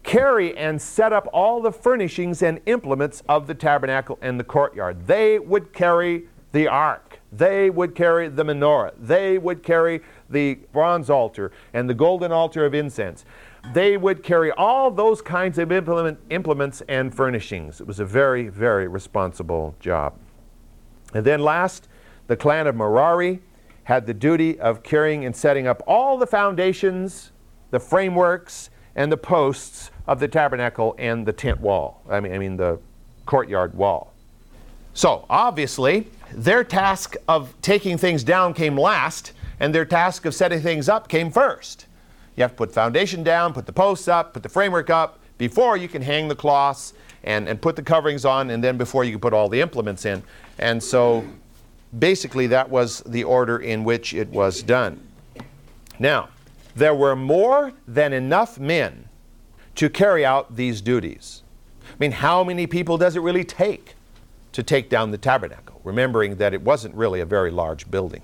carry 0.04 0.58
and 0.58 0.82
set 0.82 1.14
up 1.14 1.28
all 1.34 1.62
the 1.62 1.72
furnishings 1.72 2.42
and 2.42 2.60
implements 2.66 3.22
of 3.30 3.48
the 3.48 3.54
tabernacle 3.54 4.18
and 4.22 4.40
the 4.40 4.44
courtyard. 4.44 5.08
They 5.08 5.40
would 5.40 5.74
carry 5.74 6.24
the 6.52 6.68
ark. 6.68 7.20
They 7.32 7.70
would 7.70 7.94
carry 7.94 8.28
the 8.28 8.44
menorah. 8.44 8.94
They 8.98 9.38
would 9.38 9.62
carry 9.62 10.02
the 10.30 10.56
bronze 10.74 11.10
altar 11.10 11.52
and 11.74 11.90
the 11.90 11.94
golden 11.94 12.32
altar 12.32 12.66
of 12.66 12.74
incense. 12.74 13.24
They 13.74 13.98
would 13.98 14.24
carry 14.24 14.52
all 14.52 14.90
those 14.90 15.22
kinds 15.22 15.58
of 15.58 15.72
implement, 15.72 16.20
implements 16.30 16.82
and 16.88 17.14
furnishings. 17.14 17.82
It 17.82 17.88
was 17.88 18.00
a 18.00 18.06
very, 18.06 18.48
very 18.48 18.88
responsible 18.88 19.76
job. 19.80 20.14
And 21.14 21.26
then 21.26 21.42
last, 21.42 21.88
the 22.28 22.36
clan 22.36 22.68
of 22.68 22.76
Merari 22.76 23.42
had 23.84 24.06
the 24.06 24.14
duty 24.14 24.60
of 24.60 24.84
carrying 24.84 25.26
and 25.26 25.36
setting 25.36 25.68
up 25.68 25.82
all 25.88 26.18
the 26.18 26.28
foundations, 26.28 27.32
the 27.72 27.80
frameworks, 27.80 28.70
and 28.96 29.12
the 29.12 29.18
posts 29.18 29.92
of 30.08 30.20
the 30.20 30.28
tabernacle 30.28 30.96
and 30.98 31.26
the 31.26 31.34
tent 31.34 31.60
wall. 31.60 32.04
I 32.10 32.20
mean, 32.20 32.34
I 32.34 32.38
mean 32.38 32.58
the 32.58 32.80
courtyard 33.26 33.74
wall. 33.74 34.14
So, 34.94 35.26
obviously, 35.30 36.08
their 36.34 36.64
task 36.64 37.16
of 37.28 37.54
taking 37.62 37.98
things 37.98 38.24
down 38.24 38.54
came 38.54 38.78
last, 38.78 39.34
and 39.60 39.74
their 39.74 39.86
task 39.86 40.26
of 40.26 40.34
setting 40.36 40.62
things 40.62 40.90
up 40.90 41.08
came 41.08 41.32
first. 41.32 41.86
You 42.40 42.44
have 42.44 42.52
to 42.52 42.56
put 42.56 42.72
foundation 42.72 43.22
down, 43.22 43.52
put 43.52 43.66
the 43.66 43.74
posts 43.74 44.08
up, 44.08 44.32
put 44.32 44.44
the 44.44 44.50
framework 44.50 44.90
up 44.90 45.20
before 45.38 45.76
you 45.76 45.90
can 45.90 46.02
hang 46.02 46.30
the 46.30 46.36
cloths 46.36 46.94
and, 47.26 47.50
and 47.50 47.62
put 47.62 47.76
the 47.76 47.82
coverings 47.82 48.24
on, 48.24 48.50
and 48.52 48.64
then 48.64 48.78
before 48.78 49.04
you 49.04 49.12
can 49.12 49.20
put 49.20 49.34
all 49.34 49.50
the 49.50 49.60
implements 49.60 50.06
in. 50.06 50.24
And 50.58 50.82
so, 50.82 51.28
basically, 52.00 52.48
that 52.48 52.70
was 52.70 53.02
the 53.02 53.26
order 53.26 53.58
in 53.58 53.84
which 53.84 54.14
it 54.14 54.30
was 54.30 54.64
done. 54.64 55.06
Now, 56.00 56.30
there 56.78 56.96
were 56.96 57.14
more 57.14 57.74
than 57.86 58.14
enough 58.14 58.58
men 58.58 59.10
to 59.76 59.90
carry 59.90 60.26
out 60.26 60.56
these 60.56 60.80
duties. 60.80 61.44
I 61.84 61.96
mean, 62.00 62.14
how 62.14 62.46
many 62.46 62.68
people 62.68 62.98
does 62.98 63.18
it 63.18 63.22
really 63.22 63.44
take 63.44 63.96
to 64.54 64.64
take 64.64 64.90
down 64.90 65.12
the 65.12 65.18
tabernacle? 65.18 65.82
Remembering 65.84 66.38
that 66.38 66.54
it 66.54 66.62
wasn't 66.62 66.96
really 66.96 67.20
a 67.20 67.26
very 67.26 67.52
large 67.52 67.92
building. 67.92 68.22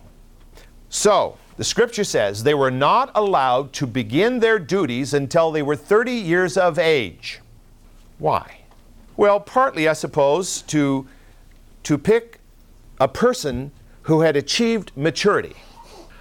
So, 0.88 1.38
the 1.58 1.64
scripture 1.64 2.04
says 2.04 2.44
they 2.44 2.54
were 2.54 2.72
not 2.72 3.12
allowed 3.16 3.74
to 3.74 3.88
begin 3.88 4.40
their 4.40 4.60
duties 4.60 5.14
until 5.14 5.52
they 5.52 5.62
were 5.62 5.76
30 5.76 6.12
years 6.12 6.58
of 6.58 6.78
age. 6.78 7.42
Why? 8.18 8.60
Well, 9.18 9.40
partly, 9.40 9.88
I 9.88 9.94
suppose, 9.94 10.62
to, 10.64 11.08
to 11.84 11.98
pick 11.98 12.40
a 13.00 13.08
person 13.08 13.72
who 14.04 14.22
had 14.22 14.36
achieved 14.36 14.92
maturity 14.96 15.56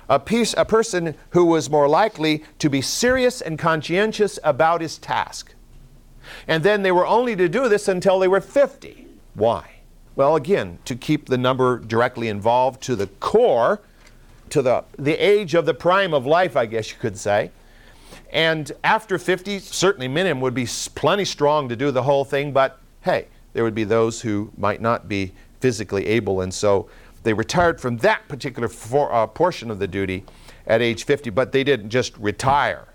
a, 0.08 0.18
piece, 0.18 0.54
a 0.56 0.64
person 0.64 1.14
who 1.30 1.44
was 1.44 1.70
more 1.70 1.88
likely 1.88 2.44
to 2.58 2.68
be 2.68 2.80
serious 2.80 3.40
and 3.40 3.58
conscientious 3.58 4.38
about 4.44 4.80
his 4.80 4.98
task. 4.98 5.54
And 6.46 6.62
then 6.62 6.82
they 6.82 6.92
were 6.92 7.06
only 7.06 7.36
to 7.36 7.48
do 7.48 7.68
this 7.68 7.88
until 7.88 8.18
they 8.18 8.28
were 8.28 8.40
50. 8.40 9.06
Why? 9.34 9.70
Well, 10.16 10.36
again, 10.36 10.78
to 10.84 10.94
keep 10.94 11.26
the 11.26 11.38
number 11.38 11.78
directly 11.78 12.28
involved 12.28 12.82
to 12.82 12.96
the 12.96 13.06
core, 13.06 13.80
to 14.54 14.62
the, 14.62 14.84
the 14.96 15.14
age 15.14 15.54
of 15.54 15.66
the 15.66 15.74
prime 15.74 16.14
of 16.14 16.26
life, 16.26 16.56
I 16.56 16.66
guess 16.66 16.88
you 16.92 16.96
could 17.00 17.18
say. 17.18 17.50
And 18.32 18.70
after 18.84 19.18
50, 19.18 19.58
certainly 19.58 20.06
minimum 20.06 20.40
would 20.42 20.54
be 20.54 20.68
plenty 20.94 21.24
strong 21.24 21.68
to 21.68 21.74
do 21.74 21.90
the 21.90 22.04
whole 22.04 22.24
thing, 22.24 22.52
but 22.52 22.78
hey, 23.00 23.26
there 23.52 23.64
would 23.64 23.74
be 23.74 23.82
those 23.82 24.20
who 24.20 24.52
might 24.56 24.80
not 24.80 25.08
be 25.08 25.32
physically 25.58 26.06
able, 26.06 26.40
and 26.40 26.54
so 26.54 26.88
they 27.24 27.32
retired 27.32 27.80
from 27.80 27.96
that 27.98 28.28
particular 28.28 28.68
for, 28.68 29.12
uh, 29.12 29.26
portion 29.26 29.72
of 29.72 29.80
the 29.80 29.88
duty 29.88 30.22
at 30.68 30.80
age 30.80 31.04
50, 31.04 31.30
but 31.30 31.50
they 31.50 31.64
didn't 31.64 31.90
just 31.90 32.16
retire. 32.18 32.86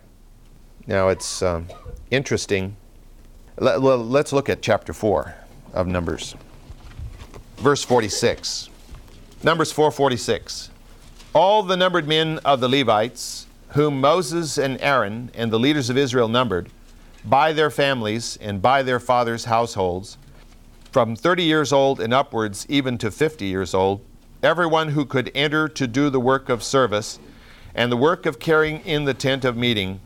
Now 0.88 1.10
it's 1.10 1.42
um, 1.42 1.68
interesting. 2.10 2.78
Let, 3.58 3.82
let's 3.82 4.32
look 4.32 4.48
at 4.48 4.62
chapter 4.62 4.94
4 4.94 5.36
of 5.74 5.88
Numbers. 5.88 6.36
Verse 7.58 7.84
46. 7.84 8.70
Numbers 9.44 9.74
4:46. 9.74 10.70
All 11.36 11.62
the 11.62 11.78
numbered 11.78 12.08
men 12.08 12.40
of 12.40 12.60
the 12.60 12.68
Levites, 12.68 13.46
whom 13.70 14.02
Moses 14.02 14.58
and 14.58 14.82
Aaron 14.82 15.30
and 15.36 15.52
the 15.52 15.60
leaders 15.60 15.92
of 15.92 15.98
Israel 15.98 16.28
numbered, 16.28 16.72
by 17.24 17.54
their 17.54 17.70
families 17.70 18.36
and 18.42 18.64
by 18.64 18.82
their 18.82 19.00
fathers' 19.00 19.46
households, 19.46 20.18
from 20.92 21.16
30 21.16 21.44
years 21.44 21.72
old 21.72 22.00
and 22.00 22.16
upwards, 22.16 22.66
even 22.68 22.98
to 22.98 23.12
50 23.12 23.46
years 23.46 23.76
old, 23.76 24.02
everyone 24.42 24.90
who 24.90 25.06
could 25.06 25.32
enter 25.36 25.68
to 25.68 25.86
do 25.86 26.10
the 26.10 26.20
work 26.20 26.50
of 26.50 26.64
service 26.64 27.20
and 27.76 27.92
the 27.92 27.98
work 27.98 28.26
of 28.26 28.40
carrying 28.40 28.80
in 28.80 29.06
the 29.06 29.14
tent 29.14 29.46
of 29.46 29.56
meeting. 29.56 30.00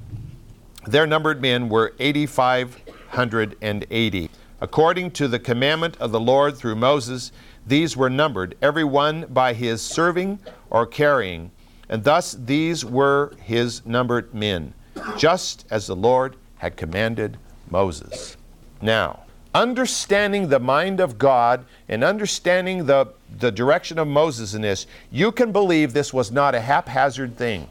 Their 0.86 1.08
numbered 1.08 1.42
men 1.42 1.70
were 1.70 1.94
8,580. 2.00 4.30
According 4.60 5.12
to 5.12 5.30
the 5.30 5.40
commandment 5.40 5.96
of 6.02 6.12
the 6.12 6.20
Lord 6.20 6.58
through 6.58 6.76
Moses, 6.76 7.32
these 7.66 7.96
were 7.96 8.10
numbered, 8.10 8.58
every 8.62 8.84
one 8.84 9.26
by 9.30 9.54
his 9.54 9.82
serving 9.82 10.40
or 10.74 10.86
carrying, 10.86 11.52
and 11.88 12.04
thus 12.04 12.34
these 12.34 12.84
were 12.84 13.32
his 13.42 13.86
numbered 13.86 14.34
men, 14.34 14.74
just 15.18 15.66
as 15.70 15.88
the 15.88 15.96
Lord 15.96 16.36
had 16.58 16.76
commanded 16.76 17.38
Moses. 17.70 18.36
Now, 18.82 19.22
understanding 19.54 20.50
the 20.50 20.60
mind 20.60 21.00
of 21.00 21.18
God 21.18 21.64
and 21.88 22.04
understanding 22.04 22.86
the, 22.86 23.08
the 23.40 23.52
direction 23.52 24.00
of 24.00 24.08
Moses 24.08 24.56
in 24.56 24.64
this, 24.64 24.88
you 25.12 25.32
can 25.32 25.52
believe 25.52 25.94
this 25.94 26.12
was 26.12 26.32
not 26.32 26.56
a 26.56 26.60
haphazard 26.60 27.38
thing. 27.38 27.70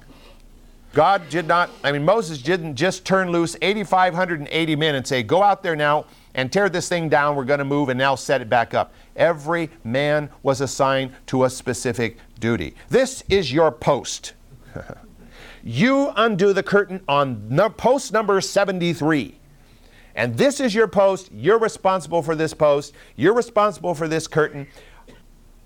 God 0.92 1.28
did 1.30 1.48
not, 1.48 1.70
I 1.82 1.90
mean, 1.90 2.04
Moses 2.04 2.40
didn't 2.40 2.76
just 2.76 3.04
turn 3.04 3.30
loose 3.30 3.56
8,580 3.62 4.76
men 4.76 4.94
and 4.94 5.06
say, 5.06 5.22
Go 5.22 5.42
out 5.42 5.62
there 5.62 5.74
now 5.74 6.04
and 6.34 6.52
tear 6.52 6.68
this 6.68 6.88
thing 6.88 7.08
down. 7.08 7.34
We're 7.34 7.44
going 7.44 7.58
to 7.58 7.64
move 7.64 7.88
and 7.88 7.98
now 7.98 8.14
set 8.14 8.42
it 8.42 8.48
back 8.48 8.74
up. 8.74 8.92
Every 9.16 9.70
man 9.84 10.28
was 10.42 10.60
assigned 10.60 11.12
to 11.28 11.44
a 11.44 11.50
specific 11.50 12.18
duty. 12.42 12.74
This 12.90 13.24
is 13.30 13.50
your 13.50 13.72
post. 13.72 14.34
you 15.62 16.12
undo 16.16 16.52
the 16.52 16.62
curtain 16.62 17.00
on 17.08 17.48
no, 17.48 17.70
post 17.70 18.12
number 18.12 18.38
73 18.42 19.38
and 20.14 20.36
this 20.36 20.60
is 20.60 20.74
your 20.74 20.88
post. 20.88 21.30
You're 21.32 21.58
responsible 21.58 22.22
for 22.22 22.34
this 22.34 22.52
post. 22.52 22.94
You're 23.16 23.34
responsible 23.34 23.94
for 23.94 24.08
this 24.08 24.26
curtain. 24.26 24.66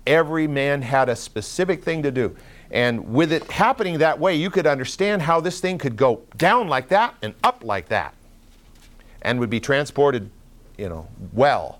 Every 0.05 0.47
man 0.47 0.81
had 0.81 1.09
a 1.09 1.15
specific 1.15 1.83
thing 1.83 2.03
to 2.03 2.11
do. 2.11 2.35
And 2.71 3.13
with 3.13 3.31
it 3.31 3.49
happening 3.51 3.97
that 3.99 4.19
way, 4.19 4.35
you 4.35 4.49
could 4.49 4.67
understand 4.67 5.21
how 5.21 5.41
this 5.41 5.59
thing 5.59 5.77
could 5.77 5.97
go 5.97 6.21
down 6.37 6.67
like 6.67 6.89
that 6.89 7.15
and 7.21 7.33
up 7.43 7.63
like 7.63 7.89
that 7.89 8.13
and 9.21 9.39
would 9.39 9.49
be 9.49 9.59
transported, 9.59 10.29
you 10.77 10.87
know, 10.87 11.07
well 11.33 11.79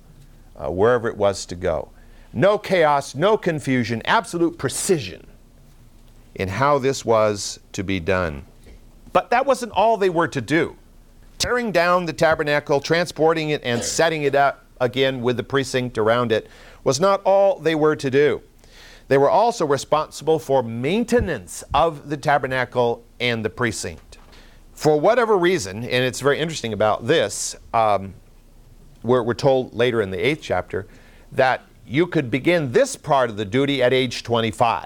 uh, 0.57 0.69
wherever 0.69 1.07
it 1.07 1.15
was 1.15 1.45
to 1.45 1.55
go. 1.55 1.89
No 2.37 2.59
chaos, 2.59 3.15
no 3.15 3.35
confusion, 3.35 4.03
absolute 4.05 4.59
precision 4.59 5.25
in 6.35 6.47
how 6.47 6.77
this 6.77 7.03
was 7.03 7.59
to 7.71 7.83
be 7.83 7.99
done. 7.99 8.45
But 9.11 9.31
that 9.31 9.47
wasn't 9.47 9.71
all 9.71 9.97
they 9.97 10.11
were 10.11 10.27
to 10.27 10.39
do 10.39 10.75
tearing 11.39 11.71
down 11.71 12.05
the 12.05 12.13
tabernacle, 12.13 12.79
transporting 12.79 13.49
it, 13.49 13.63
and 13.63 13.83
setting 13.83 14.21
it 14.21 14.35
up 14.35 14.65
again 14.79 15.21
with 15.21 15.37
the 15.37 15.43
precinct 15.43 15.97
around 15.97 16.31
it 16.31 16.47
was 16.83 16.99
not 16.99 17.23
all 17.23 17.57
they 17.57 17.73
were 17.73 17.95
to 17.95 18.11
do. 18.11 18.41
They 19.07 19.17
were 19.17 19.29
also 19.29 19.65
responsible 19.65 20.37
for 20.37 20.61
maintenance 20.61 21.63
of 21.73 22.07
the 22.09 22.17
tabernacle 22.17 23.03
and 23.19 23.43
the 23.43 23.49
precinct. 23.49 24.19
for 24.73 24.99
whatever 24.99 25.35
reason, 25.35 25.77
and 25.77 26.03
it's 26.05 26.19
very 26.19 26.37
interesting 26.37 26.71
about 26.71 27.07
this, 27.07 27.55
um, 27.73 28.13
we're, 29.01 29.23
we're 29.23 29.33
told 29.33 29.73
later 29.73 30.01
in 30.01 30.11
the 30.11 30.19
eighth 30.19 30.41
chapter 30.43 30.85
that 31.31 31.63
you 31.87 32.05
could 32.05 32.29
begin 32.29 32.71
this 32.73 32.95
part 32.95 33.29
of 33.29 33.37
the 33.37 33.45
duty 33.45 33.81
at 33.81 33.93
age 33.93 34.23
25. 34.23 34.85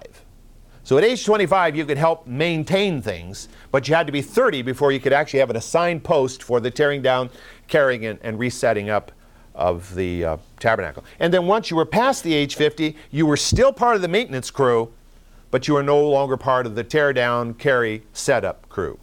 So 0.83 0.97
at 0.97 1.03
age 1.03 1.25
25, 1.25 1.75
you 1.75 1.85
could 1.85 1.97
help 1.97 2.27
maintain 2.27 3.01
things, 3.01 3.49
but 3.71 3.87
you 3.87 3.95
had 3.95 4.07
to 4.07 4.13
be 4.13 4.21
30 4.21 4.61
before 4.61 4.91
you 4.91 4.99
could 4.99 5.13
actually 5.13 5.39
have 5.39 5.49
an 5.49 5.55
assigned 5.55 6.03
post 6.03 6.43
for 6.43 6.59
the 6.59 6.71
tearing 6.71 7.01
down, 7.01 7.29
carrying, 7.67 8.05
and, 8.05 8.19
and 8.21 8.39
resetting 8.39 8.89
up 8.89 9.11
of 9.53 9.93
the 9.95 10.25
uh, 10.25 10.37
tabernacle. 10.59 11.03
And 11.19 11.33
then 11.33 11.45
once 11.45 11.69
you 11.69 11.77
were 11.77 11.85
past 11.85 12.23
the 12.23 12.33
age 12.33 12.55
50, 12.55 12.95
you 13.11 13.25
were 13.25 13.37
still 13.37 13.73
part 13.73 13.95
of 13.95 14.01
the 14.01 14.07
maintenance 14.07 14.49
crew, 14.49 14.91
but 15.49 15.67
you 15.67 15.73
were 15.73 15.83
no 15.83 16.07
longer 16.07 16.37
part 16.37 16.65
of 16.65 16.75
the 16.75 16.83
tear 16.83 17.13
down, 17.13 17.53
carry, 17.55 18.03
setup 18.13 18.67
crew. 18.69 18.99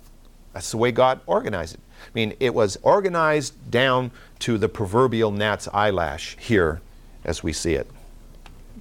That's 0.52 0.70
the 0.70 0.78
way 0.78 0.90
God 0.90 1.20
organized 1.26 1.74
it. 1.74 1.80
I 2.02 2.10
mean, 2.14 2.34
it 2.40 2.54
was 2.54 2.78
organized 2.82 3.70
down 3.70 4.10
to 4.40 4.56
the 4.56 4.68
proverbial 4.68 5.30
gnat's 5.30 5.68
eyelash 5.72 6.36
here 6.40 6.80
as 7.24 7.42
we 7.42 7.52
see 7.52 7.74
it. 7.74 7.88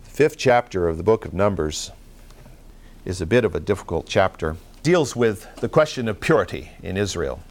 The 0.03 0.09
fifth 0.09 0.37
chapter 0.37 0.87
of 0.87 0.97
the 0.97 1.03
book 1.03 1.25
of 1.25 1.33
Numbers 1.33 1.91
is 3.05 3.21
a 3.21 3.25
bit 3.25 3.45
of 3.45 3.55
a 3.55 3.59
difficult 3.59 4.07
chapter. 4.07 4.57
Deals 4.83 5.15
with 5.15 5.47
the 5.57 5.69
question 5.69 6.07
of 6.07 6.19
purity 6.19 6.71
in 6.83 6.97
Israel. 6.97 7.41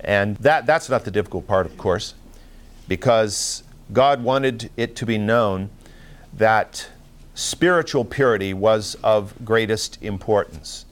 And 0.00 0.36
that, 0.38 0.66
that's 0.66 0.88
not 0.88 1.04
the 1.04 1.10
difficult 1.10 1.46
part, 1.46 1.66
of 1.66 1.76
course, 1.76 2.14
because 2.88 3.62
God 3.92 4.22
wanted 4.22 4.70
it 4.76 4.96
to 4.96 5.06
be 5.06 5.18
known 5.18 5.70
that 6.34 6.88
spiritual 7.34 8.04
purity 8.04 8.54
was 8.54 8.96
of 9.02 9.34
greatest 9.44 10.02
importance. 10.02 10.84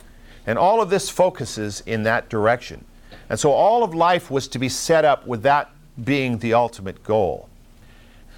And 0.46 0.58
all 0.58 0.80
of 0.80 0.90
this 0.90 1.10
focuses 1.10 1.82
in 1.86 2.02
that 2.04 2.28
direction. 2.28 2.84
And 3.28 3.38
so 3.38 3.52
all 3.52 3.84
of 3.84 3.94
life 3.94 4.30
was 4.30 4.48
to 4.48 4.58
be 4.58 4.68
set 4.68 5.04
up 5.04 5.26
with 5.26 5.42
that 5.42 5.70
being 6.02 6.38
the 6.38 6.54
ultimate 6.54 7.04
goal. 7.04 7.47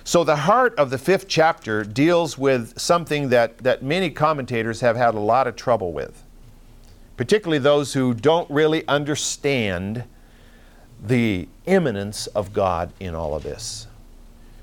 So 0.05 0.25
the 0.25 0.37
heart 0.37 0.75
of 0.79 0.91
the 0.91 0.99
fifth 0.99 1.29
chapter 1.29 1.85
deals 1.85 2.39
with 2.39 2.79
something 2.79 3.29
that, 3.29 3.59
that 3.59 3.83
many 3.83 4.11
commentators 4.11 4.81
have 4.81 4.97
had 4.97 5.15
a 5.15 5.21
lot 5.21 5.47
of 5.47 5.57
trouble 5.57 5.93
with, 5.93 6.23
particularly 7.17 7.59
those 7.59 7.93
who 7.93 8.15
don't 8.15 8.51
really 8.51 8.87
understand 8.89 10.05
the 11.03 11.49
immanence 11.67 12.27
of 12.29 12.53
God 12.53 12.93
in 12.99 13.15
all 13.15 13.35
of 13.35 13.43
this. 13.43 13.87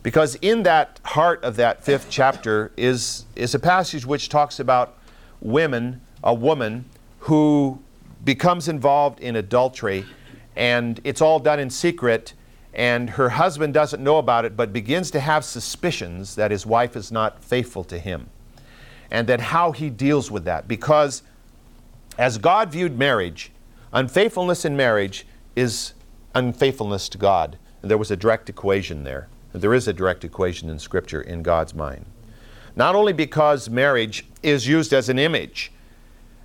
Because 0.04 0.36
in 0.36 0.64
that 0.64 1.00
heart 1.04 1.44
of 1.44 1.56
that 1.58 1.84
fifth 1.84 2.08
chapter 2.10 2.72
is, 2.78 3.26
is 3.36 3.54
a 3.54 3.60
passage 3.60 4.06
which 4.06 4.30
talks 4.30 4.60
about 4.60 4.98
women, 5.42 6.02
a 6.24 6.34
woman 6.34 6.86
who 7.20 7.80
becomes 8.24 8.68
involved 8.68 9.20
in 9.20 9.36
adultery, 9.36 10.06
and 10.56 11.00
it's 11.04 11.22
all 11.22 11.40
done 11.40 11.60
in 11.60 11.70
secret 11.70 12.34
and 12.78 13.10
her 13.10 13.30
husband 13.30 13.74
doesn't 13.74 14.04
know 14.04 14.20
about 14.20 14.46
it 14.46 14.56
but 14.56 14.72
begins 14.72 15.10
to 15.12 15.20
have 15.20 15.44
suspicions 15.44 16.36
that 16.36 16.52
his 16.52 16.66
wife 16.66 16.96
is 16.96 17.12
not 17.12 17.44
faithful 17.44 17.84
to 17.86 17.98
him. 17.98 18.30
And 19.10 19.28
then 19.28 19.40
how 19.40 19.72
he 19.72 19.90
deals 19.90 20.30
with 20.30 20.46
that. 20.46 20.68
Because 20.68 21.24
as 22.20 22.38
God 22.38 22.72
viewed 22.72 22.98
marriage, 22.98 23.52
unfaithfulness 23.92 24.64
in 24.64 24.78
marriage 24.78 25.26
is 25.56 25.94
unfaithfulness 26.36 27.10
to 27.10 27.18
God. 27.18 27.58
And 27.82 27.90
there 27.90 27.98
was 27.98 28.12
a 28.12 28.16
direct 28.16 28.48
equation 28.48 29.04
there. 29.04 29.28
There 29.54 29.74
is 29.74 29.88
a 29.88 29.94
direct 29.94 30.24
equation 30.24 30.70
in 30.70 30.78
Scripture 30.78 31.22
in 31.22 31.42
God's 31.42 31.74
mind. 31.74 32.06
Not 32.76 32.94
only 32.94 33.14
because 33.14 33.70
marriage 33.72 34.28
is 34.44 34.68
used 34.68 34.94
as 34.94 35.10
an 35.10 35.18
image, 35.18 35.72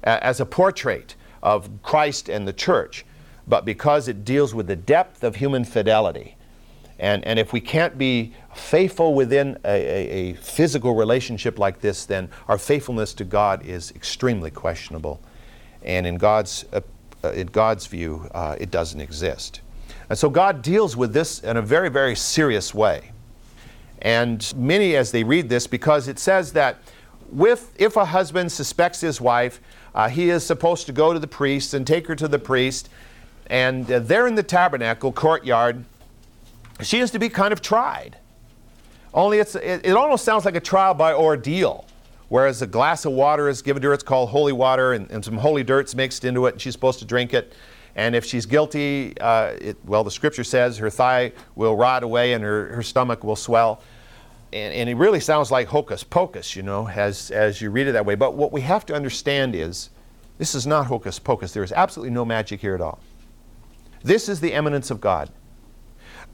as 0.03 0.41
a 0.41 0.47
portrait 0.47 1.15
of 1.43 1.69
Christ 1.83 2.31
and 2.31 2.49
the 2.49 2.55
church, 2.55 3.05
but 3.47 3.65
because 3.65 4.09
it 4.09 4.25
deals 4.25 4.55
with 4.55 4.67
the 4.67 4.77
depth 4.77 5.25
of 5.25 5.37
human 5.37 5.65
fidelity. 5.65 6.37
And, 6.99 7.25
and 7.25 7.39
if 7.39 7.53
we 7.53 7.61
can't 7.61 7.99
be 7.99 8.33
faithful 8.55 9.15
within 9.15 9.59
a, 9.65 9.69
a, 9.69 10.09
a 10.11 10.33
physical 10.35 10.95
relationship 10.95 11.59
like 11.59 11.81
this, 11.81 12.07
then 12.07 12.29
our 12.47 12.59
faithfulness 12.59 13.13
to 13.15 13.25
God 13.25 13.67
is 13.67 13.91
extremely 13.93 14.51
questionable. 14.51 15.21
And 15.83 16.07
in 16.07 16.17
God's, 16.17 16.65
uh, 16.73 16.81
uh, 17.25 17.31
in 17.33 17.49
God's 17.49 17.87
view, 17.87 18.29
uh, 18.33 18.57
it 18.61 18.71
doesn't 18.71 19.01
exist. 19.01 19.63
And 20.09 20.19
so 20.19 20.31
God 20.31 20.63
deals 20.63 20.97
with 20.97 21.13
this 21.13 21.41
in 21.41 21.57
a 21.57 21.63
very, 21.63 21.89
very 21.89 22.15
serious 22.15 22.73
way. 22.75 23.11
And 24.01 24.53
many, 24.57 24.95
as 24.97 25.11
they 25.11 25.25
read 25.25 25.49
this, 25.49 25.67
because 25.67 26.09
it 26.09 26.19
says 26.19 26.53
that 26.53 26.79
with, 27.31 27.73
if 27.79 27.97
a 27.97 28.05
husband 28.05 28.53
suspects 28.53 29.01
his 29.01 29.21
wife, 29.21 29.61
uh, 29.95 30.09
he 30.09 30.31
is 30.31 30.45
supposed 30.45 30.87
to 30.87 30.93
go 30.93 31.13
to 31.13 31.19
the 31.19 31.27
priest 31.27 31.75
and 31.75 31.87
take 31.87 32.07
her 32.07 32.15
to 32.17 32.29
the 32.29 32.39
priest 32.39 32.89
and 33.53 33.93
uh, 33.93 33.99
there 33.99 34.27
in 34.27 34.35
the 34.35 34.43
tabernacle 34.43 35.13
courtyard, 35.13 35.85
she 36.81 37.01
is 37.01 37.11
to 37.11 37.19
be 37.19 37.29
kind 37.29 37.53
of 37.53 37.61
tried. 37.61 38.17
Only 39.13 39.41
it's, 39.41 39.55
it, 39.55 39.85
it 39.85 39.95
almost 39.95 40.25
sounds 40.25 40.47
like 40.47 40.57
a 40.57 40.61
trial 40.61 40.95
by 40.95 41.13
ordeal. 41.13 41.85
Whereas 42.31 42.63
a 42.63 42.67
glass 42.67 43.05
of 43.05 43.13
water 43.13 43.51
is 43.51 43.61
given 43.61 43.83
to 43.83 43.89
her, 43.89 43.95
it's 43.95 44.03
called 44.03 44.31
holy 44.31 44.55
water, 44.55 44.95
and, 44.95 45.11
and 45.11 45.23
some 45.23 45.37
holy 45.37 45.63
dirt's 45.63 45.95
mixed 45.95 46.25
into 46.25 46.47
it, 46.47 46.53
and 46.53 46.63
she's 46.63 46.73
supposed 46.73 46.99
to 47.01 47.05
drink 47.05 47.35
it. 47.35 47.53
And 47.95 48.17
if 48.17 48.25
she's 48.25 48.47
guilty, 48.47 49.13
uh, 49.21 49.53
it, 49.61 49.77
well, 49.85 50.03
the 50.03 50.11
scripture 50.11 50.45
says 50.45 50.79
her 50.79 50.89
thigh 50.89 51.33
will 51.55 51.77
rot 51.77 52.03
away 52.03 52.33
and 52.33 52.43
her, 52.43 52.75
her 52.75 52.83
stomach 52.83 53.23
will 53.23 53.37
swell. 53.37 53.83
And, 54.55 54.73
and, 54.73 54.89
it 54.89 54.95
really 54.95 55.21
sounds 55.21 55.51
like 55.51 55.69
hocus 55.69 56.03
pocus, 56.03 56.57
you 56.57 56.63
know, 56.63 56.89
as, 56.89 57.31
as 57.31 57.61
you 57.61 57.69
read 57.69 57.87
it 57.87 57.93
that 57.93 58.07
way. 58.07 58.15
But 58.15 58.33
what 58.35 58.51
we 58.51 58.63
have 58.63 58.87
to 58.87 58.95
understand 58.95 59.55
is 59.55 59.91
this 60.39 60.55
is 60.55 60.67
not 60.67 60.87
hocus 60.87 61.19
pocus. 61.19 61.53
There 61.53 61.63
is 61.63 61.73
absolutely 61.73 62.15
no 62.15 62.25
magic 62.25 62.59
here 62.59 62.75
at 62.75 62.81
all. 62.81 62.99
This 64.03 64.29
is 64.29 64.41
the 64.41 64.53
immanence 64.53 64.91
of 64.91 65.01
God. 65.01 65.31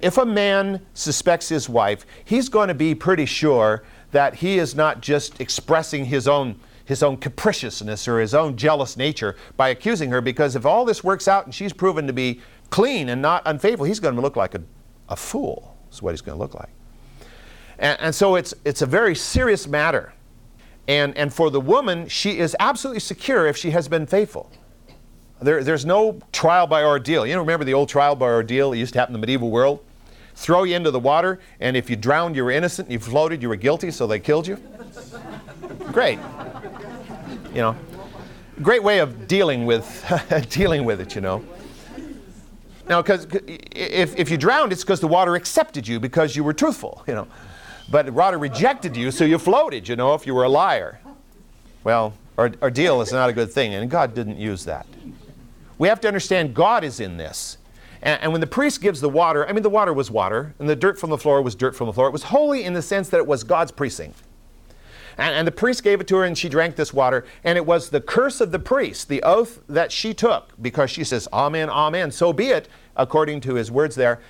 If 0.01 0.17
a 0.17 0.25
man 0.25 0.87
suspects 0.95 1.49
his 1.49 1.69
wife, 1.69 2.07
he's 2.25 2.49
going 2.49 2.69
to 2.69 2.75
be 2.75 2.95
pretty 2.95 3.27
sure 3.27 3.83
that 4.13 4.37
he 4.37 4.59
is 4.59 4.75
not 4.75 5.01
just 5.01 5.41
expressing 5.41 6.05
his 6.05 6.29
own 6.29 6.61
his 6.85 7.03
own 7.03 7.19
capriciousness 7.19 8.09
or 8.09 8.19
his 8.19 8.33
own 8.33 8.57
jealous 8.57 8.97
nature 8.97 9.37
by 9.59 9.69
accusing 9.69 10.09
her 10.09 10.23
because 10.23 10.57
if 10.57 10.65
all 10.65 10.87
this 10.87 11.05
works 11.05 11.29
out 11.29 11.45
and 11.45 11.55
she's 11.55 11.75
proven 11.75 12.07
to 12.07 12.15
be 12.15 12.41
clean 12.71 13.11
and 13.11 13.21
not 13.21 13.43
unfaithful, 13.45 13.85
he's 13.85 14.01
going 14.01 14.15
to 14.15 14.23
look 14.23 14.37
like 14.37 14.55
a, 14.55 14.63
a 15.11 15.15
fool, 15.15 15.77
is 15.93 16.01
what 16.01 16.13
he's 16.13 16.23
going 16.23 16.37
to 16.39 16.43
look 16.43 16.55
like. 16.55 16.71
And, 17.79 18.01
and 18.01 18.15
so 18.15 18.37
it's, 18.37 18.55
it's 18.65 18.81
a 18.81 18.87
very 18.87 19.15
serious 19.15 19.69
matter. 19.69 20.15
And, 20.87 21.15
and 21.19 21.31
for 21.31 21.51
the 21.51 21.61
woman, 21.61 22.09
she 22.09 22.39
is 22.39 22.57
absolutely 22.59 23.01
secure 23.01 23.47
if 23.47 23.59
she 23.59 23.71
has 23.73 23.87
been 23.87 24.07
faithful. 24.07 24.51
There, 25.41 25.63
there's 25.63 25.87
no 25.87 26.21
trial 26.33 26.67
by 26.67 26.83
ordeal. 26.83 27.27
You 27.27 27.35
know, 27.35 27.41
remember 27.41 27.65
the 27.65 27.75
old 27.75 27.89
trial 27.89 28.17
by 28.17 28.27
ordeal 28.27 28.71
that 28.71 28.79
used 28.79 28.93
to 28.95 28.99
happen 28.99 29.15
in 29.15 29.21
the 29.21 29.25
medieval 29.27 29.51
world? 29.51 29.85
Throw 30.35 30.65
you 30.65 30.77
into 30.77 30.91
the 30.91 31.01
water, 31.01 31.41
and 31.61 31.77
if 31.77 31.91
you 31.91 31.97
drowned, 31.97 32.37
you 32.37 32.45
were 32.45 32.51
innocent. 32.51 32.91
You 32.91 32.99
floated, 32.99 33.43
you 33.43 33.49
were 33.49 33.57
guilty, 33.57 33.91
so 33.91 34.07
they 34.07 34.21
killed 34.21 34.47
you. 34.47 34.57
Great. 35.93 36.19
You 37.53 37.63
know, 37.63 37.77
great 38.63 38.83
way 38.83 38.99
of 38.99 39.27
dealing 39.27 39.67
with 39.67 40.05
dealing 40.51 40.85
with 40.85 41.01
it. 41.01 41.15
You 41.15 41.21
know. 41.21 41.45
Now, 42.89 43.03
because 43.03 43.27
if, 43.33 44.17
if 44.17 44.31
you 44.31 44.37
drowned, 44.37 44.73
it's 44.73 44.83
because 44.83 45.01
the 45.01 45.09
water 45.09 45.35
accepted 45.35 45.87
you 45.87 46.01
because 46.01 46.35
you 46.37 46.45
were 46.45 46.53
truthful. 46.53 47.03
You 47.07 47.15
know, 47.15 47.29
but 47.91 48.07
the 48.07 48.13
water 48.13 48.39
rejected 48.39 48.97
you, 48.97 49.11
so 49.11 49.25
you 49.25 49.39
floated. 49.39 49.89
You 49.89 49.97
know, 49.97 50.15
if 50.15 50.27
you 50.27 50.35
were 50.35 50.45
a 50.45 50.49
liar. 50.49 51.01
Well, 51.85 52.15
ordeal 52.39 53.01
is 53.01 53.13
not 53.13 53.29
a 53.29 53.33
good 53.33 53.51
thing, 53.51 53.75
and 53.75 53.91
God 53.91 54.15
didn't 54.15 54.39
use 54.39 54.65
that. 54.65 54.87
We 55.79 55.89
have 55.89 56.01
to 56.01 56.09
understand 56.09 56.55
God 56.55 56.85
is 56.85 57.01
in 57.01 57.17
this. 57.17 57.59
And, 58.03 58.21
and, 58.23 58.33
when 58.33 58.41
the 58.41 58.47
priest 58.47 58.81
gives 58.81 59.01
the 59.01 59.09
water, 59.09 59.49
I 59.49 59.53
mean, 59.53 59.63
the 59.63 59.71
water 59.71 59.93
was 59.93 60.11
water, 60.11 60.55
and 60.59 60.69
the 60.69 60.77
dirt 60.77 60.99
from 60.99 61.11
the 61.11 61.19
floor 61.19 61.43
was 61.43 61.55
dirt 61.55 61.75
from 61.75 61.87
the 61.87 61.93
floor. 61.93 62.07
It 62.07 62.13
was 62.13 62.25
holy 62.25 62.65
in 62.65 62.75
the 62.75 62.83
sense 62.83 63.09
that 63.09 63.19
it 63.19 63.27
was 63.27 63.43
God's 63.43 63.73
precinct. 63.73 64.23
And, 65.17 65.35
and 65.35 65.47
the 65.47 65.53
priest 65.53 65.83
gave 65.83 66.01
it 66.01 66.07
to 66.09 66.17
her, 66.17 66.25
and 66.25 66.39
she 66.39 66.49
drank 66.49 66.77
this 66.77 66.95
water. 66.95 67.25
And 67.43 67.59
it 67.59 67.67
was 67.67 67.91
the 67.91 68.01
curse 68.01 68.41
of 68.41 68.53
the 68.53 68.59
priest, 68.61 69.09
the 69.09 69.23
oath 69.25 69.61
that 69.69 69.91
she 69.91 70.15
took, 70.15 70.53
because 70.63 70.91
she 70.91 71.03
says, 71.03 71.27
Amen, 71.33 71.69
Amen, 71.69 72.13
so 72.13 72.33
be 72.33 72.49
it, 72.51 72.69
according 72.97 73.41
to 73.43 73.55
his 73.55 73.71
words 73.71 73.97
there. 73.97 74.21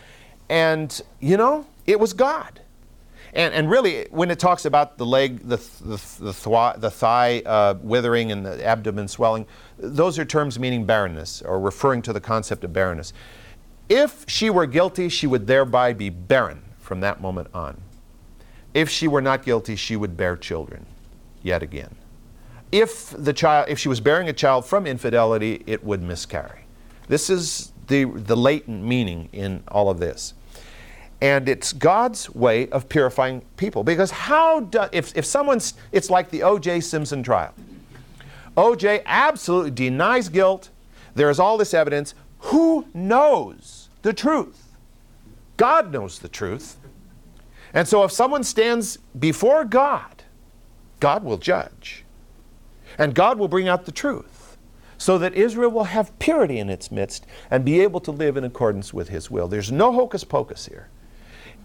And, 0.49 0.99
you 1.20 1.36
know, 1.36 1.66
it 1.86 2.01
was 2.01 2.14
God. 2.14 2.61
And, 3.34 3.52
and 3.54 3.70
really, 3.70 4.06
when 4.10 4.30
it 4.30 4.38
talks 4.38 4.64
about 4.64 4.96
the 4.96 5.06
leg, 5.06 5.40
the, 5.40 5.56
the, 5.56 6.02
the, 6.20 6.32
thigh, 6.32 6.74
the 6.78 6.90
thigh 6.90 7.42
uh, 7.44 7.74
withering 7.82 8.32
and 8.32 8.44
the 8.44 8.64
abdomen 8.64 9.08
swelling, 9.08 9.46
those 9.78 10.18
are 10.18 10.24
terms 10.24 10.58
meaning 10.58 10.86
barrenness 10.86 11.42
or 11.42 11.60
referring 11.60 12.02
to 12.02 12.12
the 12.12 12.20
concept 12.20 12.64
of 12.64 12.72
barrenness. 12.72 13.12
If 13.88 14.24
she 14.28 14.50
were 14.50 14.66
guilty, 14.66 15.08
she 15.08 15.26
would 15.26 15.46
thereby 15.46 15.92
be 15.92 16.10
barren 16.10 16.62
from 16.78 17.00
that 17.00 17.20
moment 17.20 17.48
on. 17.54 17.80
If 18.74 18.88
she 18.88 19.08
were 19.08 19.22
not 19.22 19.44
guilty, 19.44 19.76
she 19.76 19.96
would 19.96 20.16
bear 20.16 20.36
children 20.36 20.86
yet 21.42 21.62
again. 21.62 21.94
If 22.70 23.10
the 23.10 23.32
child 23.32 23.68
if 23.68 23.78
she 23.78 23.88
was 23.88 24.00
bearing 24.00 24.28
a 24.28 24.32
child 24.32 24.66
from 24.66 24.86
infidelity, 24.86 25.62
it 25.66 25.82
would 25.84 26.02
miscarry. 26.02 26.66
This 27.08 27.30
is 27.30 27.72
the, 27.88 28.04
the 28.04 28.36
latent 28.36 28.84
meaning 28.84 29.30
in 29.32 29.62
all 29.68 29.88
of 29.88 29.98
this. 29.98 30.34
And 31.20 31.48
it's 31.48 31.72
God's 31.72 32.32
way 32.34 32.68
of 32.68 32.88
purifying 32.88 33.42
people. 33.56 33.82
Because 33.82 34.10
how 34.10 34.60
do, 34.60 34.84
if, 34.92 35.16
if 35.16 35.24
someone's, 35.24 35.74
it's 35.90 36.10
like 36.10 36.30
the 36.30 36.44
O.J. 36.44 36.80
Simpson 36.80 37.22
trial. 37.22 37.54
O.J. 38.56 39.02
absolutely 39.06 39.70
denies 39.72 40.28
guilt. 40.28 40.70
There 41.14 41.30
is 41.30 41.40
all 41.40 41.56
this 41.56 41.74
evidence. 41.74 42.14
who 42.38 42.86
knows 42.94 43.88
the 44.02 44.12
truth? 44.12 44.68
God 45.56 45.92
knows 45.92 46.20
the 46.20 46.28
truth. 46.28 46.76
And 47.74 47.86
so 47.86 48.04
if 48.04 48.12
someone 48.12 48.44
stands 48.44 48.98
before 49.18 49.64
God, 49.64 50.22
God 51.00 51.24
will 51.24 51.36
judge. 51.36 52.04
And 52.96 53.14
God 53.14 53.38
will 53.38 53.48
bring 53.48 53.68
out 53.68 53.84
the 53.84 53.92
truth 53.92 54.56
so 54.96 55.18
that 55.18 55.34
Israel 55.34 55.70
will 55.70 55.84
have 55.84 56.16
purity 56.18 56.58
in 56.58 56.70
its 56.70 56.90
midst 56.90 57.26
and 57.50 57.64
be 57.64 57.80
able 57.80 58.00
to 58.00 58.10
live 58.10 58.36
in 58.36 58.44
accordance 58.44 58.92
with 58.92 59.08
His 59.08 59.30
will. 59.30 59.46
There's 59.46 59.70
no 59.70 59.92
hocus 59.92 60.24
pocus 60.24 60.66
here. 60.66 60.88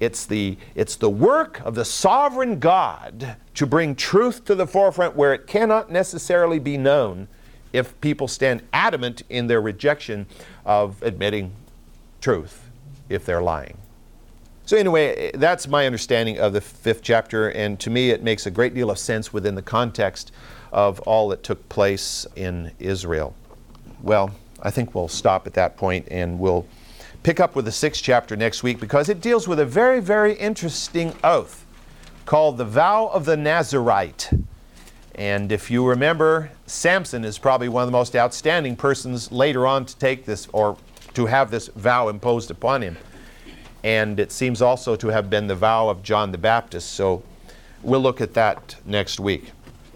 It's 0.03 0.25
the, 0.25 0.57
it's 0.75 0.97
the 0.97 1.09
work 1.09 1.61
of 1.61 1.75
the 1.75 1.85
sovereign 1.85 2.59
God 2.59 3.37
to 3.55 3.65
bring 3.65 3.95
truth 3.95 4.43
to 4.45 4.55
the 4.55 4.67
forefront 4.67 5.15
where 5.15 5.33
it 5.33 5.47
cannot 5.47 5.91
necessarily 5.91 6.59
be 6.59 6.77
known 6.77 7.27
if 7.71 7.99
people 8.01 8.27
stand 8.27 8.63
adamant 8.73 9.23
in 9.29 9.47
their 9.47 9.61
rejection 9.61 10.27
of 10.65 11.01
admitting 11.01 11.53
truth 12.19 12.69
if 13.07 13.25
they're 13.25 13.41
lying. 13.41 13.77
So, 14.65 14.77
anyway, 14.77 15.31
that's 15.33 15.67
my 15.67 15.85
understanding 15.85 16.37
of 16.39 16.53
the 16.53 16.61
fifth 16.61 17.01
chapter, 17.01 17.49
and 17.49 17.77
to 17.81 17.89
me, 17.89 18.11
it 18.11 18.23
makes 18.23 18.45
a 18.45 18.51
great 18.51 18.73
deal 18.73 18.91
of 18.91 18.97
sense 18.97 19.33
within 19.33 19.55
the 19.55 19.61
context 19.61 20.31
of 20.71 20.99
all 21.01 21.29
that 21.29 21.43
took 21.43 21.67
place 21.69 22.25
in 22.35 22.71
Israel. 22.79 23.35
Well, 24.01 24.31
I 24.61 24.71
think 24.71 24.95
we'll 24.95 25.09
stop 25.09 25.47
at 25.47 25.53
that 25.55 25.75
point 25.75 26.07
and 26.09 26.39
we'll 26.39 26.65
pick 27.23 27.39
up 27.39 27.55
with 27.55 27.65
the 27.65 27.71
sixth 27.71 28.03
chapter 28.03 28.35
next 28.35 28.63
week 28.63 28.79
because 28.79 29.07
it 29.07 29.21
deals 29.21 29.47
with 29.47 29.59
a 29.59 29.65
very, 29.65 30.01
very 30.01 30.33
interesting 30.33 31.15
oath 31.23 31.65
called 32.25 32.57
the 32.57 32.65
Vow 32.65 33.07
of 33.07 33.25
the 33.25 33.37
Nazarite. 33.37 34.29
And 35.15 35.51
if 35.51 35.71
you 35.71 35.87
remember, 35.87 36.51
Samson 36.65 37.23
is 37.23 37.37
probably 37.37 37.69
one 37.69 37.83
of 37.83 37.87
the 37.87 37.97
most 37.97 38.15
outstanding 38.15 38.75
persons 38.75 39.31
later 39.31 39.65
on 39.65 39.85
to 39.85 39.95
take 39.97 40.25
this 40.25 40.47
or 40.51 40.77
to 41.13 41.25
have 41.25 41.49
this 41.49 41.67
vow 41.69 42.09
imposed 42.09 42.51
upon 42.51 42.81
him. 42.81 42.97
And 43.83 44.19
it 44.19 44.31
seems 44.31 44.61
also 44.61 44.95
to 44.95 45.07
have 45.09 45.29
been 45.29 45.47
the 45.47 45.55
vow 45.55 45.89
of 45.89 46.03
John 46.03 46.31
the 46.31 46.37
Baptist. 46.37 46.93
So 46.93 47.23
we'll 47.83 48.01
look 48.01 48.21
at 48.21 48.33
that 48.33 48.75
next 48.85 49.19
week. 49.19 49.51